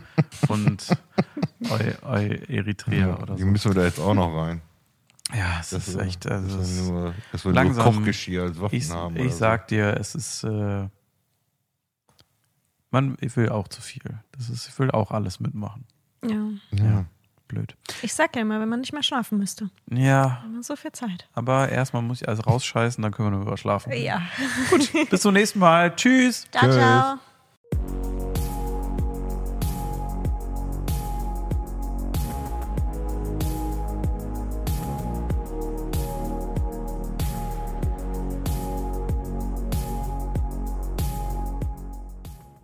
[0.49, 0.89] und
[1.69, 3.47] Eu, Eu Eritrea oder die so.
[3.49, 4.63] müssen wir da jetzt auch noch rein.
[5.35, 8.59] Ja, es ist echt, das also es ist, nur, dass wir langsam- nur Kochgeschirr als
[8.59, 9.17] Waffen ich, haben.
[9.17, 10.89] ich oder sag dir, es ist, äh,
[12.91, 14.21] man ich will auch zu viel.
[14.33, 15.85] Das ist, ich will auch alles mitmachen.
[16.25, 16.49] Ja.
[16.73, 17.05] Ja.
[17.49, 17.75] Blöd.
[18.03, 19.71] Ich sag ja immer, wenn man nicht mehr schlafen müsste.
[19.91, 21.27] Ja, Man hat so viel Zeit.
[21.35, 23.93] aber erstmal muss ich alles rausscheißen, dann können wir nur über schlafen.
[23.93, 24.23] Ja.
[25.11, 25.95] Bis zum nächsten Mal.
[25.97, 26.47] Tschüss.
[26.53, 27.19] Ciao, ciao.